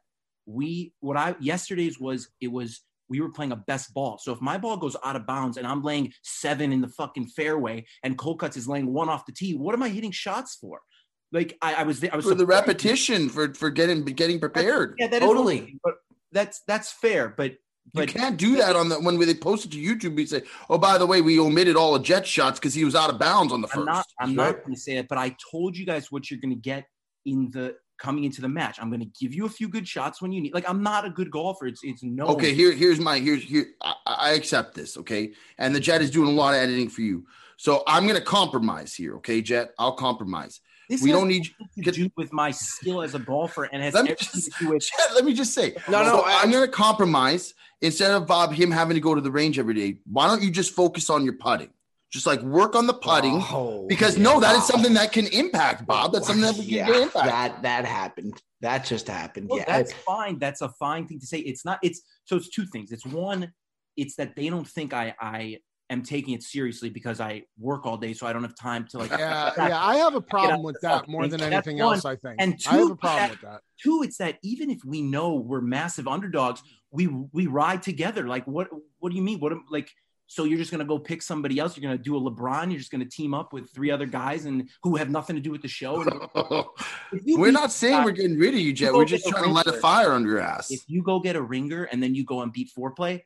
we 0.46 0.92
what 1.00 1.16
I 1.16 1.34
yesterday's 1.40 1.98
was 1.98 2.28
it 2.40 2.48
was 2.48 2.82
we 3.08 3.20
were 3.20 3.30
playing 3.30 3.52
a 3.52 3.56
best 3.56 3.92
ball. 3.92 4.18
So 4.18 4.32
if 4.32 4.40
my 4.40 4.56
ball 4.56 4.76
goes 4.76 4.96
out 5.04 5.16
of 5.16 5.26
bounds 5.26 5.58
and 5.58 5.66
I'm 5.66 5.82
laying 5.82 6.12
seven 6.22 6.72
in 6.72 6.80
the 6.80 6.88
fucking 6.88 7.26
fairway 7.26 7.84
and 8.02 8.16
Cold 8.16 8.40
Cuts 8.40 8.56
is 8.56 8.66
laying 8.66 8.92
one 8.92 9.10
off 9.10 9.26
the 9.26 9.32
tee, 9.32 9.54
what 9.54 9.74
am 9.74 9.82
I 9.82 9.90
hitting 9.90 10.10
shots 10.10 10.56
for? 10.56 10.80
Like 11.30 11.56
I, 11.62 11.74
I 11.74 11.82
was 11.84 12.02
I 12.04 12.16
was 12.16 12.24
for 12.24 12.34
the 12.34 12.46
repetition 12.46 13.28
for 13.28 13.52
for 13.54 13.70
getting 13.70 14.04
getting 14.04 14.38
prepared. 14.38 14.96
Yeah, 14.98 15.08
that 15.08 15.22
is 15.22 15.28
Totally. 15.28 15.62
okay, 15.62 15.78
but 15.82 15.94
that's 16.30 16.62
that's 16.66 16.92
fair. 16.92 17.34
But 17.36 17.56
You 17.94 18.06
can't 18.06 18.36
do 18.36 18.56
that 18.56 18.76
on 18.76 18.88
the 18.90 19.00
when 19.00 19.18
they 19.18 19.34
post 19.34 19.64
it 19.64 19.72
to 19.72 19.78
YouTube. 19.78 20.14
We 20.16 20.26
say, 20.26 20.42
"Oh, 20.68 20.78
by 20.78 20.98
the 20.98 21.06
way, 21.06 21.22
we 21.22 21.38
omitted 21.38 21.74
all 21.74 21.94
the 21.94 22.00
jet 22.00 22.26
shots 22.26 22.58
because 22.58 22.74
he 22.74 22.84
was 22.84 22.94
out 22.94 23.10
of 23.10 23.18
bounds 23.18 23.52
on 23.52 23.62
the 23.62 23.68
1st 23.68 23.78
I'm 23.78 23.84
not 23.86 24.06
I'm 24.20 24.34
not 24.34 24.58
going 24.62 24.74
to 24.74 24.80
say 24.80 24.96
that. 24.96 25.08
But 25.08 25.18
I 25.18 25.34
told 25.50 25.76
you 25.76 25.86
guys 25.86 26.12
what 26.12 26.30
you're 26.30 26.40
going 26.40 26.54
to 26.54 26.60
get 26.60 26.86
in 27.24 27.50
the 27.50 27.76
coming 28.02 28.24
into 28.24 28.40
the 28.40 28.48
match. 28.48 28.78
I'm 28.80 28.90
going 28.90 29.00
to 29.00 29.10
give 29.20 29.32
you 29.32 29.46
a 29.46 29.48
few 29.48 29.68
good 29.68 29.86
shots 29.86 30.20
when 30.20 30.32
you 30.32 30.40
need. 30.40 30.52
Like 30.52 30.68
I'm 30.68 30.82
not 30.82 31.04
a 31.06 31.10
good 31.10 31.30
golfer. 31.30 31.66
It's 31.66 31.80
it's 31.84 32.02
no. 32.02 32.26
Okay, 32.26 32.52
here 32.52 32.72
here's 32.72 32.98
my 32.98 33.18
here's 33.20 33.42
here. 33.42 33.66
I, 33.80 33.94
I 34.06 34.30
accept 34.32 34.74
this. 34.74 34.96
Okay, 34.98 35.32
and 35.58 35.74
the 35.74 35.80
Jet 35.80 36.02
is 36.02 36.10
doing 36.10 36.28
a 36.28 36.32
lot 36.32 36.54
of 36.54 36.60
editing 36.60 36.88
for 36.88 37.02
you, 37.02 37.26
so 37.56 37.82
I'm 37.86 38.06
gonna 38.06 38.20
compromise 38.20 38.92
here. 38.94 39.16
Okay, 39.16 39.40
Jet, 39.40 39.72
I'll 39.78 39.94
compromise. 39.94 40.60
This 40.88 41.00
we 41.00 41.10
has 41.10 41.18
don't 41.18 41.28
need 41.28 41.46
to 41.84 41.92
do 41.92 42.10
with 42.16 42.32
my 42.32 42.50
skill 42.50 43.02
as 43.02 43.14
a 43.14 43.18
golfer 43.18 43.64
and 43.64 43.82
has 43.82 43.94
Let 43.94 44.04
me 44.04 44.14
just- 44.18 44.52
to 44.52 44.64
do 44.64 44.70
with 44.70 44.82
Jet, 44.82 45.14
let 45.14 45.24
me 45.24 45.32
just 45.32 45.54
say. 45.54 45.74
No, 45.88 46.02
no, 46.02 46.10
So 46.10 46.20
I- 46.26 46.42
I'm 46.42 46.50
gonna 46.50 46.68
compromise 46.68 47.54
instead 47.80 48.10
of 48.10 48.26
Bob 48.26 48.52
him 48.52 48.70
having 48.70 48.96
to 48.96 49.00
go 49.00 49.14
to 49.14 49.20
the 49.20 49.30
range 49.30 49.58
every 49.58 49.74
day. 49.74 49.98
Why 50.04 50.26
don't 50.26 50.42
you 50.42 50.50
just 50.50 50.74
focus 50.74 51.08
on 51.08 51.24
your 51.24 51.34
putting? 51.34 51.70
Just 52.12 52.26
like 52.26 52.42
work 52.42 52.76
on 52.76 52.86
the 52.86 52.92
putting. 52.92 53.36
Oh, 53.50 53.86
Because 53.88 54.16
yeah. 54.18 54.24
no, 54.24 54.40
that 54.40 54.54
is 54.56 54.66
something 54.66 54.92
that 54.94 55.12
can 55.12 55.26
impact 55.28 55.86
Bob. 55.86 56.12
That's 56.12 56.26
something 56.26 56.44
that 56.44 56.54
can 56.56 56.64
yeah, 56.64 56.86
get 56.86 56.96
impact. 57.04 57.26
that 57.26 57.62
that 57.62 57.84
happened. 57.86 58.40
That 58.60 58.84
just 58.84 59.08
happened. 59.08 59.48
Well, 59.48 59.60
yeah, 59.60 59.64
that's 59.66 59.92
fine. 59.94 60.38
That's 60.38 60.60
a 60.60 60.68
fine 60.68 61.06
thing 61.06 61.20
to 61.20 61.26
say. 61.26 61.38
It's 61.38 61.64
not. 61.64 61.78
It's 61.82 62.02
so. 62.24 62.36
It's 62.36 62.50
two 62.50 62.66
things. 62.66 62.92
It's 62.92 63.06
one. 63.06 63.50
It's 63.96 64.14
that 64.16 64.36
they 64.36 64.50
don't 64.50 64.68
think 64.68 64.92
I 64.92 65.14
I 65.18 65.58
am 65.88 66.02
taking 66.02 66.34
it 66.34 66.42
seriously 66.42 66.90
because 66.90 67.18
I 67.18 67.44
work 67.58 67.86
all 67.86 67.96
day, 67.96 68.12
so 68.12 68.26
I 68.26 68.34
don't 68.34 68.42
have 68.42 68.54
time 68.56 68.86
to 68.90 68.98
like. 68.98 69.10
Yeah, 69.10 69.52
yeah. 69.56 69.82
I 69.82 69.96
have 69.96 70.14
a 70.14 70.20
problem 70.20 70.62
with 70.62 70.78
that 70.82 71.08
more 71.08 71.26
than 71.26 71.40
That's 71.40 71.52
anything 71.66 71.78
one. 71.82 71.94
else. 71.94 72.04
I 72.04 72.16
think. 72.16 72.36
And 72.38 72.60
two, 72.60 72.68
I 72.70 72.72
have 72.74 72.86
two, 72.88 72.92
a 72.92 72.96
problem 72.96 73.20
that- 73.22 73.30
with 73.30 73.40
that. 73.40 73.60
Two, 73.82 74.02
it's 74.04 74.18
that 74.18 74.36
even 74.42 74.68
if 74.70 74.84
we 74.84 75.00
know 75.00 75.34
we're 75.34 75.60
massive 75.62 76.06
underdogs, 76.06 76.62
we 76.90 77.06
we 77.06 77.46
ride 77.46 77.82
together. 77.82 78.28
Like 78.28 78.46
what? 78.46 78.68
What 78.98 79.10
do 79.10 79.16
you 79.16 79.22
mean? 79.22 79.40
What 79.40 79.54
like? 79.70 79.88
So 80.32 80.44
you're 80.44 80.56
just 80.56 80.70
gonna 80.70 80.86
go 80.86 80.98
pick 80.98 81.20
somebody 81.20 81.58
else? 81.58 81.76
You're 81.76 81.82
gonna 81.82 82.02
do 82.02 82.16
a 82.16 82.20
LeBron? 82.20 82.70
You're 82.70 82.78
just 82.78 82.90
gonna 82.90 83.04
team 83.04 83.34
up 83.34 83.52
with 83.52 83.68
three 83.70 83.90
other 83.90 84.06
guys 84.06 84.46
and 84.46 84.66
who 84.82 84.96
have 84.96 85.10
nothing 85.10 85.36
to 85.36 85.42
do 85.42 85.50
with 85.50 85.60
the 85.60 85.68
show? 85.68 86.00
And 86.00 86.10
if 87.12 87.20
you 87.26 87.38
we're 87.38 87.52
not 87.52 87.70
saying 87.70 87.98
guy- 87.98 88.04
we're 88.06 88.12
getting 88.12 88.38
rid 88.38 88.54
of 88.54 88.60
you, 88.60 88.72
Jet. 88.72 88.94
We're 88.94 89.04
just 89.04 89.28
trying 89.28 89.44
to 89.44 89.50
light 89.50 89.66
a 89.66 89.74
fire 89.74 90.12
under 90.12 90.30
your 90.30 90.40
ass. 90.40 90.70
if 90.70 90.84
you 90.86 91.02
go 91.02 91.20
get 91.20 91.36
a 91.36 91.42
ringer 91.42 91.84
and 91.84 92.02
then 92.02 92.14
you 92.14 92.24
go 92.24 92.40
and 92.40 92.50
beat 92.50 92.70
foreplay, 92.74 93.20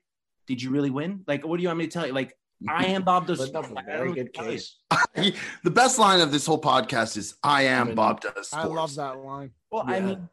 did 0.49 0.61
you 0.61 0.71
really 0.71 0.91
win? 0.91 1.23
Like, 1.29 1.47
what 1.47 1.59
do 1.59 1.63
you 1.63 1.69
want 1.69 1.79
me 1.79 1.87
to 1.87 1.93
tell 1.93 2.09
you? 2.09 2.13
Like, 2.13 2.37
I 2.69 2.87
am 2.87 3.05
Bob 3.05 3.29
does. 3.29 3.39
But 3.39 3.53
that's 3.53 3.69
a 3.73 3.79
I 3.79 3.83
don't 3.83 3.87
very 3.87 4.13
good 4.13 4.31
what 4.35 4.35
to 4.35 4.41
tell 4.41 4.51
you. 4.51 5.23
case. 5.23 5.41
the 5.63 5.71
best 5.71 6.01
line 6.01 6.21
of 6.21 6.33
this 6.33 6.45
whole 6.45 6.61
podcast 6.61 7.17
is 7.17 7.37
"I 7.41 7.63
am 7.67 7.95
Bob 7.95 8.21
does." 8.23 8.53
I 8.53 8.65
love 8.65 8.97
that 8.97 9.19
line. 9.19 9.53
Well, 9.71 9.85
I 9.87 10.01
mean, 10.01 10.29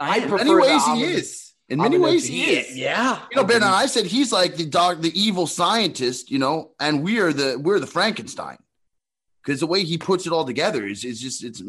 I 0.00 0.14
I. 0.14 0.16
In 0.16 0.28
prefer 0.28 0.36
many 0.38 0.50
the 0.50 0.60
ways, 0.60 0.84
he 0.86 1.04
is. 1.04 1.52
In 1.68 1.78
many 1.80 1.98
ways, 1.98 2.24
he 2.26 2.44
is. 2.44 2.76
Yeah. 2.76 3.20
You 3.30 3.36
know, 3.36 3.44
Ben, 3.44 3.56
and 3.56 3.64
I 3.64 3.86
said 3.86 4.06
he's 4.06 4.30
like 4.32 4.56
the 4.56 4.66
dog, 4.66 5.02
the 5.02 5.12
evil 5.20 5.46
scientist. 5.46 6.30
You 6.30 6.38
know, 6.38 6.72
and 6.78 7.02
we 7.02 7.18
are 7.18 7.32
the 7.32 7.58
we're 7.58 7.80
the 7.80 7.86
Frankenstein 7.88 8.58
because 9.44 9.60
the 9.60 9.66
way 9.66 9.82
he 9.82 9.98
puts 9.98 10.26
it 10.26 10.32
all 10.32 10.44
together 10.44 10.86
is 10.86 11.04
is 11.04 11.20
just 11.20 11.42
it's 11.42 11.62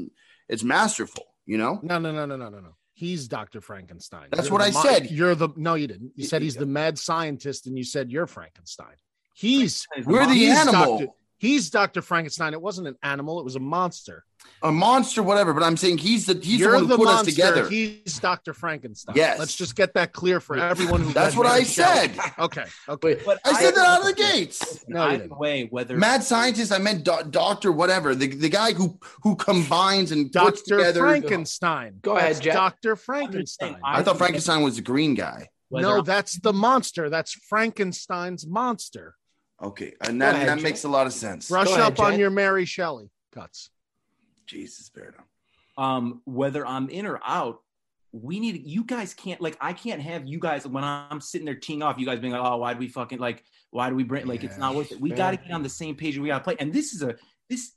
it's 0.47 0.63
masterful. 0.63 1.23
You 1.45 1.57
know, 1.57 1.79
No, 1.81 1.97
no, 1.97 2.11
no, 2.11 2.25
no, 2.25 2.35
no, 2.35 2.49
no, 2.49 2.59
no. 2.59 2.75
He's 2.93 3.27
Dr. 3.27 3.61
Frankenstein. 3.61 4.27
That's 4.31 4.49
You're 4.49 4.53
what 4.57 4.61
I 4.67 4.71
mo- 4.71 4.81
said. 4.81 5.09
You're 5.09 5.35
the 5.35 5.49
no, 5.55 5.75
you 5.75 5.87
didn't. 5.87 6.11
You 6.15 6.25
said 6.25 6.41
he's 6.41 6.55
the 6.55 6.65
mad 6.65 6.99
scientist, 6.99 7.65
and 7.67 7.77
you 7.77 7.83
said 7.83 8.11
you're 8.11 8.27
Frankenstein. 8.27 8.95
He's 9.33 9.87
we're 10.03 10.25
the 10.25 10.33
He's 10.33 10.57
animal, 10.57 10.99
Dr. 10.99 11.11
he's 11.37 11.69
Dr. 11.69 12.01
Frankenstein. 12.01 12.53
It 12.53 12.61
wasn't 12.61 12.87
an 12.87 12.95
animal, 13.03 13.39
it 13.39 13.43
was 13.43 13.55
a 13.55 13.59
monster. 13.59 14.23
a 14.63 14.71
monster, 14.71 15.21
whatever. 15.23 15.53
But 15.53 15.63
I'm 15.63 15.77
saying 15.77 15.97
he's 15.99 16.25
the 16.25 16.33
he's 16.35 16.59
you're 16.59 16.71
the 16.71 16.75
one 16.77 16.83
who 16.83 16.89
the 16.89 16.97
put 16.97 17.05
monster. 17.05 17.29
us 17.29 17.35
together. 17.35 17.69
He's 17.69 18.19
Dr. 18.19 18.53
Frankenstein. 18.53 19.15
Yes. 19.15 19.37
Let's 19.39 19.55
just 19.55 19.75
get 19.75 19.93
that 19.95 20.13
clear 20.13 20.39
for 20.39 20.57
everyone 20.57 21.01
who 21.01 21.13
That's 21.13 21.35
what 21.35 21.45
I 21.47 21.53
Mary 21.53 21.63
said. 21.65 22.11
Okay. 22.39 22.65
Okay. 22.87 23.15
But 23.25 23.25
But 23.25 23.39
I 23.45 23.61
said 23.61 23.75
that 23.75 23.85
out 23.85 23.99
of 24.01 24.05
the 24.07 24.13
gates. 24.13 24.83
No, 24.87 25.01
either 25.01 25.27
way, 25.29 25.65
whether 25.69 25.97
Mad 25.97 26.23
scientist, 26.23 26.71
I 26.71 26.77
meant 26.77 27.03
do- 27.03 27.23
doctor, 27.29 27.71
whatever. 27.71 28.15
The, 28.15 28.27
the 28.27 28.49
guy 28.49 28.73
who 28.73 28.97
who 29.23 29.35
combines 29.35 30.11
and 30.11 30.31
puts 30.31 30.61
Dr. 30.63 30.77
together. 30.77 31.01
Frankenstein. 31.01 31.99
Go 32.01 32.15
ahead, 32.17 32.35
That's 32.35 32.39
Jack. 32.45 32.53
Dr. 32.53 32.95
Frankenstein. 32.95 33.73
just 33.73 33.83
I 33.83 34.01
thought 34.03 34.17
Frankenstein 34.17 34.61
was 34.63 34.75
the 34.77 34.81
green 34.81 35.13
guy. 35.15 35.49
whether 35.69 35.87
No, 35.87 35.95
I'm- 35.95 36.05
that's 36.05 36.39
the 36.39 36.53
monster. 36.53 37.09
That's 37.09 37.33
Frankenstein's 37.33 38.47
monster. 38.47 39.15
Okay, 39.61 39.93
and 40.01 40.21
that, 40.21 40.35
ahead, 40.35 40.47
that 40.47 40.55
Jack. 40.55 40.63
makes 40.63 40.83
a 40.83 40.89
lot 40.89 41.07
of 41.07 41.13
sense. 41.13 41.49
Brush 41.49 41.67
ahead, 41.69 41.79
up 41.79 41.99
on 41.99 42.19
your 42.19 42.29
Mary 42.29 42.65
Shelley 42.65 43.09
cuts. 43.33 43.69
Jesus, 44.45 44.89
bear 44.89 45.11
down. 45.11 45.25
um, 45.77 46.21
whether 46.25 46.65
I'm 46.65 46.89
in 46.89 47.05
or 47.05 47.19
out, 47.25 47.61
we 48.11 48.39
need 48.39 48.65
you 48.65 48.83
guys 48.83 49.13
can't 49.13 49.41
like 49.41 49.57
I 49.59 49.73
can't 49.73 50.01
have 50.01 50.27
you 50.27 50.39
guys 50.39 50.65
when 50.67 50.83
I'm 50.83 51.21
sitting 51.21 51.45
there 51.45 51.55
teeing 51.55 51.83
off, 51.83 51.97
you 51.97 52.05
guys 52.05 52.19
being 52.19 52.33
like, 52.33 52.41
oh, 52.43 52.57
why 52.57 52.73
do 52.73 52.79
we 52.79 52.87
fucking 52.87 53.19
like 53.19 53.43
why 53.71 53.89
do 53.89 53.95
we 53.95 54.03
bring 54.03 54.25
like 54.25 54.43
it's 54.43 54.57
not 54.57 54.75
worth 54.75 54.91
it? 54.91 54.99
We 54.99 55.09
fair. 55.09 55.17
got 55.17 55.31
to 55.31 55.37
get 55.37 55.51
on 55.51 55.63
the 55.63 55.69
same 55.69 55.95
page 55.95 56.15
and 56.15 56.23
we 56.23 56.29
got 56.29 56.39
to 56.39 56.43
play. 56.43 56.55
And 56.59 56.71
this 56.73 56.93
is 56.93 57.01
a 57.01 57.15
this 57.49 57.73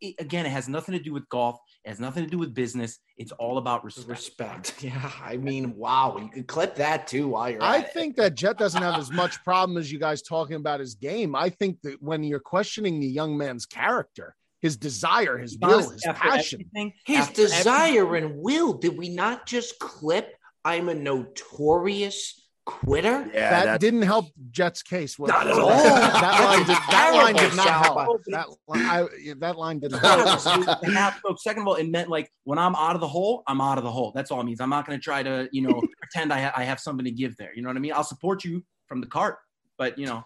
it, 0.00 0.14
again, 0.18 0.46
it 0.46 0.50
has 0.50 0.68
nothing 0.68 0.96
to 0.96 1.02
do 1.02 1.12
with 1.12 1.28
golf. 1.28 1.58
It 1.84 1.90
has 1.90 2.00
nothing 2.00 2.24
to 2.24 2.30
do 2.30 2.38
with 2.38 2.54
business. 2.54 2.98
It's 3.18 3.32
all 3.32 3.58
about 3.58 3.84
respect. 3.84 4.08
respect. 4.08 4.74
Yeah. 4.82 5.10
I 5.22 5.36
mean, 5.36 5.76
wow. 5.76 6.16
You 6.18 6.28
could 6.30 6.46
clip 6.46 6.76
that 6.76 7.06
too 7.06 7.28
while 7.28 7.50
you're 7.50 7.62
I 7.62 7.78
at 7.78 7.84
it. 7.86 7.92
think 7.92 8.16
that 8.16 8.34
Jet 8.34 8.56
doesn't 8.58 8.80
have 8.82 8.98
as 8.98 9.10
much 9.12 9.42
problem 9.44 9.76
as 9.76 9.92
you 9.92 9.98
guys 9.98 10.22
talking 10.22 10.56
about 10.56 10.80
his 10.80 10.94
game. 10.94 11.34
I 11.36 11.50
think 11.50 11.82
that 11.82 12.02
when 12.02 12.24
you're 12.24 12.40
questioning 12.40 13.00
the 13.00 13.06
young 13.06 13.36
man's 13.36 13.66
character, 13.66 14.34
his 14.62 14.78
desire, 14.78 15.36
his 15.36 15.58
will, 15.60 15.90
his 15.90 16.04
after 16.06 16.20
passion. 16.20 16.60
everything- 16.62 16.92
his 17.04 17.18
after 17.18 17.42
everything- 17.42 17.58
desire 17.58 18.16
and 18.16 18.36
will. 18.38 18.72
Did 18.72 18.96
we 18.96 19.10
not 19.10 19.44
just 19.46 19.78
clip? 19.78 20.34
I'm 20.64 20.88
a 20.88 20.94
notorious 20.94 22.43
quitter. 22.66 23.28
Yeah, 23.32 23.50
that 23.50 23.64
that, 23.64 23.80
didn't 23.80 24.02
help 24.02 24.26
Jet's 24.50 24.82
case. 24.82 25.18
What- 25.18 25.28
Not 25.28 25.46
at 25.46 25.58
all. 25.58 25.68
That 25.68 26.40
line 26.44 26.66
did, 26.66 26.76
that 26.90 27.12
line 27.14 27.34
did 27.34 27.56
not 27.56 27.84
help. 27.84 28.22
That 28.26 28.46
line, 28.68 28.82
I, 28.82 29.34
that 29.38 29.56
line 29.58 29.78
didn't 29.80 29.98
help. 29.98 30.40
so 30.40 30.52
and 30.52 30.96
that- 30.96 31.18
so 31.26 31.34
second 31.38 31.62
of 31.62 31.68
all, 31.68 31.74
it 31.74 31.88
meant 31.88 32.08
like 32.08 32.30
when 32.44 32.58
I'm 32.58 32.74
out 32.76 32.94
of 32.94 33.00
the 33.00 33.08
hole, 33.08 33.42
I'm 33.46 33.60
out 33.60 33.78
of 33.78 33.84
the 33.84 33.90
hole. 33.90 34.12
That's 34.14 34.30
all 34.30 34.40
it 34.40 34.44
means. 34.44 34.60
I'm 34.60 34.70
not 34.70 34.86
going 34.86 34.98
to 34.98 35.02
try 35.02 35.22
to, 35.22 35.48
you 35.52 35.62
know, 35.62 35.80
pretend 36.00 36.32
I, 36.32 36.40
ha- 36.40 36.52
I 36.56 36.64
have 36.64 36.80
something 36.80 37.04
to 37.04 37.10
give 37.10 37.36
there. 37.36 37.52
You 37.54 37.62
know 37.62 37.68
what 37.68 37.76
I 37.76 37.80
mean? 37.80 37.92
I'll 37.92 38.04
support 38.04 38.44
you 38.44 38.64
from 38.86 39.00
the 39.00 39.06
cart, 39.06 39.38
but 39.78 39.98
you 39.98 40.06
know, 40.06 40.24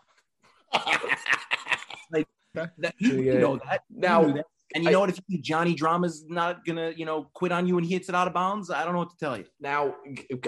like 2.13 2.27
Okay. 2.57 2.71
that, 2.79 2.95
you, 2.99 3.21
you 3.23 3.39
know 3.39 3.57
that. 3.69 3.83
You 3.91 4.01
Now, 4.01 4.23
that. 4.25 4.45
And 4.75 4.85
you 4.85 4.91
I- 4.91 4.93
know 4.93 5.01
what? 5.01 5.11
If 5.11 5.19
you 5.29 5.41
Johnny 5.41 5.75
Drama's 5.75 6.25
not 6.29 6.65
gonna, 6.65 6.93
you 6.97 7.05
know, 7.05 7.31
quit 7.35 7.53
on 7.53 7.67
you 7.67 7.77
and 7.79 7.87
he 7.87 7.93
hits 7.93 8.09
it 8.09 8.15
out 8.15 8.27
of 8.29 8.35
bounds, 8.35 8.71
I 8.71 8.85
don't 8.85 8.93
know 8.93 9.01
what 9.01 9.11
to 9.11 9.17
tell 9.19 9.37
you. 9.37 9.45
Now, 9.61 9.95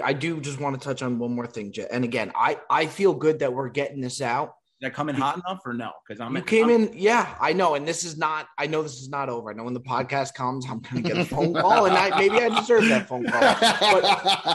I 0.03 0.13
do 0.13 0.39
just 0.41 0.59
want 0.59 0.79
to 0.79 0.83
touch 0.85 1.01
on 1.01 1.17
one 1.19 1.33
more 1.35 1.47
thing, 1.47 1.71
Jet. 1.71 1.89
And 1.91 2.03
again, 2.03 2.31
I 2.35 2.59
I 2.69 2.85
feel 2.85 3.13
good 3.13 3.39
that 3.39 3.53
we're 3.53 3.69
getting 3.69 4.01
this 4.01 4.21
out. 4.21 4.53
Is 4.79 4.87
that 4.87 4.95
coming 4.95 5.13
hot 5.13 5.35
enough 5.35 5.59
or 5.63 5.73
no? 5.75 5.91
Because 6.07 6.19
I'm 6.19 6.35
You 6.35 6.41
came 6.41 6.67
I'm- 6.69 6.85
in, 6.87 6.93
yeah, 6.97 7.35
I 7.39 7.53
know, 7.53 7.75
and 7.75 7.87
this 7.87 8.03
is 8.03 8.17
not. 8.17 8.47
I 8.57 8.65
know 8.65 8.81
this 8.81 8.99
is 8.99 9.09
not 9.09 9.29
over. 9.29 9.51
I 9.51 9.53
know 9.53 9.63
when 9.63 9.75
the 9.75 9.79
podcast 9.79 10.33
comes, 10.33 10.65
I'm 10.67 10.79
gonna 10.79 11.01
get 11.03 11.17
a 11.19 11.25
phone 11.25 11.53
call, 11.61 11.85
and 11.85 11.95
I 11.95 12.17
maybe 12.17 12.37
I 12.37 12.49
deserve 12.59 12.87
that 12.87 13.07
phone 13.07 13.25
call. 13.27 13.41
But 13.41 14.03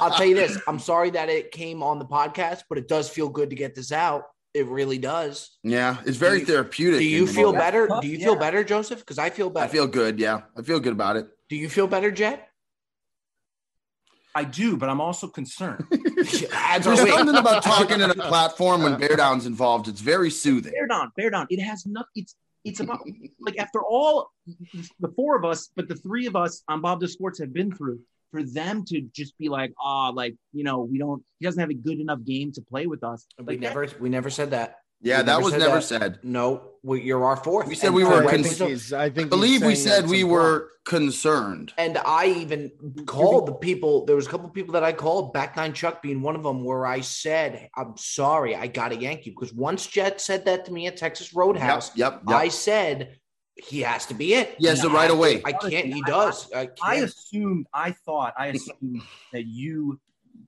I'll 0.02 0.10
tell 0.16 0.26
you 0.26 0.34
this: 0.34 0.58
I'm 0.66 0.80
sorry 0.80 1.10
that 1.10 1.28
it 1.28 1.52
came 1.52 1.80
on 1.82 2.00
the 2.00 2.06
podcast, 2.06 2.62
but 2.68 2.76
it 2.76 2.88
does 2.88 3.08
feel 3.08 3.28
good 3.28 3.50
to 3.50 3.56
get 3.56 3.74
this 3.76 3.92
out. 3.92 4.22
It 4.56 4.66
really 4.68 4.96
does. 4.98 5.50
yeah, 5.62 5.98
it's 6.06 6.16
very 6.16 6.38
Do 6.38 6.40
you- 6.40 6.46
therapeutic. 6.46 7.00
Do 7.00 7.04
you 7.06 7.26
feel 7.26 7.52
that's 7.52 7.64
better? 7.64 7.88
Do 8.00 8.08
you 8.08 8.18
feel 8.18 8.32
yeah. 8.34 8.38
better, 8.40 8.64
Joseph? 8.64 9.00
Because 9.00 9.18
I 9.18 9.28
feel 9.30 9.50
better. 9.50 9.66
I 9.66 9.68
feel 9.68 9.86
good. 9.86 10.18
Yeah, 10.18 10.42
I 10.56 10.62
feel 10.62 10.80
good 10.80 10.92
about 10.94 11.16
it. 11.16 11.26
Do 11.50 11.56
you 11.56 11.68
feel 11.68 11.86
better, 11.86 12.10
Jet? 12.10 12.48
I 14.34 14.44
do, 14.44 14.76
but 14.76 14.88
I'm 14.88 15.00
also 15.00 15.28
concerned. 15.28 15.86
Ads 16.52 16.86
are 16.86 16.94
There's 16.94 17.04
wait. 17.04 17.14
something 17.14 17.36
about 17.36 17.62
talking 17.62 18.00
in 18.00 18.10
a 18.10 18.14
platform 18.32 18.82
when 18.82 18.98
bear 18.98 19.16
down's 19.16 19.46
involved. 19.46 19.88
It's 19.88 20.00
very 20.00 20.30
soothing. 20.30 20.72
bear 20.72 20.86
down, 20.86 21.12
bear 21.16 21.30
down. 21.30 21.46
It 21.50 21.60
has 21.60 21.86
nothing. 21.86 22.08
It's 22.16 22.34
it's 22.64 22.80
about 22.80 23.00
like 23.40 23.58
after 23.58 23.80
all 23.82 24.30
the 25.00 25.08
four 25.16 25.36
of 25.36 25.44
us, 25.44 25.68
but 25.76 25.86
the 25.88 25.94
three 25.94 26.26
of 26.26 26.34
us 26.36 26.62
on 26.68 26.80
Bob 26.82 27.00
Does 27.00 27.12
Sports 27.12 27.38
have 27.38 27.52
been 27.52 27.72
through. 27.72 28.00
For 28.32 28.42
them 28.42 28.84
to 28.86 29.00
just 29.14 29.38
be 29.38 29.48
like, 29.48 29.72
ah, 29.80 30.08
like 30.10 30.34
you 30.52 30.64
know, 30.64 30.80
we 30.80 30.98
don't. 30.98 31.22
He 31.38 31.46
doesn't 31.46 31.60
have 31.60 31.70
a 31.70 31.74
good 31.74 32.00
enough 32.00 32.18
game 32.24 32.52
to 32.52 32.60
play 32.62 32.86
with 32.86 33.02
us. 33.04 33.26
we 33.38 33.44
Like 33.44 33.60
that- 33.60 33.68
never 33.74 33.88
we 34.00 34.08
never 34.08 34.30
said 34.30 34.50
that. 34.50 34.78
Yeah, 35.02 35.18
We 35.18 35.22
that 35.24 35.26
never 35.26 35.42
was 35.42 35.52
said 35.52 35.58
never 35.60 35.74
that. 35.76 35.82
said. 35.82 36.18
No, 36.22 36.70
we, 36.82 37.02
you're 37.02 37.22
our 37.24 37.36
fourth. 37.36 37.68
We 37.68 37.74
said 37.74 37.88
And 37.88 37.94
we 37.94 38.02
were 38.04 38.22
a 38.22 38.26
I 38.26 38.32
reason- 38.32 38.66
think 38.78 38.92
I 38.94 39.10
think 39.10 39.26
I 39.26 39.28
believe 39.28 39.62
we 39.62 39.74
said 39.74 40.08
we 40.08 40.20
implied. 40.22 40.32
were 40.32 40.70
concerned. 40.86 41.72
And 41.76 41.98
I 41.98 42.26
even 42.28 42.70
called 43.06 43.46
the 43.46 43.52
people. 43.54 44.06
There 44.06 44.16
was 44.16 44.26
a 44.26 44.30
couple 44.30 44.48
people 44.48 44.72
that 44.72 44.82
I 44.84 44.92
called, 44.92 45.32
back 45.34 45.54
nine 45.56 45.72
Chuck 45.74 46.00
being 46.02 46.22
one 46.22 46.34
of 46.34 46.42
them, 46.42 46.64
where 46.64 46.86
I 46.86 47.00
said, 47.02 47.68
"I'm 47.76 47.96
sorry, 47.96 48.56
I 48.56 48.66
got 48.66 48.88
to 48.88 48.96
yank 48.96 49.26
you." 49.26 49.32
Because 49.32 49.52
once 49.54 49.86
Jet 49.86 50.20
said 50.20 50.46
that 50.46 50.64
to 50.64 50.72
me 50.72 50.86
at 50.86 50.96
Texas 50.96 51.28
Yep, 51.28 51.36
Roadhouse, 51.36 51.96
yep, 51.96 52.22
yep. 52.26 52.36
I 52.36 52.48
said 52.48 53.18
he 53.56 53.80
has 53.80 54.06
to 54.06 54.14
be 54.14 54.34
it. 54.34 54.54
Yes, 54.58 54.82
He 54.82 54.88
right 54.88 55.02
has 55.02 55.10
to- 55.10 55.16
away. 55.16 55.42
I 55.44 55.52
can't. 55.52 55.86
He 55.86 56.02
I- 56.04 56.08
does. 56.08 56.52
I, 56.52 56.66
can't. 56.66 56.78
I 56.82 56.94
assumed, 56.96 57.66
I 57.72 57.92
thought, 57.92 58.34
I 58.38 58.48
assumed 58.48 59.02
that 59.32 59.46
you 59.46 59.98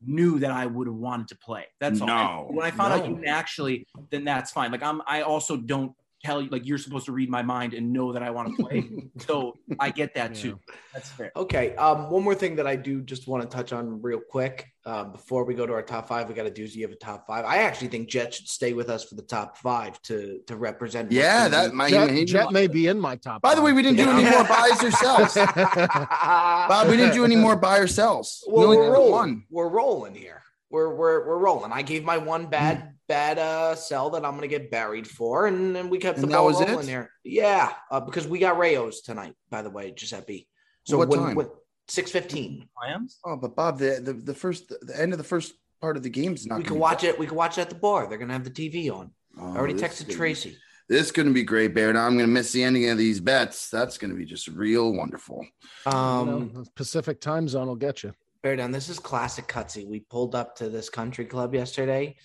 knew 0.06 0.38
that 0.40 0.50
I 0.50 0.66
would 0.66 0.86
have 0.86 0.96
wanted 0.96 1.28
to 1.28 1.36
play. 1.36 1.64
That's 1.80 2.00
all. 2.00 2.06
No, 2.06 2.46
when 2.50 2.64
I 2.66 2.70
found 2.70 2.92
out 2.92 3.08
you 3.08 3.24
actually, 3.26 3.86
then 4.10 4.24
that's 4.24 4.50
fine. 4.52 4.70
Like 4.70 4.82
I'm, 4.82 5.02
I 5.06 5.22
also 5.22 5.56
don't 5.56 5.92
tell 6.28 6.42
you 6.42 6.48
like 6.50 6.66
you're 6.66 6.78
supposed 6.86 7.06
to 7.06 7.12
read 7.12 7.30
my 7.30 7.42
mind 7.42 7.72
and 7.74 7.92
know 7.92 8.12
that 8.12 8.22
I 8.22 8.30
want 8.30 8.46
to 8.56 8.62
play. 8.64 8.80
so 9.26 9.54
I 9.80 9.88
get 9.90 10.14
that 10.14 10.34
too. 10.34 10.58
That's 10.92 11.08
fair. 11.10 11.32
Okay. 11.34 11.74
Um, 11.76 12.10
one 12.10 12.22
more 12.22 12.34
thing 12.34 12.56
that 12.56 12.66
I 12.66 12.76
do 12.76 13.00
just 13.02 13.26
want 13.28 13.42
to 13.42 13.48
touch 13.56 13.72
on 13.72 14.02
real 14.02 14.20
quick 14.20 14.66
uh, 14.84 15.04
before 15.04 15.44
we 15.44 15.54
go 15.54 15.64
to 15.66 15.72
our 15.72 15.82
top 15.82 16.08
five. 16.08 16.28
We 16.28 16.34
got 16.34 16.46
a 16.46 16.50
doozy 16.50 16.84
of 16.84 16.90
a 16.90 16.96
top 16.96 17.26
five. 17.26 17.44
I 17.44 17.58
actually 17.58 17.88
think 17.88 18.08
Jet 18.08 18.34
should 18.34 18.48
stay 18.48 18.72
with 18.74 18.88
us 18.90 19.04
for 19.04 19.14
the 19.14 19.22
top 19.22 19.56
five 19.58 20.00
to 20.02 20.40
to 20.48 20.56
represent. 20.56 21.10
Yeah, 21.12 21.48
gonna 21.48 21.50
that 21.50 21.70
be- 21.70 21.76
might. 21.76 21.90
Jet, 21.90 22.26
Jet 22.26 22.52
may 22.52 22.66
be 22.66 22.86
in 22.88 22.98
my 23.00 23.16
top. 23.16 23.40
By 23.42 23.54
the 23.54 23.62
way, 23.62 23.72
we 23.72 23.82
didn't 23.82 23.98
do 24.04 24.10
any 24.10 24.24
more 24.30 24.44
buys 24.44 24.82
or 24.84 24.90
sells. 24.90 25.34
Bob, 25.94 26.88
we 26.88 26.96
didn't 26.96 27.14
do 27.14 27.24
any 27.24 27.36
more 27.36 27.56
buy 27.56 27.78
or 27.78 27.86
sells. 27.86 28.44
We 28.46 28.52
Well, 28.54 28.64
only 28.64 28.76
we're 28.76 28.92
rolling. 28.92 29.12
one. 29.12 29.44
We're 29.50 29.68
rolling 29.68 30.14
here. 30.14 30.42
We're 30.70 30.94
we're 30.94 31.26
we're 31.26 31.38
rolling. 31.38 31.72
I 31.72 31.82
gave 31.82 32.04
my 32.04 32.18
one 32.18 32.46
bad 32.46 32.94
bad 33.08 33.38
uh 33.38 33.74
sell 33.74 34.10
that 34.10 34.24
I'm 34.24 34.34
gonna 34.34 34.46
get 34.48 34.70
buried 34.70 35.06
for, 35.08 35.46
and 35.46 35.74
then 35.74 35.88
we 35.88 35.98
kept 35.98 36.18
the 36.18 36.24
And 36.24 36.32
that 36.32 36.36
ball 36.36 36.46
was 36.46 36.60
rolling 36.60 36.86
there. 36.86 37.10
Yeah, 37.24 37.72
uh, 37.90 38.00
because 38.00 38.26
we 38.28 38.38
got 38.38 38.56
Rayos 38.56 39.02
tonight. 39.04 39.34
By 39.50 39.62
the 39.62 39.70
way, 39.70 39.90
Giuseppe. 39.90 40.46
So 40.84 40.98
What 40.98 41.08
when, 41.08 41.18
time? 41.20 41.34
when 41.36 41.48
six 41.88 42.10
fifteen, 42.10 42.68
Clams? 42.78 43.18
Oh, 43.24 43.36
but 43.36 43.56
Bob, 43.56 43.78
the, 43.78 44.00
the 44.02 44.12
the 44.12 44.34
first 44.34 44.68
the 44.68 45.00
end 45.00 45.12
of 45.12 45.18
the 45.18 45.24
first 45.24 45.54
part 45.80 45.96
of 45.96 46.02
the 46.02 46.10
game 46.10 46.34
is 46.34 46.46
not. 46.46 46.58
we 46.58 46.64
can 46.64 46.78
watch 46.78 47.02
bad. 47.02 47.10
it. 47.10 47.18
We 47.18 47.26
can 47.26 47.36
watch 47.36 47.58
it 47.58 47.62
at 47.62 47.70
the 47.70 47.74
bar. 47.76 48.06
They're 48.08 48.18
gonna 48.18 48.32
have 48.34 48.44
the 48.44 48.50
TV 48.50 48.90
on. 48.92 49.10
Oh, 49.40 49.52
I 49.52 49.56
already 49.56 49.74
texted 49.74 50.00
gonna 50.02 50.08
be- 50.08 50.14
Tracy. 50.14 50.56
This 50.88 51.04
is 51.04 51.12
going 51.12 51.28
to 51.28 51.34
be 51.34 51.42
great, 51.42 51.74
Bear. 51.74 51.92
Now 51.92 52.06
I'm 52.06 52.14
going 52.14 52.24
to 52.26 52.32
miss 52.32 52.50
the 52.52 52.64
ending 52.64 52.88
of 52.88 52.96
these 52.96 53.20
bets. 53.20 53.68
That's 53.68 53.98
going 53.98 54.10
to 54.10 54.16
be 54.16 54.24
just 54.24 54.48
real 54.48 54.90
wonderful. 54.90 55.44
Um, 55.84 56.28
You 56.28 56.50
know, 56.60 56.64
Pacific 56.74 57.20
time 57.20 57.46
zone 57.46 57.66
will 57.68 57.76
get 57.76 58.02
you. 58.02 58.14
Bear 58.42 58.56
down. 58.56 58.70
This 58.70 58.88
is 58.88 58.98
classic 58.98 59.46
cutsy. 59.48 59.86
We 59.86 60.00
pulled 60.00 60.34
up 60.34 60.56
to 60.56 60.68
this 60.68 60.88
country 60.88 61.24
club 61.24 61.54
yesterday, 61.54 62.16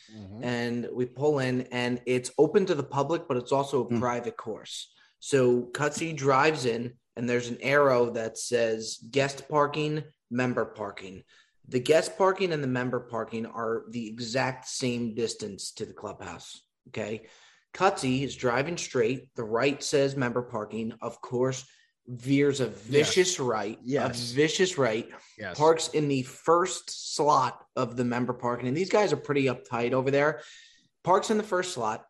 and 0.42 0.88
we 0.94 1.06
pull 1.06 1.40
in, 1.40 1.62
and 1.72 2.02
it's 2.06 2.32
open 2.38 2.66
to 2.68 2.76
the 2.76 2.84
public, 2.84 3.28
but 3.28 3.38
it's 3.38 3.52
also 3.52 3.86
a 3.86 3.88
Hmm. 3.88 4.00
private 4.00 4.38
course. 4.38 4.92
So 5.20 5.70
Cutsy 5.74 6.16
drives 6.16 6.66
in, 6.66 6.94
and 7.16 7.30
there's 7.30 7.48
an 7.48 7.58
arrow 7.62 8.12
that 8.12 8.38
says 8.38 8.98
guest 9.10 9.48
parking, 9.48 10.04
member 10.30 10.66
parking. 10.66 11.24
The 11.70 11.80
guest 11.80 12.18
parking 12.18 12.52
and 12.52 12.62
the 12.62 12.68
member 12.68 13.00
parking 13.00 13.46
are 13.46 13.86
the 13.90 14.08
exact 14.08 14.68
same 14.68 15.16
distance 15.16 15.72
to 15.74 15.86
the 15.86 15.94
clubhouse. 15.94 16.62
Okay. 16.90 17.28
Cutsy 17.74 18.24
is 18.24 18.36
driving 18.36 18.78
straight. 18.78 19.30
The 19.36 19.46
right 19.46 19.82
says 19.82 20.16
member 20.18 20.42
parking. 20.42 20.94
Of 21.02 21.22
course, 21.22 21.66
veers 22.08 22.60
a 22.60 22.68
vicious 22.68 23.40
right. 23.40 23.80
Yes. 23.84 24.32
A 24.32 24.36
vicious 24.36 24.78
right 24.78 25.10
Yes. 25.38 25.58
parks 25.58 25.88
in 25.90 26.08
the 26.08 26.24
first 26.24 27.16
slot 27.16 27.66
of 27.76 27.96
the 27.96 28.04
member 28.04 28.34
parking. 28.34 28.68
And 28.68 28.78
these 28.78 28.90
guys 28.90 29.14
are 29.14 29.18
pretty 29.18 29.46
uptight 29.46 29.94
over 29.94 30.12
there. 30.12 30.42
Parks 31.04 31.30
in 31.30 31.38
the 31.38 31.44
first 31.44 31.74
slot, 31.74 32.06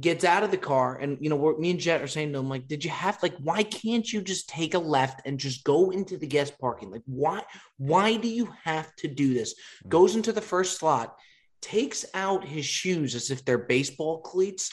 gets 0.00 0.24
out 0.24 0.42
of 0.42 0.50
the 0.50 0.58
car. 0.58 0.96
And, 0.96 1.16
you 1.20 1.30
know, 1.30 1.56
me 1.58 1.70
and 1.70 1.80
Jet 1.80 2.02
are 2.02 2.06
saying 2.06 2.32
to 2.32 2.38
him, 2.38 2.48
like, 2.48 2.68
did 2.68 2.84
you 2.84 2.90
have, 2.90 3.22
like, 3.22 3.34
why 3.38 3.62
can't 3.62 4.10
you 4.12 4.20
just 4.20 4.48
take 4.48 4.74
a 4.74 4.78
left 4.78 5.22
and 5.24 5.38
just 5.38 5.64
go 5.64 5.90
into 5.90 6.18
the 6.18 6.26
guest 6.26 6.58
parking? 6.58 6.90
Like, 6.90 7.02
why, 7.06 7.42
why 7.78 8.16
do 8.16 8.28
you 8.28 8.52
have 8.64 8.94
to 8.96 9.08
do 9.08 9.32
this? 9.32 9.54
Mm. 9.86 9.88
Goes 9.88 10.14
into 10.14 10.32
the 10.32 10.42
first 10.42 10.78
slot, 10.78 11.16
takes 11.62 12.04
out 12.12 12.44
his 12.44 12.66
shoes 12.66 13.14
as 13.14 13.30
if 13.30 13.44
they're 13.44 13.56
baseball 13.58 14.20
cleats. 14.20 14.70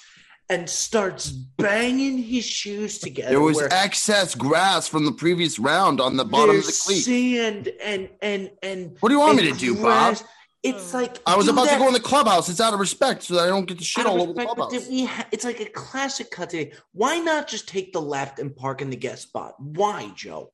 And 0.47 0.69
starts 0.69 1.29
banging 1.31 2.19
his 2.19 2.45
shoes 2.45 2.99
together. 2.99 3.31
There 3.31 3.41
was 3.41 3.61
excess 3.61 4.35
grass 4.35 4.87
from 4.87 5.05
the 5.05 5.11
previous 5.11 5.57
round 5.57 5.99
on 5.99 6.17
the 6.17 6.25
bottom 6.25 6.57
of 6.57 6.65
the 6.65 6.81
cleat. 6.85 7.03
Sand 7.03 7.69
and 7.81 8.09
and 8.21 8.51
and. 8.61 8.95
What 8.99 9.09
do 9.09 9.15
you 9.15 9.21
want 9.21 9.37
me 9.37 9.51
to 9.51 9.57
do, 9.57 9.75
Bob? 9.75 10.17
It's 10.61 10.93
like 10.93 11.17
I 11.27 11.35
was 11.35 11.47
about 11.47 11.65
that 11.65 11.73
to 11.73 11.79
go 11.79 11.87
in 11.87 11.93
the 11.93 11.99
clubhouse. 11.99 12.49
It's 12.49 12.61
out 12.61 12.73
of 12.73 12.79
respect 12.79 13.23
so 13.23 13.35
that 13.35 13.43
I 13.43 13.47
don't 13.47 13.65
get 13.65 13.77
the 13.77 13.83
shit 13.83 14.05
all 14.05 14.21
over 14.21 14.33
the 14.33 14.39
respect, 14.39 14.57
but 14.57 14.69
clubhouse. 14.69 14.89
we 14.89 15.05
ha- 15.05 15.27
it's 15.31 15.45
like 15.45 15.59
a 15.59 15.65
classic 15.65 16.31
cut 16.31 16.49
today. 16.51 16.73
Why 16.91 17.19
not 17.19 17.47
just 17.47 17.67
take 17.67 17.93
the 17.93 18.01
left 18.01 18.39
and 18.39 18.55
park 18.55 18.81
in 18.81 18.89
the 18.89 18.95
guest 18.95 19.23
spot? 19.23 19.53
Why, 19.59 20.11
Joe? 20.15 20.51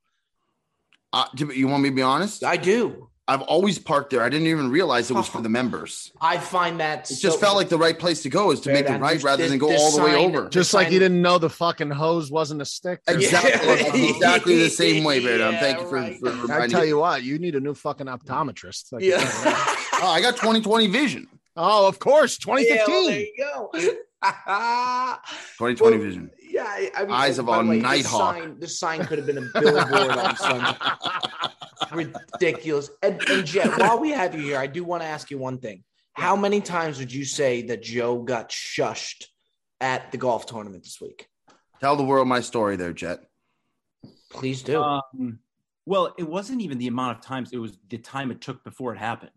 Uh, 1.14 1.26
you 1.54 1.68
want 1.68 1.84
me 1.84 1.90
to 1.90 1.96
be 1.96 2.02
honest? 2.02 2.44
I 2.44 2.58
do. 2.58 3.10
I've 3.28 3.42
always 3.44 3.80
parked 3.80 4.10
there. 4.10 4.24
I 4.24 4.30
didn't 4.30 4.48
even 4.48 4.70
realize 4.70 5.10
it 5.10 5.14
was 5.14 5.28
for 5.28 5.42
the 5.48 5.48
members. 5.50 6.12
I 6.20 6.38
find 6.38 6.80
that 6.82 7.10
It 7.10 7.16
just 7.20 7.40
felt 7.40 7.56
like 7.56 7.70
the 7.70 7.78
right 7.78 7.98
place 7.98 8.24
to 8.24 8.30
go 8.30 8.52
is 8.52 8.60
to 8.62 8.74
make 8.74 8.86
it 8.86 8.88
enough. 8.90 9.02
right 9.02 9.10
There's- 9.12 9.24
rather 9.24 9.48
than 9.48 9.58
go 9.58 9.68
there's 9.70 9.80
all 9.82 9.92
the 9.98 10.04
way 10.04 10.16
over. 10.16 10.50
Just 10.50 10.74
like 10.74 10.92
you 10.92 11.00
didn't 11.00 11.22
know 11.22 11.38
the 11.38 11.50
fucking 11.50 11.92
hose 11.92 12.30
wasn't 12.32 12.62
a 12.62 12.66
stick. 12.66 13.00
Exactly, 13.08 14.10
exactly 14.10 14.58
the 14.58 14.70
same 14.70 15.04
way, 15.04 15.20
Bear 15.24 15.38
Down. 15.38 15.54
Thank 15.54 15.80
you 15.80 15.88
for, 15.88 15.96
right. 15.96 16.20
for 16.20 16.52
I 16.52 16.68
tell 16.68 16.84
you 16.86 16.98
what, 16.98 17.24
you 17.24 17.40
need 17.40 17.56
a 17.56 17.60
new 17.60 17.74
fucking 17.74 18.08
optometrist. 18.08 18.92
Like, 18.92 19.04
yeah. 19.04 19.20
Oh, 20.04 20.08
I 20.08 20.20
got 20.22 20.32
2020 20.36 20.88
vision. 20.88 21.28
Oh, 21.56 21.88
of 21.88 22.00
course, 22.00 22.38
Yeah, 22.46 22.54
well, 22.54 22.64
2015. 22.64 23.08
there 23.08 23.20
you 23.20 23.34
go. 23.38 23.70
2020 25.58 25.80
Well, 25.80 26.06
vision. 26.06 26.32
Yeah, 26.50 26.64
I 26.66 26.92
I 26.98 27.02
mean, 27.04 27.12
Eyes 27.12 27.40
of 27.40 27.46
by 27.46 27.60
a 27.62 27.64
the 27.64 27.72
this 27.74 27.82
Nighthawk. 27.84 28.36
Sign, 28.36 28.60
this 28.60 28.80
sign 28.80 29.06
could 29.06 29.18
have 29.20 29.28
been 29.28 29.38
a 29.38 29.42
billboard 29.60 29.94
on 30.18 30.36
Sunday. 30.36 30.78
Ridiculous. 31.92 32.90
And, 33.02 33.22
and 33.30 33.46
Jet, 33.46 33.78
while 33.80 34.00
we 34.00 34.10
have 34.12 34.36
you 34.36 34.42
here, 34.42 34.58
I 34.58 34.68
do 34.68 34.84
want 34.84 35.04
to 35.04 35.08
ask 35.08 35.32
you 35.32 35.38
one 35.38 35.58
thing. 35.60 35.84
How 36.14 36.36
many 36.36 36.62
times 36.62 37.00
would 37.00 37.12
you 37.12 37.26
say 37.26 37.62
that 37.64 37.82
Joe 37.82 38.22
got 38.22 38.50
shushed 38.50 39.26
at 39.80 40.12
the 40.12 40.18
golf 40.18 40.46
tournament 40.46 40.84
this 40.84 41.00
week? 41.02 41.28
Tell 41.80 41.96
the 41.96 42.04
world 42.04 42.28
my 42.28 42.42
story 42.42 42.76
there, 42.76 42.94
Jet. 42.94 43.20
Please 44.30 44.62
do. 44.62 44.82
Um, 44.82 45.40
well, 45.86 46.14
it 46.18 46.28
wasn't 46.28 46.62
even 46.62 46.78
the 46.78 46.88
amount 46.88 47.18
of 47.18 47.24
times; 47.26 47.52
it 47.54 47.58
was 47.58 47.78
the 47.90 47.98
time 47.98 48.30
it 48.32 48.40
took 48.42 48.64
before 48.64 48.94
it 48.94 48.98
happened. 49.00 49.32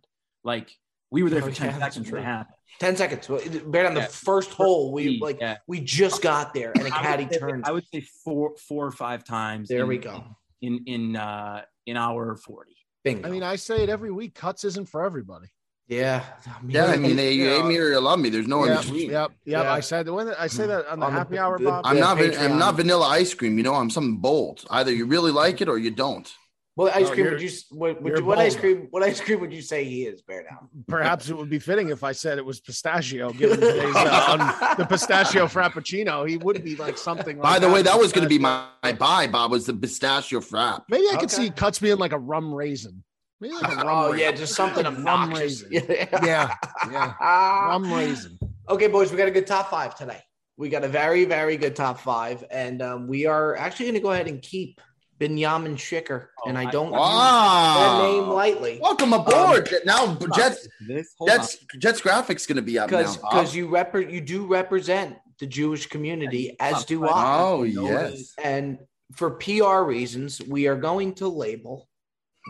Like 0.44 0.76
we 1.10 1.22
were 1.22 1.30
there 1.30 1.42
Oh, 1.42 1.46
for 1.46 1.52
ten 1.54 1.70
yeah, 1.70 1.78
seconds 1.78 2.08
true. 2.08 2.18
when 2.18 2.22
it 2.22 2.26
happened. 2.26 2.56
Ten 2.80 2.96
seconds. 2.96 3.28
Well, 3.28 3.40
Bear 3.66 3.86
on 3.86 3.94
the 3.94 4.00
Yeah. 4.00 4.06
first 4.08 4.50
hole. 4.50 4.92
We 4.92 5.18
like 5.20 5.38
Yeah. 5.40 5.58
we 5.66 5.80
just 5.80 6.22
got 6.22 6.52
there, 6.54 6.72
and 6.72 6.82
a 6.82 6.84
I 6.86 6.88
would 6.90 6.92
caddy 7.06 7.26
turned. 7.38 7.64
I 7.64 7.72
would 7.72 7.84
say 7.92 8.00
four, 8.24 8.56
four 8.56 8.86
or 8.86 8.92
five 8.92 9.24
times. 9.24 9.68
There 9.68 9.80
in- 9.82 9.88
we 9.88 9.98
go. 9.98 10.22
In 10.64 10.82
in 10.86 11.16
uh, 11.16 11.62
in 11.86 11.96
hour 11.96 12.36
forty. 12.36 12.76
Bingo. 13.04 13.28
I 13.28 13.30
mean, 13.30 13.42
I 13.42 13.56
say 13.56 13.82
it 13.82 13.90
every 13.90 14.10
week. 14.10 14.34
Cuts 14.34 14.64
isn't 14.64 14.88
for 14.88 15.04
everybody. 15.04 15.48
yeah. 15.88 16.24
Yeah, 16.66 16.86
I 16.86 16.96
mean, 16.96 17.16
they, 17.16 17.32
you 17.32 17.44
hate 17.50 17.66
me 17.66 17.76
or 17.76 17.90
you 17.90 18.00
love 18.00 18.18
me. 18.18 18.30
There's 18.30 18.46
no 18.48 18.64
in 18.64 18.70
Yep, 18.70 18.80
between. 18.82 19.10
yep, 19.10 19.30
yep. 19.44 19.64
Yeah. 19.64 19.72
I 19.72 19.80
said 19.80 20.08
when 20.08 20.28
I 20.38 20.46
say 20.46 20.66
that 20.66 20.86
on 20.88 21.00
the 21.00 21.06
On 21.06 21.12
the- 21.12 21.18
happy 21.18 21.36
hour, 21.38 21.58
the- 21.58 21.64
Bob. 21.66 21.84
I'm 21.84 22.00
not. 22.00 22.16
van- 22.16 22.38
I'm 22.38 22.58
not 22.58 22.76
vanilla 22.76 23.06
ice 23.06 23.34
cream. 23.34 23.58
You 23.58 23.64
know, 23.64 23.74
I'm 23.74 23.90
something 23.90 24.16
bold. 24.16 24.64
Either 24.70 24.90
you 24.90 25.04
really 25.04 25.32
like 25.32 25.60
it 25.60 25.68
or 25.68 25.76
you 25.76 25.90
don't. 25.90 26.32
What 26.76 26.94
ice 26.96 27.06
No, 27.08 27.14
cream 27.14 27.26
would 27.30 27.40
you? 27.40 27.50
What, 27.70 28.02
would 28.02 28.12
you're 28.16 28.24
what 28.24 28.38
ice 28.38 28.56
cream? 28.56 28.88
What 28.90 29.04
ice 29.04 29.20
cream 29.20 29.38
would 29.40 29.52
you 29.52 29.62
say 29.62 29.84
he 29.84 30.06
is? 30.06 30.22
Bear 30.22 30.42
down. 30.42 30.68
Perhaps 30.88 31.28
it 31.30 31.36
would 31.36 31.48
be 31.48 31.60
fitting 31.60 31.90
if 31.90 32.02
I 32.02 32.10
said 32.10 32.36
it 32.36 32.44
was 32.44 32.58
pistachio, 32.58 33.32
given 33.40 33.60
today's 33.60 33.94
uh, 33.94 34.26
on 34.30 34.76
the 34.76 34.84
pistachio 34.84 35.46
frappuccino. 35.46 36.28
He 36.28 36.36
would 36.36 36.64
be 36.64 36.74
like 36.74 36.98
something. 36.98 37.38
By 37.38 37.52
like 37.52 37.60
the 37.60 37.70
way, 37.70 37.82
that 37.82 37.96
was 37.96 38.12
going 38.12 38.24
to 38.24 38.28
be 38.28 38.40
my, 38.40 38.66
my 38.82 38.92
buy, 38.92 39.28
Bob. 39.28 39.52
Was 39.52 39.66
the 39.66 39.74
pistachio 39.74 40.40
frap? 40.40 40.82
Maybe 40.88 41.04
I 41.10 41.16
could 41.16 41.32
Okay. 41.32 41.44
see 41.44 41.50
cuts 41.50 41.78
being 41.78 41.98
like 41.98 42.12
a 42.12 42.18
rum 42.18 42.52
raisin. 42.52 43.04
Maybe 43.40 43.54
like 43.54 43.72
a 43.72 43.76
rum 43.84 43.88
Oh 43.88 44.10
raisin. 44.12 44.18
yeah, 44.18 44.32
just 44.32 44.54
something 44.56 44.84
Rum 44.84 44.96
obnoxious. 44.96 45.62
raisin. 45.62 45.68
Yeah. 45.70 46.24
Yeah, 46.24 46.54
yeah. 46.90 47.66
Rum 47.68 47.92
raisin. 47.92 48.36
Okay, 48.68 48.88
boys, 48.88 49.12
we 49.12 49.16
got 49.16 49.28
a 49.28 49.30
good 49.30 49.46
top 49.46 49.70
five 49.70 49.94
today. 49.94 50.20
We 50.56 50.70
got 50.70 50.82
a 50.82 50.88
very, 50.88 51.24
very 51.24 51.56
good 51.56 51.76
top 51.76 52.00
five, 52.00 52.42
and 52.50 52.82
um, 52.82 53.06
we 53.06 53.26
are 53.26 53.54
actually 53.56 53.86
going 53.86 53.94
to 53.94 54.00
go 54.00 54.10
ahead 54.10 54.26
and 54.26 54.42
keep 54.42 54.80
Binyamin 55.28 55.74
Schicker, 55.76 56.26
Oh, 56.44 56.48
and 56.48 56.58
I 56.58 56.62
I- 56.64 56.70
don't 56.70 56.86
use 56.92 56.98
Wow! 57.00 57.74
that 57.78 58.10
name 58.10 58.28
lightly 58.28 58.78
Welcome 58.82 59.12
um, 59.14 59.20
aboard. 59.20 59.68
Jet- 59.68 59.86
now, 59.86 60.14
Jets, 60.34 60.68
This 60.86 61.14
hold 61.18 61.30
on. 61.30 61.36
Jets, 61.38 61.56
Jets 61.78 62.00
graphics 62.00 62.46
going 62.46 62.56
to 62.56 62.62
be 62.62 62.78
up 62.78 62.88
because 62.88 63.20
now. 63.22 63.28
Because 63.30 63.54
you 63.56 63.68
rep 63.68 63.94
you 63.94 64.20
do 64.20 64.46
represent 64.46 65.16
the 65.40 65.46
Jewish 65.46 65.86
community, 65.86 66.56
as 66.60 66.84
do 66.84 67.06
I. 67.08 67.40
Oh 67.40 67.64
know 67.64 67.88
yes. 67.88 68.32
And 68.42 68.78
for 69.14 69.30
PR 69.32 69.80
reasons, 69.82 70.40
we 70.42 70.66
are 70.66 70.76
going 70.76 71.14
to 71.14 71.28
label 71.28 71.88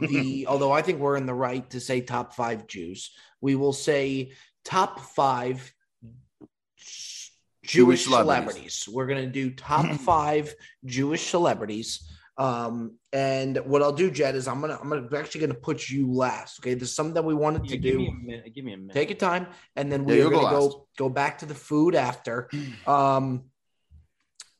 the, 0.01 0.47
although 0.49 0.72
I 0.72 0.83
think 0.83 0.99
we're 1.01 1.16
in 1.16 1.27
the 1.27 1.35
right 1.35 1.68
to 1.70 1.81
say 1.81 2.01
top 2.01 2.35
five 2.35 2.66
Jews, 2.66 3.11
we 3.41 3.55
will 3.55 3.72
say 3.72 4.33
top 4.64 5.01
five 5.01 5.72
Jewish, 6.77 7.33
Jewish 7.62 8.05
celebrities. 8.05 8.35
celebrities. 8.75 8.89
We're 8.91 9.07
gonna 9.07 9.27
do 9.27 9.51
top 9.51 9.87
five 10.01 10.55
Jewish 10.85 11.29
celebrities. 11.31 12.11
Um, 12.37 12.99
and 13.12 13.59
what 13.59 13.82
I'll 13.82 13.93
do, 13.93 14.11
Jet, 14.11 14.35
is 14.35 14.49
I'm 14.49 14.61
gonna 14.61 14.78
I'm 14.80 14.89
gonna 14.89 15.09
actually 15.16 15.43
gonna 15.43 15.55
put 15.55 15.89
you 15.89 16.12
last. 16.12 16.59
Okay, 16.61 16.74
there's 16.74 16.93
something 16.95 17.14
that 17.14 17.24
we 17.24 17.35
wanted 17.35 17.64
Yeah, 17.66 17.70
to 17.70 17.76
give 17.76 17.97
me 17.97 18.07
a 18.07 18.11
do. 18.11 18.26
minute. 18.26 18.55
Give 18.55 18.64
me 18.64 18.72
a 18.72 18.76
minute. 18.76 18.93
Take 18.95 19.11
your 19.11 19.18
time, 19.18 19.47
and 19.76 19.91
then 19.91 20.05
we're 20.05 20.16
you'll 20.16 20.30
gonna 20.30 20.43
last. 20.43 20.53
go 20.72 20.87
go 20.99 21.09
back 21.09 21.39
to 21.39 21.47
the 21.47 21.55
food 21.55 21.95
after. 21.95 22.51
Um, 22.87 23.45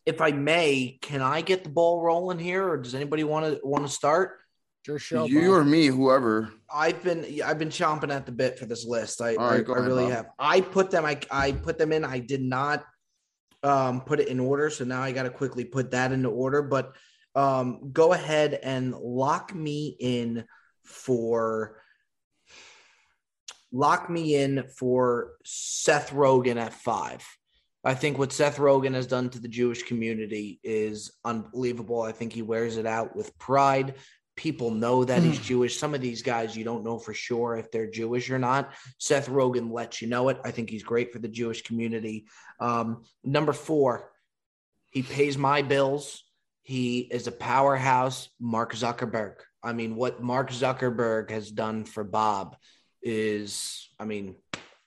if 0.07 0.20
I 0.20 0.33
may, 0.33 0.99
can 1.01 1.22
I 1.22 1.41
get 1.41 1.64
the 1.64 1.70
ball 1.70 2.03
rolling 2.03 2.39
here, 2.39 2.68
or 2.68 2.77
does 2.77 2.95
anybody 2.95 3.25
want 3.25 3.47
to 3.61 3.66
want 3.66 3.87
to 3.87 3.93
start? 3.93 4.39
Your 4.87 4.99
show. 4.99 5.25
you 5.25 5.41
Bob. 5.41 5.51
or 5.51 5.64
me, 5.64 5.87
whoever. 5.87 6.51
I've 6.72 7.03
been 7.03 7.41
I've 7.43 7.59
been 7.59 7.70
chomping 7.70 8.14
at 8.14 8.27
the 8.27 8.33
bit 8.33 8.59
for 8.59 8.66
this 8.66 8.85
list. 8.85 9.22
I 9.22 9.35
All 9.37 9.47
right, 9.49 9.66
I, 9.66 9.72
I 9.72 9.77
ahead, 9.77 9.87
really 9.89 10.03
Bob. 10.05 10.12
have. 10.12 10.27
I 10.39 10.61
put 10.61 10.91
them. 10.91 11.07
I 11.07 11.18
I 11.31 11.53
put 11.53 11.79
them 11.79 11.91
in. 11.91 12.05
I 12.05 12.18
did 12.18 12.43
not 12.43 12.85
um, 13.62 14.03
put 14.03 14.20
it 14.20 14.29
in 14.29 14.39
order, 14.41 14.68
so 14.68 14.85
now 14.85 15.03
I 15.03 15.11
got 15.12 15.22
to 15.22 15.31
quickly 15.31 15.64
put 15.64 15.91
that 15.93 16.12
into 16.12 16.29
order. 16.29 16.61
But 16.61 16.93
um, 17.35 17.91
go 17.93 18.12
ahead 18.12 18.59
and 18.62 18.95
lock 18.95 19.55
me 19.55 19.97
in 19.99 20.45
for 20.85 21.80
lock 23.72 24.09
me 24.09 24.37
in 24.37 24.64
for 24.78 25.32
Seth 25.45 26.11
Rogen 26.12 26.57
at 26.57 26.72
five. 26.72 27.26
I 27.82 27.95
think 27.95 28.18
what 28.18 28.32
Seth 28.32 28.57
Rogen 28.57 28.95
has 28.95 29.07
done 29.07 29.28
to 29.30 29.39
the 29.39 29.49
Jewish 29.49 29.82
community 29.82 30.59
is 30.62 31.12
unbelievable. 31.24 32.01
I 32.01 32.12
think 32.12 32.32
he 32.32 32.41
wears 32.41 32.78
it 32.78 32.87
out 32.87 33.14
with 33.14 33.37
pride. 33.39 33.97
People 34.37 34.70
know 34.70 35.05
that 35.05 35.22
he's 35.22 35.39
Jewish. 35.39 35.78
Some 35.78 35.95
of 35.95 36.01
these 36.01 36.22
guys, 36.22 36.57
you 36.57 36.64
don't 36.64 36.82
know 36.82 36.99
for 36.99 37.12
sure 37.12 37.57
if 37.57 37.70
they're 37.70 37.91
Jewish 37.91 38.30
or 38.30 38.39
not. 38.39 38.72
Seth 38.99 39.28
Rogen 39.28 39.70
lets 39.70 40.01
you 40.01 40.09
know 40.09 40.28
it. 40.30 40.41
I 40.45 40.51
think 40.51 40.70
he's 40.70 40.82
great 40.82 41.12
for 41.12 41.18
the 41.18 41.28
Jewish 41.28 41.62
community. 41.62 42.26
Um, 42.59 43.05
number 43.22 43.53
four, 43.53 44.11
he 44.91 45.03
pays 45.03 45.37
my 45.37 45.62
bills. 45.62 46.24
He 46.65 47.01
is 47.01 47.27
a 47.27 47.33
powerhouse. 47.33 48.31
Mark 48.41 48.75
Zuckerberg. 48.75 49.37
I 49.62 49.75
mean, 49.75 49.97
what 49.97 50.23
Mark 50.23 50.51
Zuckerberg 50.51 51.31
has 51.31 51.51
done 51.51 51.85
for 51.85 52.05
Bob 52.05 52.57
is, 53.03 53.91
I 54.01 54.07
mean, 54.07 54.37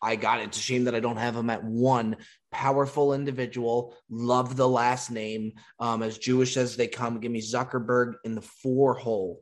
I 0.02 0.16
got 0.16 0.40
it. 0.40 0.48
It's 0.48 0.58
a 0.58 0.62
shame 0.62 0.86
that 0.86 0.96
I 0.96 1.00
don't 1.00 1.18
have 1.18 1.36
him 1.36 1.52
at 1.52 1.64
one. 1.64 2.18
Powerful 2.52 3.14
individual. 3.14 3.96
Love 4.10 4.56
the 4.56 4.68
last 4.68 5.12
name. 5.12 5.54
Um, 5.80 6.02
as 6.02 6.18
Jewish 6.18 6.58
as 6.58 6.76
they 6.76 6.88
come. 6.88 7.20
Give 7.20 7.32
me 7.32 7.42
Zuckerberg 7.42 8.16
in 8.24 8.34
the 8.34 8.42
four 8.42 8.96
hole. 8.96 9.42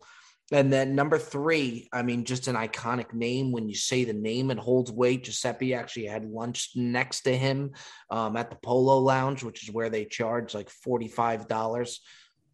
And 0.51 0.71
then 0.71 0.93
number 0.93 1.17
three, 1.17 1.89
I 1.91 2.03
mean, 2.03 2.25
just 2.25 2.47
an 2.47 2.55
iconic 2.55 3.13
name. 3.13 3.51
When 3.51 3.67
you 3.67 3.75
say 3.75 4.03
the 4.03 4.13
name, 4.13 4.51
it 4.51 4.59
holds 4.59 4.91
weight. 4.91 5.23
Giuseppe 5.23 5.73
actually 5.73 6.05
had 6.05 6.29
lunch 6.29 6.71
next 6.75 7.21
to 7.21 7.35
him 7.35 7.71
um, 8.11 8.35
at 8.35 8.49
the 8.49 8.57
Polo 8.57 8.99
Lounge, 8.99 9.41
which 9.41 9.63
is 9.63 9.73
where 9.73 9.89
they 9.89 10.05
charge 10.05 10.53
like 10.53 10.69
$45 10.69 11.97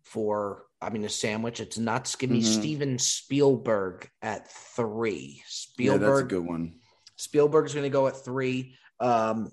for, 0.03 0.63
I 0.81 0.89
mean, 0.89 1.03
a 1.05 1.09
sandwich. 1.09 1.59
It's 1.59 1.77
nuts. 1.77 2.15
Give 2.15 2.29
me 2.29 2.41
Mhm. 2.41 2.59
Steven 2.59 2.99
Spielberg 2.99 4.09
at 4.21 4.51
three. 4.51 5.35
Yeah, 5.37 5.43
Spielberg. 5.47 6.01
that's 6.01 6.19
a 6.21 6.23
good 6.25 6.45
one. 6.45 6.79
Spielberg's 7.17 7.73
going 7.73 7.83
to 7.83 7.89
go 7.89 8.07
at 8.07 8.23
three. 8.23 8.75
Um, 8.99 9.51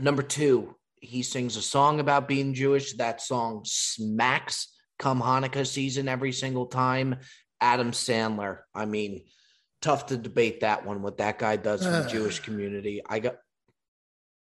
number 0.00 0.22
two, 0.22 0.74
he 1.00 1.22
sings 1.22 1.56
a 1.56 1.62
song 1.62 2.00
about 2.00 2.28
being 2.28 2.54
Jewish. 2.54 2.94
That 2.94 3.20
song 3.22 3.62
smacks 3.64 4.74
come 4.98 5.20
Hanukkah 5.22 5.66
season 5.66 6.08
every 6.08 6.32
single 6.32 6.66
time. 6.66 7.16
Adam 7.60 7.92
Sandler. 7.92 8.60
I 8.74 8.84
mean, 8.84 9.24
tough 9.80 10.06
to 10.06 10.16
debate 10.16 10.60
that 10.60 10.84
one, 10.84 11.02
what 11.02 11.18
that 11.18 11.38
guy 11.38 11.56
does 11.56 11.82
for 11.84 11.90
the 11.90 12.08
Jewish 12.10 12.40
community. 12.40 13.00
I 13.08 13.20
got 13.20 13.36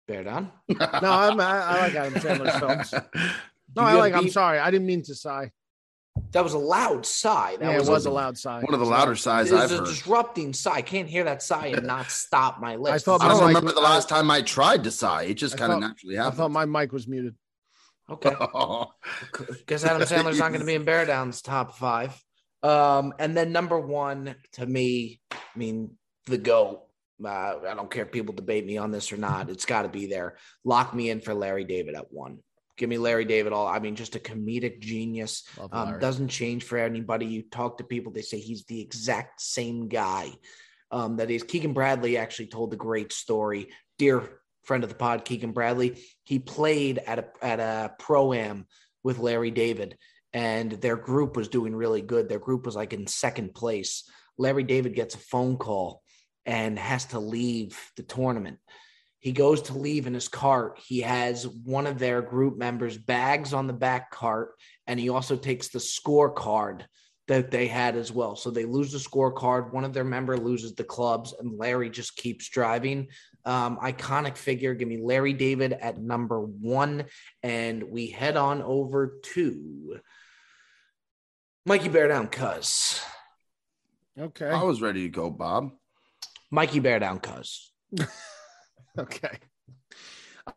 bear 0.08 0.24
down. 0.24 0.52
No, 0.70 1.12
I'm, 1.12 1.40
I, 1.40 1.60
I 1.62 1.80
like 1.82 1.96
Adam 1.96 2.14
Sandler's 2.16 2.60
films. 2.60 2.94
No, 3.76 3.84
I 3.84 3.94
you 3.94 3.98
like. 4.00 4.14
have 4.14 4.24
I'm 4.24 4.30
sorry. 4.30 4.60
I 4.60 4.72
didn't 4.72 4.88
mean 4.88 5.04
to 5.04 5.16
sigh. 5.16 5.52
That 6.32 6.44
was 6.44 6.54
a 6.54 6.58
loud 6.58 7.06
sigh. 7.06 7.58
That 7.60 7.72
yeah, 7.72 7.78
was, 7.78 7.88
it 7.88 7.92
was 7.92 8.06
a, 8.08 8.10
a 8.10 8.12
loud 8.12 8.38
sigh. 8.40 8.62
One 8.62 8.74
of 8.74 8.80
the 8.80 8.86
louder 8.88 9.16
sighs 9.16 9.52
It 9.52 9.56
I've 9.56 9.64
was 9.64 9.72
a 9.74 9.78
heard. 9.78 9.86
disrupting 9.86 10.54
sigh. 10.54 10.72
I 10.78 10.82
can't 10.82 11.08
hear 11.08 11.24
that 11.26 11.44
sigh 11.44 11.68
and 11.68 11.86
not 11.86 12.10
stop 12.10 12.60
my 12.60 12.76
lips. 12.76 13.04
thought 13.04 13.22
I 13.22 13.28
don't 13.28 13.38
mic 13.40 13.48
remember 13.50 13.66
was- 13.68 13.76
the 13.76 13.82
last 13.82 14.10
time 14.10 14.32
I 14.32 14.42
tried 14.42 14.84
to 14.86 14.92
sigh. 14.92 15.24
It 15.24 15.36
just 15.36 15.58
kind 15.58 15.72
of 15.72 15.80
thought- 15.80 15.88
naturally 15.88 16.18
I 16.18 16.24
happened. 16.24 16.38
thought 16.38 16.52
my 16.52 16.66
mic 16.66 16.92
was 16.92 17.08
muted. 17.08 17.36
okay. 18.10 18.32
Guess 19.68 19.84
Adam 19.86 20.02
Sandler's 20.08 20.40
not 20.40 20.50
going 20.50 20.62
to 20.62 20.66
be 20.66 20.74
in 20.76 20.86
Bear 20.86 21.06
Down's 21.06 21.42
top 21.42 21.78
five. 21.78 22.20
Um, 22.64 23.14
and 23.20 23.38
then 23.38 23.52
number 23.52 23.80
one 23.80 24.36
to 24.54 24.66
me, 24.66 25.20
I 25.32 25.36
mean, 25.56 25.92
the 26.26 26.38
GOAT. 26.40 26.84
Uh, 27.24 27.28
I 27.68 27.74
don't 27.76 27.90
care 27.92 28.04
if 28.06 28.12
people 28.12 28.34
debate 28.34 28.66
me 28.66 28.78
on 28.78 28.92
this 28.92 29.12
or 29.12 29.18
not. 29.18 29.50
It's 29.50 29.66
got 29.66 29.84
to 29.84 29.88
be 29.90 30.06
there. 30.08 30.38
Lock 30.64 30.94
me 30.94 31.10
in 31.10 31.20
for 31.20 31.34
Larry 31.34 31.64
David 31.64 31.96
at 31.96 32.12
one. 32.12 32.40
Give 32.78 32.90
me 32.90 32.98
Larry 32.98 33.26
David 33.26 33.54
all. 33.54 33.68
I 33.68 33.80
mean, 33.80 33.96
just 33.96 34.16
a 34.16 34.20
comedic 34.20 34.80
genius. 34.80 35.44
Um, 35.72 36.00
doesn't 36.00 36.28
change 36.30 36.64
for 36.64 36.78
anybody. 36.78 37.26
You 37.26 37.42
talk 37.42 37.78
to 37.78 37.84
people, 37.84 38.12
they 38.12 38.22
say 38.22 38.40
he's 38.40 38.66
the 38.66 38.80
exact 38.80 39.42
same 39.42 39.88
guy. 39.88 40.32
Um, 40.92 41.18
that 41.18 41.32
is 41.32 41.44
Keegan 41.44 41.74
Bradley 41.74 42.18
actually 42.18 42.48
told 42.48 42.72
the 42.72 42.78
great 42.78 43.12
story. 43.12 43.70
Dear 43.98 44.42
friend 44.64 44.84
of 44.84 44.90
the 44.90 44.96
pod, 44.96 45.26
Keegan 45.26 45.52
Bradley, 45.52 45.98
he 46.24 46.40
played 46.40 47.00
at 47.00 47.20
a 47.20 47.26
at 47.42 47.60
a 47.60 47.94
pro 48.00 48.32
am 48.34 48.68
with 49.04 49.20
Larry 49.20 49.52
David, 49.52 49.98
and 50.32 50.72
their 50.72 50.96
group 50.96 51.36
was 51.36 51.48
doing 51.48 51.76
really 51.76 52.02
good. 52.02 52.30
Their 52.30 52.40
group 52.40 52.66
was 52.66 52.76
like 52.76 52.94
in 52.94 53.08
second 53.08 53.54
place. 53.54 54.10
Larry 54.38 54.64
David 54.64 54.96
gets 54.96 55.16
a 55.16 55.20
phone 55.20 55.58
call 55.58 56.04
and 56.46 56.78
has 56.78 57.06
to 57.06 57.20
leave 57.20 57.78
the 57.98 58.04
tournament. 58.04 58.60
He 59.28 59.34
goes 59.34 59.62
to 59.64 59.78
leave 59.78 60.08
in 60.08 60.14
his 60.14 60.30
cart. 60.30 60.80
He 60.82 61.02
has 61.02 61.46
one 61.46 61.86
of 61.86 62.00
their 62.00 62.22
group 62.22 62.58
members' 62.58 62.98
bags 62.98 63.54
on 63.54 63.68
the 63.68 63.74
back 63.74 64.10
cart, 64.10 64.52
and 64.88 64.98
he 64.98 65.10
also 65.10 65.36
takes 65.36 65.68
the 65.68 65.80
scorecard 65.80 66.86
that 67.28 67.52
they 67.52 67.68
had 67.68 67.98
as 67.98 68.10
well. 68.10 68.38
So 68.38 68.50
they 68.50 68.64
lose 68.64 68.94
the 68.94 69.00
scorecard. 69.00 69.74
One 69.74 69.84
of 69.84 69.92
their 69.92 70.06
member 70.06 70.38
loses 70.38 70.76
the 70.76 70.86
clubs, 70.86 71.36
and 71.38 71.58
Larry 71.58 71.90
just 71.90 72.16
keeps 72.16 72.48
driving. 72.48 73.10
Um, 73.44 73.76
iconic 73.80 74.38
figure. 74.38 74.74
Give 74.74 74.88
me 74.88 74.98
Larry 74.98 75.34
David 75.34 75.74
at 75.74 75.98
number 75.98 76.40
one, 76.40 77.04
and 77.44 77.84
we 77.84 78.08
head 78.08 78.38
on 78.38 78.62
over 78.62 79.20
to 79.34 80.00
Mikey 81.66 81.90
Bear 81.90 82.08
Down, 82.08 82.30
cuz 82.30 83.02
Okay. 84.18 84.50
I 84.50 84.64
was 84.64 84.82
ready 84.82 85.04
to 85.04 85.10
go, 85.10 85.30
Bob. 85.30 85.72
Mikey 86.50 86.80
Bear 86.80 87.00
Down, 87.00 87.20
cuz 87.20 87.74
Okay. 89.08 89.38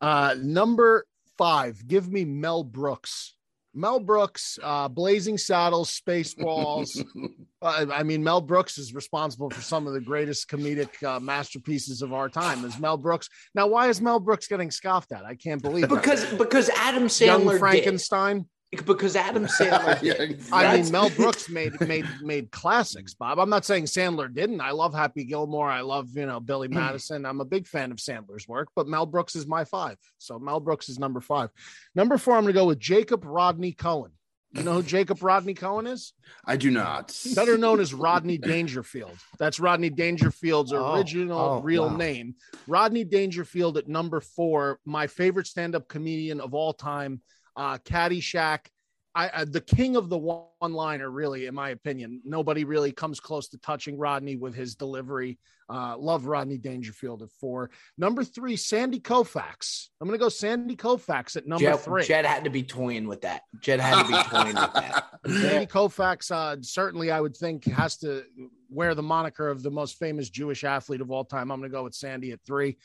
Uh, 0.00 0.34
number 0.40 1.04
five, 1.36 1.86
give 1.86 2.10
me 2.10 2.24
Mel 2.24 2.62
Brooks. 2.62 3.34
Mel 3.72 4.00
Brooks, 4.00 4.58
uh, 4.62 4.88
Blazing 4.88 5.38
Saddles, 5.38 6.00
Spaceballs. 6.00 7.04
uh, 7.62 7.86
I 7.92 8.02
mean, 8.02 8.22
Mel 8.22 8.40
Brooks 8.40 8.78
is 8.78 8.94
responsible 8.94 9.48
for 9.50 9.60
some 9.60 9.86
of 9.86 9.92
the 9.92 10.00
greatest 10.00 10.48
comedic 10.48 11.02
uh, 11.04 11.20
masterpieces 11.20 12.02
of 12.02 12.12
our 12.12 12.28
time. 12.28 12.64
Is 12.64 12.78
Mel 12.78 12.96
Brooks 12.96 13.28
now? 13.54 13.68
Why 13.68 13.88
is 13.88 14.00
Mel 14.00 14.18
Brooks 14.18 14.48
getting 14.48 14.70
scoffed 14.70 15.12
at? 15.12 15.24
I 15.24 15.34
can't 15.34 15.62
believe 15.62 15.88
that. 15.88 15.94
because 15.94 16.24
because 16.34 16.68
Adam 16.70 17.08
young 17.20 17.58
Frankenstein. 17.58 18.38
did. 18.38 18.46
Because 18.86 19.16
Adam 19.16 19.46
Sandler 19.60 20.00
Yeah, 20.02 20.14
did. 20.14 20.30
exactly. 20.32 20.66
I 20.68 20.82
mean, 20.82 20.92
Mel 20.92 21.10
Brooks 21.16 21.48
made 21.48 21.80
made 21.80 22.06
made 22.22 22.50
classics, 22.50 23.14
Bob. 23.14 23.38
I'm 23.38 23.50
not 23.50 23.64
saying 23.64 23.84
Sandler 23.84 24.32
didn't. 24.32 24.60
I 24.60 24.70
love 24.70 24.94
Happy 24.94 25.24
Gilmore. 25.24 25.68
I 25.68 25.80
love 25.80 26.08
you 26.14 26.26
know 26.26 26.40
Billy 26.40 26.68
mm. 26.68 26.74
Madison. 26.74 27.26
I'm 27.26 27.40
a 27.40 27.44
big 27.44 27.66
fan 27.66 27.90
of 27.90 27.98
Sandler's 27.98 28.46
work, 28.48 28.68
but 28.76 28.86
Mel 28.86 29.06
Brooks 29.06 29.34
is 29.34 29.46
my 29.46 29.64
five. 29.64 29.96
So 30.18 30.38
Mel 30.38 30.60
Brooks 30.60 30.88
is 30.88 30.98
number 30.98 31.20
five. 31.20 31.50
Number 31.94 32.16
four, 32.18 32.34
I'm 32.36 32.44
going 32.44 32.54
to 32.54 32.58
go 32.60 32.66
with 32.66 32.78
Jacob 32.78 33.24
Rodney 33.24 33.72
Cohen. 33.72 34.12
You 34.52 34.64
know 34.64 34.72
who 34.74 34.82
Jacob 34.82 35.22
Rodney 35.22 35.54
Cohen 35.54 35.86
is? 35.86 36.12
I 36.44 36.56
do 36.56 36.72
not. 36.72 37.16
Better 37.36 37.56
known 37.56 37.78
as 37.78 37.94
Rodney 38.08 38.36
Dangerfield. 38.36 39.16
That's 39.38 39.60
Rodney 39.60 39.90
Dangerfield's 39.90 40.72
Oh, 40.72 40.96
original 40.96 41.38
oh, 41.38 41.60
real 41.60 41.86
wow. 41.88 41.96
name. 41.96 42.34
Rodney 42.66 43.04
Dangerfield 43.04 43.78
at 43.78 43.86
number 43.86 44.20
four, 44.20 44.80
my 44.84 45.06
favorite 45.06 45.46
stand-up 45.46 45.86
comedian 45.86 46.40
of 46.40 46.52
all 46.52 46.72
time, 46.72 47.20
uh, 47.56 47.78
Caddyshack. 47.78 48.66
I, 49.14 49.30
I 49.34 49.44
the 49.44 49.60
king 49.60 49.96
of 49.96 50.08
the 50.08 50.18
one-liner, 50.18 51.10
really, 51.10 51.46
in 51.46 51.54
my 51.54 51.70
opinion. 51.70 52.20
Nobody 52.24 52.64
really 52.64 52.92
comes 52.92 53.18
close 53.18 53.48
to 53.48 53.58
touching 53.58 53.98
Rodney 53.98 54.36
with 54.36 54.54
his 54.54 54.76
delivery. 54.76 55.38
Uh, 55.68 55.96
love 55.96 56.26
Rodney 56.26 56.58
Dangerfield 56.58 57.22
at 57.22 57.30
four. 57.40 57.70
Number 57.96 58.24
three, 58.24 58.56
Sandy 58.56 58.98
Koufax. 58.98 59.88
I'm 60.00 60.08
going 60.08 60.18
to 60.18 60.22
go 60.22 60.28
Sandy 60.28 60.74
Koufax 60.74 61.36
at 61.36 61.46
number 61.46 61.64
Jet, 61.64 61.80
three. 61.80 62.04
Jet 62.04 62.24
had 62.24 62.42
to 62.42 62.50
be 62.50 62.64
toying 62.64 63.06
with 63.06 63.20
that. 63.20 63.42
Jet 63.60 63.78
had 63.78 64.02
to 64.02 64.08
be 64.08 64.22
toying 64.24 64.56
with 64.56 64.74
that. 64.74 65.06
Sandy 65.26 65.66
Koufax, 65.66 66.30
uh, 66.32 66.56
certainly, 66.60 67.12
I 67.12 67.20
would 67.20 67.36
think, 67.36 67.66
has 67.66 67.96
to 67.98 68.24
wear 68.68 68.96
the 68.96 69.02
moniker 69.02 69.48
of 69.48 69.62
the 69.62 69.70
most 69.70 69.96
famous 69.96 70.28
Jewish 70.28 70.64
athlete 70.64 71.00
of 71.00 71.12
all 71.12 71.24
time. 71.24 71.52
I'm 71.52 71.60
going 71.60 71.70
to 71.70 71.76
go 71.76 71.84
with 71.84 71.94
Sandy 71.94 72.32
at 72.32 72.40
three. 72.44 72.76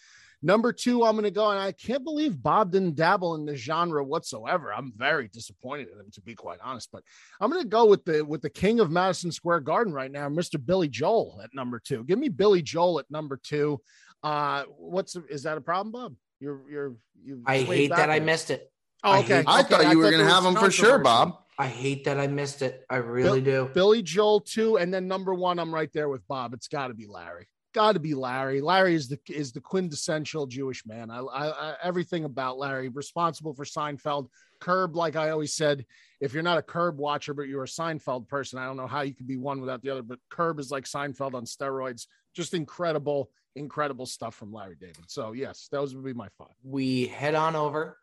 Number 0.46 0.72
two, 0.72 1.04
I'm 1.04 1.14
going 1.14 1.24
to 1.24 1.32
go, 1.32 1.50
and 1.50 1.60
I 1.60 1.72
can't 1.72 2.04
believe 2.04 2.42
Bob 2.42 2.72
didn't 2.72 2.94
dabble 2.94 3.34
in 3.34 3.48
the 3.48 3.56
genre 3.56 4.04
whatsoever. 4.04 4.72
I'm 4.72 4.94
very 4.96 5.28
disappointed 5.28 5.88
in 5.92 6.00
him, 6.00 6.12
to 6.12 6.22
be 6.22 6.36
quite 6.36 6.60
honest. 6.64 6.90
But 6.92 7.02
I'm 7.42 7.50
going 7.50 7.64
to 7.64 7.68
go 7.68 7.86
with 7.88 8.06
the 8.06 8.24
with 8.24 8.44
the 8.44 8.52
king 8.52 8.80
of 8.80 8.92
Madison 8.92 9.32
Square 9.32 9.62
Garden 9.62 9.92
right 9.92 10.12
now, 10.12 10.30
Mr. 10.30 10.64
Billy 10.64 10.88
Joel 10.88 11.42
at 11.44 11.50
number 11.56 11.80
two. 11.84 12.04
Give 12.04 12.20
me 12.20 12.30
Billy 12.30 12.62
Joel 12.62 13.00
at 13.00 13.10
number 13.10 13.40
two. 13.42 13.82
Uh, 14.22 14.66
what's 14.78 15.16
is 15.32 15.42
that 15.44 15.58
a 15.58 15.62
problem, 15.62 15.92
Bob? 15.92 16.14
You're 16.40 16.62
you're 16.70 16.96
you. 17.24 17.42
I 17.48 17.58
hate 17.62 17.90
that 17.96 18.12
I 18.12 18.20
missed 18.20 18.52
it. 18.52 18.72
Oh, 19.04 19.14
I 19.14 19.20
okay. 19.22 19.38
hate- 19.38 19.48
I 19.48 19.62
okay, 19.62 19.70
thought 19.70 19.92
you 19.92 19.98
were 19.98 20.12
gonna 20.12 20.30
have 20.30 20.46
him 20.46 20.56
for 20.56 20.70
sure. 20.70 21.00
Bob. 21.00 21.40
I 21.58 21.66
hate 21.66 22.04
that 22.04 22.20
I 22.20 22.28
missed 22.28 22.62
it. 22.62 22.86
I 22.88 22.98
really 22.98 23.42
do. 23.42 23.72
Billy 23.74 24.04
Joel 24.04 24.42
two, 24.42 24.78
and 24.78 24.94
then 24.94 25.08
number 25.08 25.34
one, 25.34 25.58
I'm 25.58 25.74
right 25.74 25.92
there 25.92 26.08
with 26.08 26.28
Bob. 26.28 26.54
It's 26.54 26.68
got 26.68 26.90
to 26.90 26.94
be 26.94 27.08
Larry. 27.08 27.48
Got 27.76 27.92
to 27.92 28.00
be 28.00 28.14
Larry. 28.14 28.62
Larry 28.62 28.96
is 28.96 29.10
the 29.10 29.20
is 29.28 29.52
the 29.52 29.60
quintessential 29.60 30.48
Jewish 30.48 30.86
man. 30.86 31.12
I, 31.12 31.20
I, 31.20 31.48
I 31.50 31.76
everything 31.84 32.24
about 32.24 32.58
Larry. 32.58 32.88
Responsible 32.88 33.54
for 33.54 33.66
Seinfeld. 33.66 34.30
Curb, 34.62 34.96
like 34.96 35.18
I 35.18 35.32
always 35.32 35.54
said, 35.54 35.86
if 36.22 36.34
you're 36.34 36.42
not 36.42 36.58
a 36.58 36.62
Curb 36.62 36.98
watcher, 36.98 37.34
but 37.34 37.50
you're 37.50 37.66
a 37.66 37.68
Seinfeld 37.68 38.30
person, 38.30 38.60
I 38.60 38.66
don't 38.66 38.78
know 38.78 38.88
how 38.88 39.02
you 39.02 39.14
could 39.14 39.28
be 39.28 39.36
one 39.36 39.60
without 39.60 39.82
the 39.82 39.90
other. 39.90 40.04
But 40.04 40.20
Curb 40.30 40.62
is 40.62 40.72
like 40.72 40.86
Seinfeld 40.86 41.34
on 41.34 41.44
steroids. 41.44 42.08
Just 42.34 42.54
incredible, 42.54 43.30
incredible 43.58 44.06
stuff 44.06 44.36
from 44.36 44.54
Larry 44.54 44.78
David. 44.80 45.04
So 45.08 45.34
yes, 45.34 45.68
those 45.70 45.94
would 45.94 46.06
be 46.06 46.14
my 46.14 46.30
five. 46.38 46.56
We 46.64 47.08
head 47.08 47.36
on 47.36 47.58
over. 47.58 47.98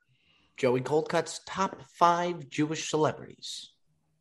Joey 0.59 0.83
Coldcut's 0.83 1.41
top 1.47 1.81
five 1.95 2.51
Jewish 2.51 2.91
celebrities. 2.91 3.71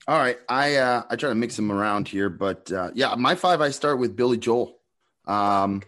All 0.07 0.17
right, 0.17 0.39
I 0.47 0.77
uh, 0.77 1.03
I 1.09 1.17
try 1.17 1.27
to 1.27 1.35
mix 1.35 1.57
them 1.57 1.73
around 1.73 2.07
here, 2.07 2.29
but 2.29 2.71
uh, 2.71 2.91
yeah, 2.93 3.15
my 3.15 3.35
five. 3.35 3.59
I 3.59 3.71
start 3.71 3.99
with 3.99 4.15
Billy 4.15 4.37
Joel. 4.37 4.77
Um, 5.25 5.81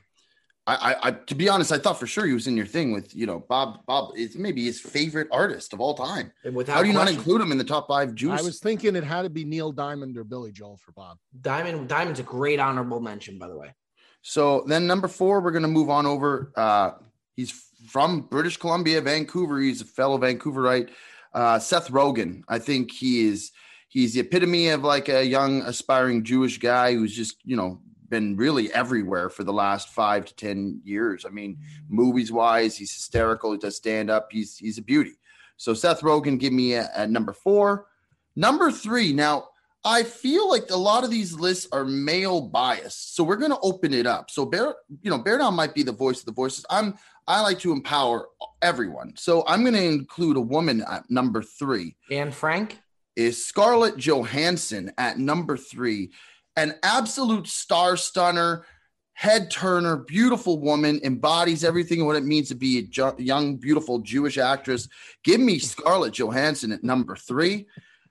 I, 0.66 0.76
I, 0.76 1.08
I 1.08 1.12
to 1.12 1.36
be 1.36 1.50
honest, 1.50 1.72
I 1.72 1.78
thought 1.78 2.00
for 2.00 2.08
sure 2.08 2.26
he 2.26 2.34
was 2.34 2.48
in 2.48 2.56
your 2.56 2.66
thing 2.66 2.94
with 2.94 3.14
you 3.14 3.26
know 3.26 3.40
Bob. 3.50 3.86
Bob 3.86 4.14
is 4.16 4.38
maybe 4.38 4.64
his 4.64 4.80
favorite 4.80 5.28
artist 5.32 5.74
of 5.74 5.82
all 5.82 5.94
time. 5.94 6.32
And 6.46 6.56
without 6.56 6.76
How 6.76 6.82
do 6.82 6.88
you 6.88 6.94
not 6.94 7.10
include 7.10 7.42
him 7.42 7.52
in 7.52 7.58
the 7.58 7.64
top 7.64 7.88
five 7.88 8.16
Jewish? 8.16 8.40
I 8.40 8.44
was 8.44 8.60
thinking 8.60 8.96
it 8.96 9.04
had 9.04 9.24
to 9.24 9.30
be 9.30 9.44
Neil 9.44 9.72
Diamond 9.72 10.18
or 10.18 10.24
Billy 10.24 10.52
Joel 10.52 10.78
for 10.78 10.94
Bob. 10.94 11.18
Diamond? 11.42 11.90
Diamond's 11.90 12.22
a 12.22 12.24
great 12.24 12.60
honorable 12.60 13.02
mention, 13.02 13.38
by 13.38 13.50
the 13.50 13.58
way. 13.58 13.74
So 14.22 14.64
then 14.66 14.88
number 14.88 15.10
four, 15.10 15.42
we're 15.42 15.52
gonna 15.52 15.68
move 15.68 15.90
on 15.90 16.06
over. 16.06 16.54
Uh, 16.56 16.92
he's 17.36 17.52
from 17.88 18.22
British 18.22 18.56
Columbia, 18.56 19.02
Vancouver. 19.02 19.60
He's 19.60 19.82
a 19.82 19.86
fellow 19.86 20.18
Vancouverite. 20.18 20.92
Uh, 21.34 21.60
Seth 21.60 21.90
Rogen. 21.90 22.44
I 22.48 22.60
think 22.60 22.92
he 22.92 23.28
is. 23.28 23.52
He's 23.90 24.14
the 24.14 24.22
epitome 24.22 24.70
of 24.70 24.84
like 24.84 25.10
a 25.10 25.26
young 25.26 25.62
aspiring 25.64 26.24
Jewish 26.24 26.58
guy 26.58 26.94
who's 26.94 27.14
just 27.14 27.36
you 27.44 27.58
know 27.58 27.82
been 28.14 28.38
really 28.38 28.72
everywhere 28.74 29.28
for 29.28 29.44
the 29.44 29.52
last 29.52 29.90
five 29.90 30.24
to 30.26 30.36
ten 30.36 30.80
years. 30.84 31.26
I 31.26 31.32
mean, 31.32 31.56
mm-hmm. 31.56 31.96
movies 31.96 32.32
wise, 32.32 32.78
he's 32.78 32.94
hysterical. 32.94 33.52
He 33.52 33.58
does 33.58 33.76
stand 33.76 34.12
up. 34.12 34.30
He's 34.32 34.56
he's 34.56 34.78
a 34.78 34.84
beauty. 34.84 35.14
So 35.58 35.74
Seth 35.74 36.02
Rogen, 36.02 36.40
give 36.40 36.54
me 36.54 36.76
at, 36.76 36.92
at 36.94 37.10
number 37.10 37.34
four. 37.34 37.88
Number 38.36 38.72
three. 38.72 39.14
Now 39.14 39.50
I 39.84 40.04
feel 40.04 40.48
like 40.48 40.70
a 40.70 40.76
lot 40.76 41.04
of 41.04 41.10
these 41.10 41.34
lists 41.34 41.68
are 41.72 41.84
male 41.84 42.40
biased, 42.40 43.16
so 43.16 43.24
we're 43.24 43.36
going 43.38 43.52
to 43.52 43.60
open 43.64 43.94
it 43.94 44.06
up. 44.06 44.30
So 44.30 44.46
Bear, 44.46 44.76
you 45.02 45.10
know, 45.10 45.18
Bear 45.18 45.40
Down 45.40 45.56
might 45.56 45.74
be 45.74 45.84
the 45.84 45.92
voice 45.92 46.20
of 46.20 46.26
the 46.26 46.34
voices. 46.34 46.66
I'm 46.70 46.94
I 47.28 47.42
like 47.42 47.60
to 47.60 47.72
empower 47.72 48.28
everyone, 48.62 49.14
so 49.16 49.44
I'm 49.48 49.62
going 49.62 49.74
to 49.74 49.84
include 49.84 50.38
a 50.38 50.42
woman 50.42 50.84
at 50.88 51.10
number 51.10 51.42
three. 51.42 51.96
And 52.12 52.32
Frank? 52.34 52.80
Is 53.16 53.46
Scarlett 53.46 53.98
Johansson 53.98 54.92
at 54.98 55.20
number 55.20 55.56
three, 55.56 56.12
an 56.56 56.76
absolute 56.84 57.48
star 57.48 57.98
stunner, 57.98 58.66
head 59.14 59.50
turner, 59.52 59.98
beautiful 59.98 60.60
woman, 60.60 61.00
embodies 61.04 61.64
everything 61.64 62.06
what 62.06 62.16
it 62.16 62.24
means 62.24 62.50
to 62.50 62.56
be 62.56 62.80
a 62.80 62.82
ju- 62.84 63.16
young, 63.18 63.56
beautiful 63.56 64.00
Jewish 64.00 64.38
actress. 64.38 64.88
Give 65.24 65.40
me 65.40 65.60
Scarlett 65.60 66.14
Johansson 66.14 66.72
at 66.72 66.84
number 66.84 67.16
three. 67.16 67.68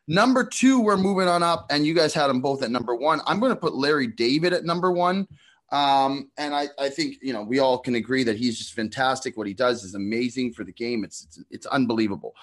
Number 0.08 0.44
two, 0.44 0.80
we're 0.80 0.96
moving 0.96 1.28
on 1.28 1.42
up, 1.42 1.66
and 1.70 1.86
you 1.86 1.94
guys 1.94 2.12
had 2.12 2.26
them 2.26 2.40
both 2.40 2.62
at 2.62 2.70
number 2.70 2.94
one. 2.94 3.20
I'm 3.26 3.38
going 3.38 3.52
to 3.52 3.56
put 3.56 3.74
Larry 3.74 4.08
David 4.08 4.52
at 4.52 4.64
number 4.64 4.90
one. 4.90 5.26
Um, 5.70 6.30
and 6.36 6.54
I, 6.54 6.68
I 6.78 6.90
think 6.90 7.16
you 7.22 7.32
know 7.32 7.42
we 7.42 7.58
all 7.60 7.78
can 7.78 7.94
agree 7.94 8.24
that 8.24 8.36
he's 8.36 8.58
just 8.58 8.74
fantastic. 8.74 9.36
What 9.36 9.46
he 9.46 9.54
does 9.54 9.84
is 9.84 9.94
amazing 9.94 10.52
for 10.52 10.64
the 10.64 10.72
game. 10.72 11.02
It's 11.02 11.24
it's, 11.24 11.44
it's 11.50 11.66
unbelievable. 11.66 12.34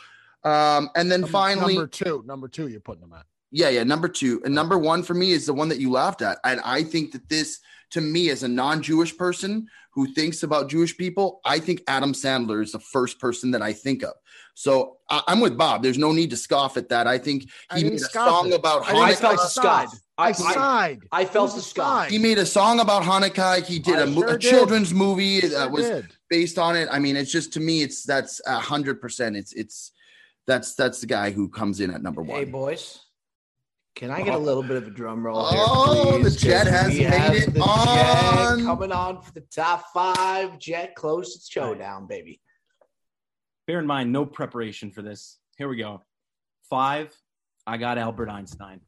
Um, 0.43 0.89
and 0.95 1.11
then 1.11 1.25
finally, 1.25 1.75
number 1.75 1.87
two, 1.87 2.23
number 2.25 2.47
two, 2.47 2.67
you're 2.67 2.79
putting 2.79 3.01
them 3.01 3.13
at. 3.13 3.25
Yeah, 3.51 3.69
yeah. 3.69 3.83
Number 3.83 4.07
two 4.07 4.41
and 4.45 4.53
number 4.53 4.77
one 4.77 5.03
for 5.03 5.13
me 5.13 5.31
is 5.31 5.45
the 5.45 5.53
one 5.53 5.69
that 5.69 5.79
you 5.79 5.91
laughed 5.91 6.21
at, 6.21 6.37
and 6.43 6.59
I 6.63 6.83
think 6.83 7.11
that 7.13 7.27
this, 7.29 7.59
to 7.91 8.01
me, 8.01 8.29
as 8.29 8.43
a 8.43 8.47
non-Jewish 8.47 9.17
person 9.17 9.67
who 9.91 10.05
thinks 10.13 10.43
about 10.43 10.69
Jewish 10.69 10.95
people, 10.97 11.41
I 11.43 11.59
think 11.59 11.81
Adam 11.87 12.13
Sandler 12.13 12.61
is 12.63 12.71
the 12.71 12.79
first 12.79 13.19
person 13.19 13.51
that 13.51 13.61
I 13.61 13.73
think 13.73 14.03
of. 14.03 14.13
So 14.53 14.97
I, 15.09 15.23
I'm 15.27 15.39
with 15.39 15.57
Bob. 15.57 15.81
There's 15.83 15.97
no 15.97 16.11
need 16.11 16.29
to 16.29 16.37
scoff 16.37 16.77
at 16.77 16.89
that. 16.89 17.07
I 17.07 17.17
think 17.17 17.43
he 17.73 17.81
didn't 17.83 17.93
made 17.93 18.01
a 18.01 18.05
song 18.05 18.49
it. 18.51 18.55
about 18.55 18.83
I 18.87 18.91
I 18.93 19.11
Hanukkah. 19.13 19.17
felt 19.17 19.37
the 19.37 19.47
scoff. 19.47 19.89
scoff. 19.89 19.99
I, 20.17 20.23
I, 20.23 20.27
I, 20.27 20.31
sighed. 20.33 20.99
I 21.13 21.25
felt 21.25 21.49
It 21.49 21.53
the 21.53 21.55
was 21.57 21.65
a 21.65 21.69
scoff. 21.69 22.03
sigh. 22.05 22.09
He 22.09 22.17
made 22.19 22.37
a 22.37 22.45
song 22.45 22.79
about 22.81 23.03
Hanukkah. 23.03 23.65
He 23.65 23.79
did 23.79 23.95
I 23.97 24.01
a, 24.03 24.13
sure 24.13 24.27
a 24.27 24.31
did. 24.37 24.41
children's 24.41 24.93
movie 24.93 25.39
that 25.41 25.71
was 25.71 25.87
did. 25.87 26.07
based 26.29 26.59
on 26.59 26.75
it. 26.75 26.87
I 26.91 26.99
mean, 26.99 27.15
it's 27.15 27.31
just 27.31 27.53
to 27.53 27.59
me, 27.59 27.81
it's 27.81 28.03
that's 28.03 28.41
a 28.45 28.59
hundred 28.59 29.01
percent. 29.01 29.35
It's 29.37 29.53
it's 29.53 29.91
that's 30.45 30.75
that's 30.75 30.99
the 31.01 31.07
guy 31.07 31.31
who 31.31 31.49
comes 31.49 31.79
in 31.79 31.89
at 31.93 32.03
number 32.03 32.21
one. 32.21 32.37
Hey, 32.37 32.45
boys. 32.45 32.99
Can 33.99 34.11
I 34.11 34.21
get 34.21 34.33
a 34.33 34.37
oh. 34.37 34.39
little 34.39 34.63
bit 34.63 34.77
of 34.77 34.87
a 34.87 34.91
drum 34.91 35.25
roll 35.25 35.49
here? 35.51 35.59
Oh, 35.61 36.23
the 36.23 36.31
Jet 36.31 36.67
has 36.67 36.87
made 36.87 37.01
have 37.07 37.35
it 37.35 37.53
the 37.53 37.59
on. 37.59 38.59
Jet 38.59 38.65
coming 38.65 38.93
on 38.93 39.21
for 39.21 39.33
the 39.33 39.43
top 39.53 39.87
five. 39.93 40.57
Jet 40.57 40.95
close 40.95 41.37
to 41.37 41.51
showdown, 41.51 42.07
baby. 42.07 42.39
Bear 43.67 43.77
in 43.79 43.85
mind, 43.85 44.13
no 44.13 44.25
preparation 44.25 44.89
for 44.91 45.01
this. 45.01 45.37
Here 45.57 45.67
we 45.67 45.75
go. 45.75 46.01
Five, 46.69 47.13
I 47.67 47.75
got 47.75 47.97
Albert 47.97 48.29
Einstein. 48.29 48.79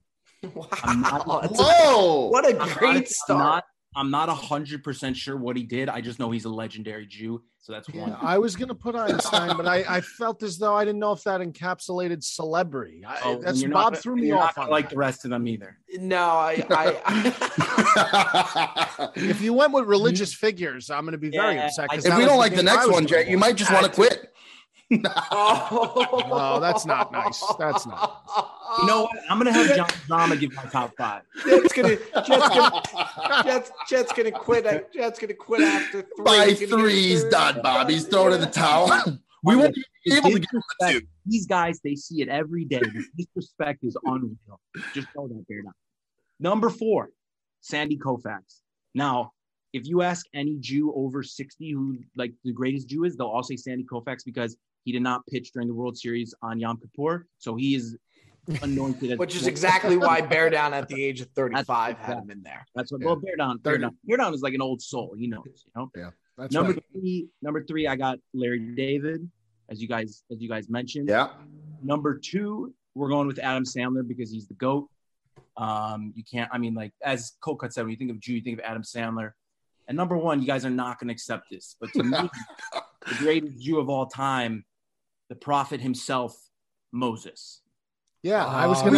Wow. 0.53 0.69
I'm 0.83 1.01
not- 1.01 1.41
that's 1.41 1.59
a- 1.59 1.61
Whoa! 1.61 2.27
what 2.29 2.45
a 2.45 2.57
I'm 2.57 2.77
great 2.77 2.93
not- 2.93 3.07
start. 3.09 3.63
I'm 3.95 4.09
not, 4.09 4.29
I'm 4.29 4.37
100% 4.37 5.15
sure 5.15 5.35
what 5.35 5.57
he 5.57 5.63
did. 5.63 5.89
I 5.89 5.99
just 5.99 6.17
know 6.17 6.31
he's 6.31 6.45
a 6.45 6.49
legendary 6.49 7.05
Jew. 7.05 7.43
So 7.59 7.73
that's 7.73 7.89
one. 7.89 8.09
Yeah, 8.09 8.17
I 8.21 8.37
was 8.39 8.55
gonna 8.55 8.73
put 8.73 8.95
Einstein, 8.95 9.55
but 9.55 9.67
I, 9.67 9.83
I 9.87 10.01
felt 10.01 10.41
as 10.41 10.57
though 10.57 10.75
I 10.75 10.83
didn't 10.83 10.99
know 10.99 11.11
if 11.11 11.23
that 11.25 11.41
encapsulated 11.41 12.23
celebrity. 12.23 13.03
I, 13.05 13.19
Oh, 13.23 13.39
that's 13.39 13.61
you're 13.61 13.69
not 13.69 13.93
Bob 13.93 14.01
threw 14.01 14.15
me 14.15 14.25
you're 14.27 14.37
not 14.37 14.49
off 14.49 14.55
gonna 14.55 14.65
on 14.67 14.71
like 14.71 14.85
that. 14.89 14.95
the 14.95 14.99
rest 14.99 15.25
of 15.25 15.31
them 15.31 15.47
either. 15.47 15.77
no, 15.99 16.23
I, 16.23 16.63
I, 16.71 17.91
If 19.15 19.41
you 19.41 19.53
went 19.53 19.73
with 19.73 19.85
religious 19.85 20.33
figures, 20.33 20.89
I'm 20.89 21.05
gonna 21.05 21.17
be 21.19 21.29
very 21.29 21.55
Yeah, 21.55 21.65
upset. 21.67 21.89
'cause 21.89 22.03
if 22.05 22.17
we 22.17 22.25
don't 22.25 22.39
like 22.39 22.55
the 22.55 22.63
next 22.63 22.87
one, 22.89 23.05
gonna 23.05 23.29
you 23.29 23.37
might 23.37 23.57
just 23.57 23.71
want 23.71 23.85
to 23.85 23.91
quit. 23.91 24.30
Oh, 25.31 26.23
No, 26.29 26.59
that's 26.59 26.85
not 26.85 27.11
nice. 27.11 27.43
That's 27.57 27.85
not 27.85 28.23
You 28.79 28.87
know 28.87 29.03
what? 29.03 29.11
I'm 29.29 29.39
going 29.39 29.53
to 29.53 29.59
have 29.59 29.75
John 29.75 29.89
Zama 30.07 30.35
give 30.35 30.53
my 30.53 30.63
top 30.63 30.93
five. 30.97 31.23
Jet's 31.45 31.73
gonna, 31.73 31.95
Jet's 32.25 32.49
gonna, 32.49 33.43
Jet's, 33.43 33.71
Jet's 33.89 34.13
gonna 34.13 34.31
quit. 34.31 34.65
Uh, 34.65 34.79
Jet's 34.93 35.19
gonna 35.19 35.33
quit 35.33 35.61
after 35.61 36.01
three. 36.01 36.25
By 36.25 36.45
He's 36.47 36.69
gonna 36.69 36.81
three, 36.81 37.01
he's 37.01 37.23
done, 37.25 37.61
Bob. 37.61 37.89
He's 37.89 38.05
throwing 38.07 38.33
in 38.33 38.41
the 38.41 38.47
towel. 38.47 38.91
We 39.43 39.55
won't 39.55 39.73
be 39.73 39.83
able 40.13 40.29
to 40.29 40.39
get 40.39 40.49
him 40.53 40.61
a 40.81 40.91
two. 40.91 41.01
These 41.25 41.47
guys, 41.47 41.79
they 41.83 41.95
see 41.95 42.21
it 42.21 42.29
every 42.29 42.63
day. 42.63 42.79
The 42.79 43.03
disrespect 43.17 43.83
is 43.83 43.97
unreal. 44.03 44.59
Just 44.93 45.07
know 45.15 45.27
that 45.27 45.45
they're 45.49 45.63
not. 45.63 45.73
Number 46.39 46.69
four, 46.69 47.09
Sandy 47.61 47.97
Koufax. 47.97 48.59
Now, 48.93 49.31
if 49.73 49.87
you 49.87 50.01
ask 50.01 50.25
any 50.33 50.57
Jew 50.59 50.93
over 50.95 51.23
60 51.23 51.71
who 51.71 51.97
like 52.15 52.33
the 52.43 52.51
greatest 52.51 52.89
Jew 52.89 53.05
is, 53.05 53.15
they'll 53.15 53.27
all 53.27 53.43
say 53.43 53.55
Sandy 53.55 53.83
Koufax 53.83 54.19
because 54.25 54.57
he 54.83 54.91
did 54.91 55.01
not 55.01 55.25
pitch 55.27 55.51
during 55.53 55.67
the 55.67 55.73
World 55.73 55.97
Series 55.97 56.33
on 56.41 56.59
Yom 56.59 56.77
Kippur. 56.77 57.27
So 57.37 57.55
he 57.55 57.75
is 57.75 57.97
anointed 58.61 59.11
as 59.11 59.19
Which 59.19 59.35
is 59.35 59.47
exactly 59.55 59.97
why 59.97 60.21
Bear 60.33 60.49
Down 60.49 60.73
at 60.73 60.87
the 60.87 61.03
age 61.03 61.21
of 61.21 61.29
35 61.35 61.97
had 61.97 62.17
him 62.17 62.31
in 62.31 62.41
there. 62.43 62.65
That's 62.75 62.91
what 62.91 63.01
Yeah. 63.01 63.07
well, 63.07 63.15
Bear 63.17 63.35
Down, 63.35 63.57
Bear 63.57 63.77
Down. 63.77 63.97
Bear 64.05 64.17
Down 64.17 64.33
is 64.33 64.41
like 64.41 64.53
an 64.53 64.61
old 64.61 64.81
soul, 64.81 65.15
he 65.17 65.27
knows, 65.27 65.43
you 65.45 65.71
know. 65.75 66.11
That's 66.37 66.53
number 66.53 66.73
right. 66.73 66.83
three, 66.93 67.27
number 67.41 67.63
three, 67.63 67.87
I 67.87 67.95
got 67.95 68.17
Larry 68.33 68.59
David, 68.75 69.29
as 69.69 69.81
you 69.81 69.87
guys, 69.87 70.23
as 70.31 70.41
you 70.41 70.49
guys 70.49 70.69
mentioned. 70.69 71.07
Yeah. 71.09 71.29
Number 71.83 72.17
two, 72.17 72.73
we're 72.95 73.09
going 73.09 73.27
with 73.27 73.39
Adam 73.39 73.63
Sandler 73.63 74.07
because 74.07 74.31
he's 74.31 74.47
the 74.47 74.53
GOAT. 74.55 74.89
Um, 75.57 76.13
you 76.15 76.23
can't, 76.23 76.49
I 76.51 76.57
mean, 76.57 76.73
like 76.73 76.93
as 77.03 77.33
Cold 77.41 77.59
Cuts 77.59 77.75
said, 77.75 77.83
when 77.83 77.91
you 77.91 77.97
think 77.97 78.11
of 78.11 78.19
Jew, 78.19 78.33
you 78.33 78.41
think 78.41 78.59
of 78.59 78.65
Adam 78.65 78.83
Sandler. 78.83 79.31
And 79.87 79.97
number 79.97 80.17
one, 80.17 80.41
you 80.41 80.47
guys 80.47 80.65
are 80.65 80.69
not 80.69 80.99
going 80.99 81.09
to 81.09 81.13
accept 81.13 81.45
this, 81.51 81.75
but 81.79 81.91
to 81.93 82.03
me, 82.03 82.17
the 83.07 83.15
greatest 83.17 83.61
Jew 83.61 83.79
of 83.79 83.89
all 83.89 84.05
time, 84.05 84.63
the 85.31 85.35
prophet 85.37 85.79
himself, 85.79 86.35
Moses. 86.91 87.61
Yeah, 88.21 88.45
I 88.45 88.67
was 88.67 88.81
Oh, 88.81 88.85
gonna. 88.91 88.97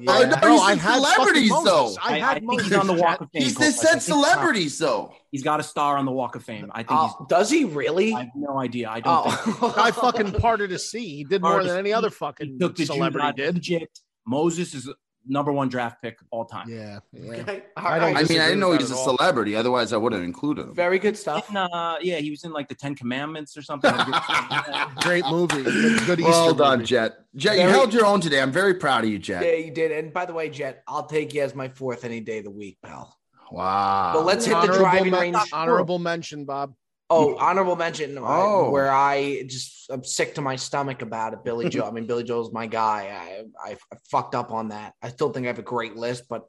yeah. 0.00 0.10
I, 0.10 0.22
I 0.22 0.24
know 0.24 0.36
bro, 0.40 0.56
I 0.56 0.74
had 0.76 0.94
celebrities, 0.94 1.50
fucking 1.50 1.64
though. 1.66 1.94
I 2.02 2.14
I, 2.14 2.18
had 2.18 2.24
I 2.24 2.34
think 2.36 2.46
Moses. 2.46 2.66
he's 2.68 2.76
on 2.76 2.86
the 2.86 2.92
Walk 2.94 3.20
of 3.20 3.28
Fame. 3.32 3.42
He 3.42 3.52
Cold 3.52 3.66
Cuts. 3.66 3.80
Said 3.80 3.90
think- 3.90 4.02
celebrities, 4.02 4.78
though. 4.78 5.12
He's 5.30 5.42
got 5.42 5.60
a 5.60 5.62
star 5.62 5.96
on 5.98 6.06
the 6.06 6.10
Walk 6.10 6.36
of 6.36 6.42
Fame. 6.42 6.70
I 6.74 6.78
think 6.78 6.90
Oh, 6.92 7.26
does 7.28 7.50
he 7.50 7.64
really? 7.66 8.14
I 8.14 8.20
have 8.20 8.28
no 8.34 8.58
idea. 8.58 8.88
I 8.88 9.00
don't 9.00 9.30
think. 9.30 9.62
Oh, 9.62 9.72
Guy 9.76 9.90
fucking 9.90 10.32
parted 10.32 10.72
a 10.72 10.78
sea. 10.78 11.16
He 11.18 11.24
did 11.24 11.42
more 11.42 11.62
than 11.62 11.76
any 11.78 11.90
sea. 11.90 11.92
other 11.92 12.08
He 12.08 12.14
fucking 12.14 12.58
took 12.58 12.72
the 12.76 12.78
Jews 12.78 12.86
celebrity 12.88 13.24
out 13.26 13.30
of 13.30 13.36
did. 13.36 13.56
Egypt. 13.58 14.00
Moses 14.26 14.74
is 14.74 14.88
number 15.26 15.52
one 15.52 15.68
draft 15.68 16.00
pick 16.02 16.18
all 16.30 16.44
time. 16.44 16.68
Yeah, 16.68 16.98
yeah. 17.12 17.32
Okay. 17.32 17.62
I 17.76 17.82
All 17.82 18.00
don't 18.00 18.14
right. 18.14 18.24
I 18.24 18.28
mean, 18.28 18.40
I 18.40 18.46
didn't 18.46 18.60
know 18.60 18.72
he 18.72 18.78
was 18.78 18.90
a 18.90 18.96
celebrity. 18.96 19.56
Otherwise, 19.56 19.92
I 19.92 19.96
would 19.96 20.12
have 20.12 20.22
included 20.22 20.66
him. 20.68 20.74
Very 20.74 20.98
good 20.98 21.16
stuff. 21.16 21.48
And, 21.48 21.58
uh, 21.58 21.96
yeah, 22.00 22.16
he 22.18 22.30
was 22.30 22.44
in 22.44 22.52
like 22.52 22.68
the 22.68 22.74
Ten 22.74 22.94
Commandments 22.94 23.56
or 23.56 23.62
something. 23.62 23.92
Great 25.00 25.24
movie. 25.26 25.62
Good, 25.62 26.06
good 26.06 26.20
Well 26.20 26.46
Easter 26.48 26.58
done, 26.58 26.78
movie. 26.78 26.86
Jet. 26.86 27.18
Jet, 27.36 27.54
you 27.56 27.68
held 27.68 27.92
your 27.92 28.06
own 28.06 28.20
today. 28.20 28.40
I'm 28.40 28.52
very 28.52 28.74
proud 28.74 29.04
of 29.04 29.10
you, 29.10 29.18
Jet. 29.18 29.44
Yeah, 29.44 29.54
you 29.64 29.70
did. 29.70 29.92
And 29.92 30.12
by 30.12 30.24
the 30.26 30.32
way, 30.32 30.48
Jet, 30.50 30.82
I'll 30.86 31.06
take 31.06 31.34
you 31.34 31.42
as 31.42 31.54
my 31.54 31.68
fourth 31.68 32.04
any 32.04 32.20
day 32.20 32.38
of 32.38 32.44
the 32.44 32.50
week, 32.50 32.78
pal. 32.82 33.16
Wow. 33.50 34.12
But 34.14 34.24
let's 34.24 34.44
hit 34.46 34.60
the 34.60 34.68
driving 34.68 35.10
men- 35.10 35.20
range. 35.20 35.36
Honorable 35.52 35.98
mention, 35.98 36.44
Bob. 36.44 36.74
Oh, 37.14 37.36
honorable 37.38 37.76
mention. 37.76 38.16
I- 38.18 38.20
Oh. 38.22 38.70
where 38.70 38.90
I 38.92 39.44
just 39.46 39.90
I'm 39.90 40.04
sick 40.04 40.34
to 40.36 40.40
my 40.40 40.56
stomach 40.56 41.02
about 41.02 41.32
it. 41.34 41.44
Billy 41.44 41.68
Joe. 41.68 41.84
I 41.86 41.90
mean, 41.90 42.06
Billy 42.06 42.24
Joel's 42.24 42.52
my 42.52 42.66
guy. 42.66 43.44
I, 43.64 43.70
I 43.70 43.76
I 43.92 43.96
fucked 44.10 44.34
up 44.34 44.50
on 44.50 44.68
that. 44.68 44.94
I 45.02 45.08
still 45.10 45.30
think 45.32 45.44
I 45.46 45.48
have 45.48 45.58
a 45.58 45.62
great 45.62 45.96
list, 45.96 46.24
but 46.28 46.46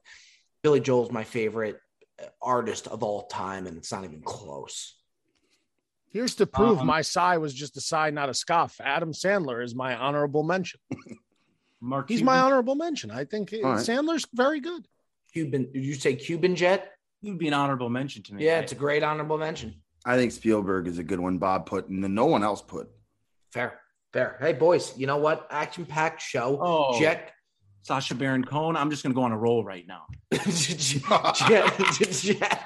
Billy 0.63 0.79
Joel's 0.79 1.11
my 1.11 1.23
favorite 1.23 1.77
uh, 2.21 2.25
artist 2.41 2.87
of 2.87 3.03
all 3.03 3.27
time, 3.27 3.67
and 3.67 3.77
it's 3.77 3.91
not 3.91 4.03
even 4.03 4.21
close. 4.21 4.95
Here's 6.11 6.35
to 6.35 6.45
prove 6.45 6.79
Um, 6.79 6.87
my 6.87 7.01
sigh 7.01 7.37
was 7.37 7.53
just 7.53 7.75
a 7.77 7.81
sigh, 7.81 8.09
not 8.09 8.29
a 8.29 8.33
scoff. 8.33 8.79
Adam 8.81 9.11
Sandler 9.11 9.61
is 9.63 9.75
my 9.75 9.95
honorable 9.95 10.43
mention. 10.43 10.79
Mark, 11.81 12.07
He's 12.09 12.19
Cuban, 12.19 12.25
my 12.33 12.39
honorable 12.39 12.75
mention. 12.75 13.11
I 13.11 13.25
think 13.25 13.53
All 13.53 13.71
right. 13.73 13.79
Sandler's 13.79 14.25
very 14.33 14.61
good. 14.61 14.87
Cuban. 15.33 15.71
Did 15.73 15.83
you 15.83 15.93
say 15.93 16.15
Cuban 16.15 16.55
Jet? 16.55 16.89
He 17.21 17.29
would 17.31 17.37
be 17.37 17.47
an 17.49 17.53
honorable 17.53 17.89
mention 17.89 18.23
to 18.23 18.33
me. 18.33 18.45
Yeah, 18.45 18.55
I- 18.55 18.59
it's 18.59 18.71
a 18.71 18.75
great 18.75 19.03
honorable 19.03 19.37
mention. 19.37 19.81
I 20.05 20.17
think 20.17 20.31
Spielberg 20.31 20.87
is 20.87 20.99
a 20.99 21.03
good 21.03 21.19
one. 21.19 21.37
Bob 21.39 21.65
put, 21.65 21.87
and 21.89 22.03
then 22.03 22.13
no 22.13 22.25
one 22.25 22.43
else 22.43 22.61
put. 22.61 22.89
Fair, 23.51 23.79
fair. 24.13 24.37
Hey, 24.39 24.53
boys, 24.53 24.97
you 24.97 25.07
know 25.07 25.17
what? 25.17 25.47
Action 25.49 25.85
packed 25.85 26.21
show. 26.21 26.59
Oh. 26.61 26.99
Jet. 26.99 27.31
Sacha 27.85 28.15
Baron 28.15 28.43
Cohen. 28.43 28.75
I'm 28.75 28.89
just 28.89 29.03
gonna 29.03 29.13
go 29.13 29.21
on 29.21 29.31
a 29.31 29.37
roll 29.37 29.63
right 29.63 29.85
now. 29.87 30.05
Jet, 30.31 30.43
Jet, 31.35 31.77
Jet, 32.11 32.63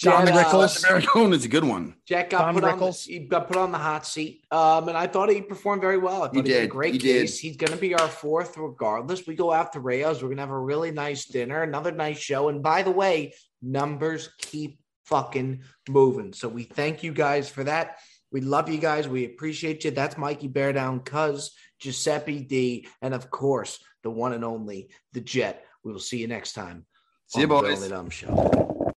Don 0.00 0.26
Jet, 0.26 0.34
uh, 0.34 0.44
Rickles. 0.44 0.82
Baron 0.82 1.02
Cohen 1.02 1.32
is 1.32 1.44
a 1.44 1.48
good 1.48 1.64
one. 1.64 1.96
Jack 2.06 2.30
got 2.30 2.42
Don 2.42 2.54
put 2.54 2.62
on. 2.62 2.78
The, 2.78 2.84
Rickles. 2.84 3.04
he 3.04 3.18
got 3.18 3.48
put 3.48 3.56
on 3.56 3.72
the 3.72 3.78
hot 3.78 4.06
seat, 4.06 4.44
um, 4.52 4.88
and 4.88 4.96
I 4.96 5.08
thought 5.08 5.28
he 5.28 5.42
performed 5.42 5.82
very 5.82 5.98
well. 5.98 6.22
I 6.22 6.26
thought 6.28 6.36
he, 6.36 6.42
did 6.42 6.62
a 6.62 6.66
great 6.68 6.92
He 6.92 6.98
did. 6.98 7.22
case. 7.22 7.40
He's 7.40 7.56
going 7.56 7.72
to 7.72 7.78
be 7.78 7.96
our 7.96 8.06
fourth, 8.06 8.56
regardless. 8.56 9.26
We 9.26 9.34
go 9.34 9.52
after 9.52 9.80
Rayos. 9.80 10.16
We're 10.22 10.28
going 10.28 10.36
to 10.36 10.42
have 10.42 10.50
a 10.50 10.58
really 10.58 10.92
nice 10.92 11.24
dinner, 11.24 11.64
another 11.64 11.90
nice 11.90 12.18
show. 12.18 12.48
And 12.48 12.62
by 12.62 12.84
the 12.84 12.92
way, 12.92 13.34
numbers 13.60 14.30
keep 14.38 14.79
fucking 15.10 15.62
moving. 15.88 16.32
So 16.32 16.48
we 16.48 16.62
thank 16.62 17.02
you 17.02 17.12
guys 17.12 17.50
for 17.50 17.64
that. 17.64 17.98
We 18.32 18.40
love 18.40 18.68
you 18.68 18.78
guys. 18.78 19.08
We 19.08 19.26
appreciate 19.26 19.84
you. 19.84 19.90
That's 19.90 20.16
Mikey 20.16 20.48
Bear 20.48 20.72
Down, 20.72 21.00
Cuz 21.00 21.50
Giuseppe 21.80 22.40
D, 22.40 22.86
and 23.02 23.12
of 23.12 23.30
course 23.30 23.82
the 24.02 24.10
one 24.10 24.32
and 24.32 24.44
only 24.44 24.88
the 25.12 25.20
Jet. 25.20 25.64
We 25.84 25.92
will 25.92 26.00
see 26.00 26.18
you 26.18 26.28
next 26.28 26.52
time. 26.52 26.86
See 27.26 27.40
you, 27.40 27.52
on 27.52 27.64
the 27.64 27.68
boys. 27.68 27.80
Bill 27.80 27.90
Dumb 27.90 28.10
Show. 28.10 28.69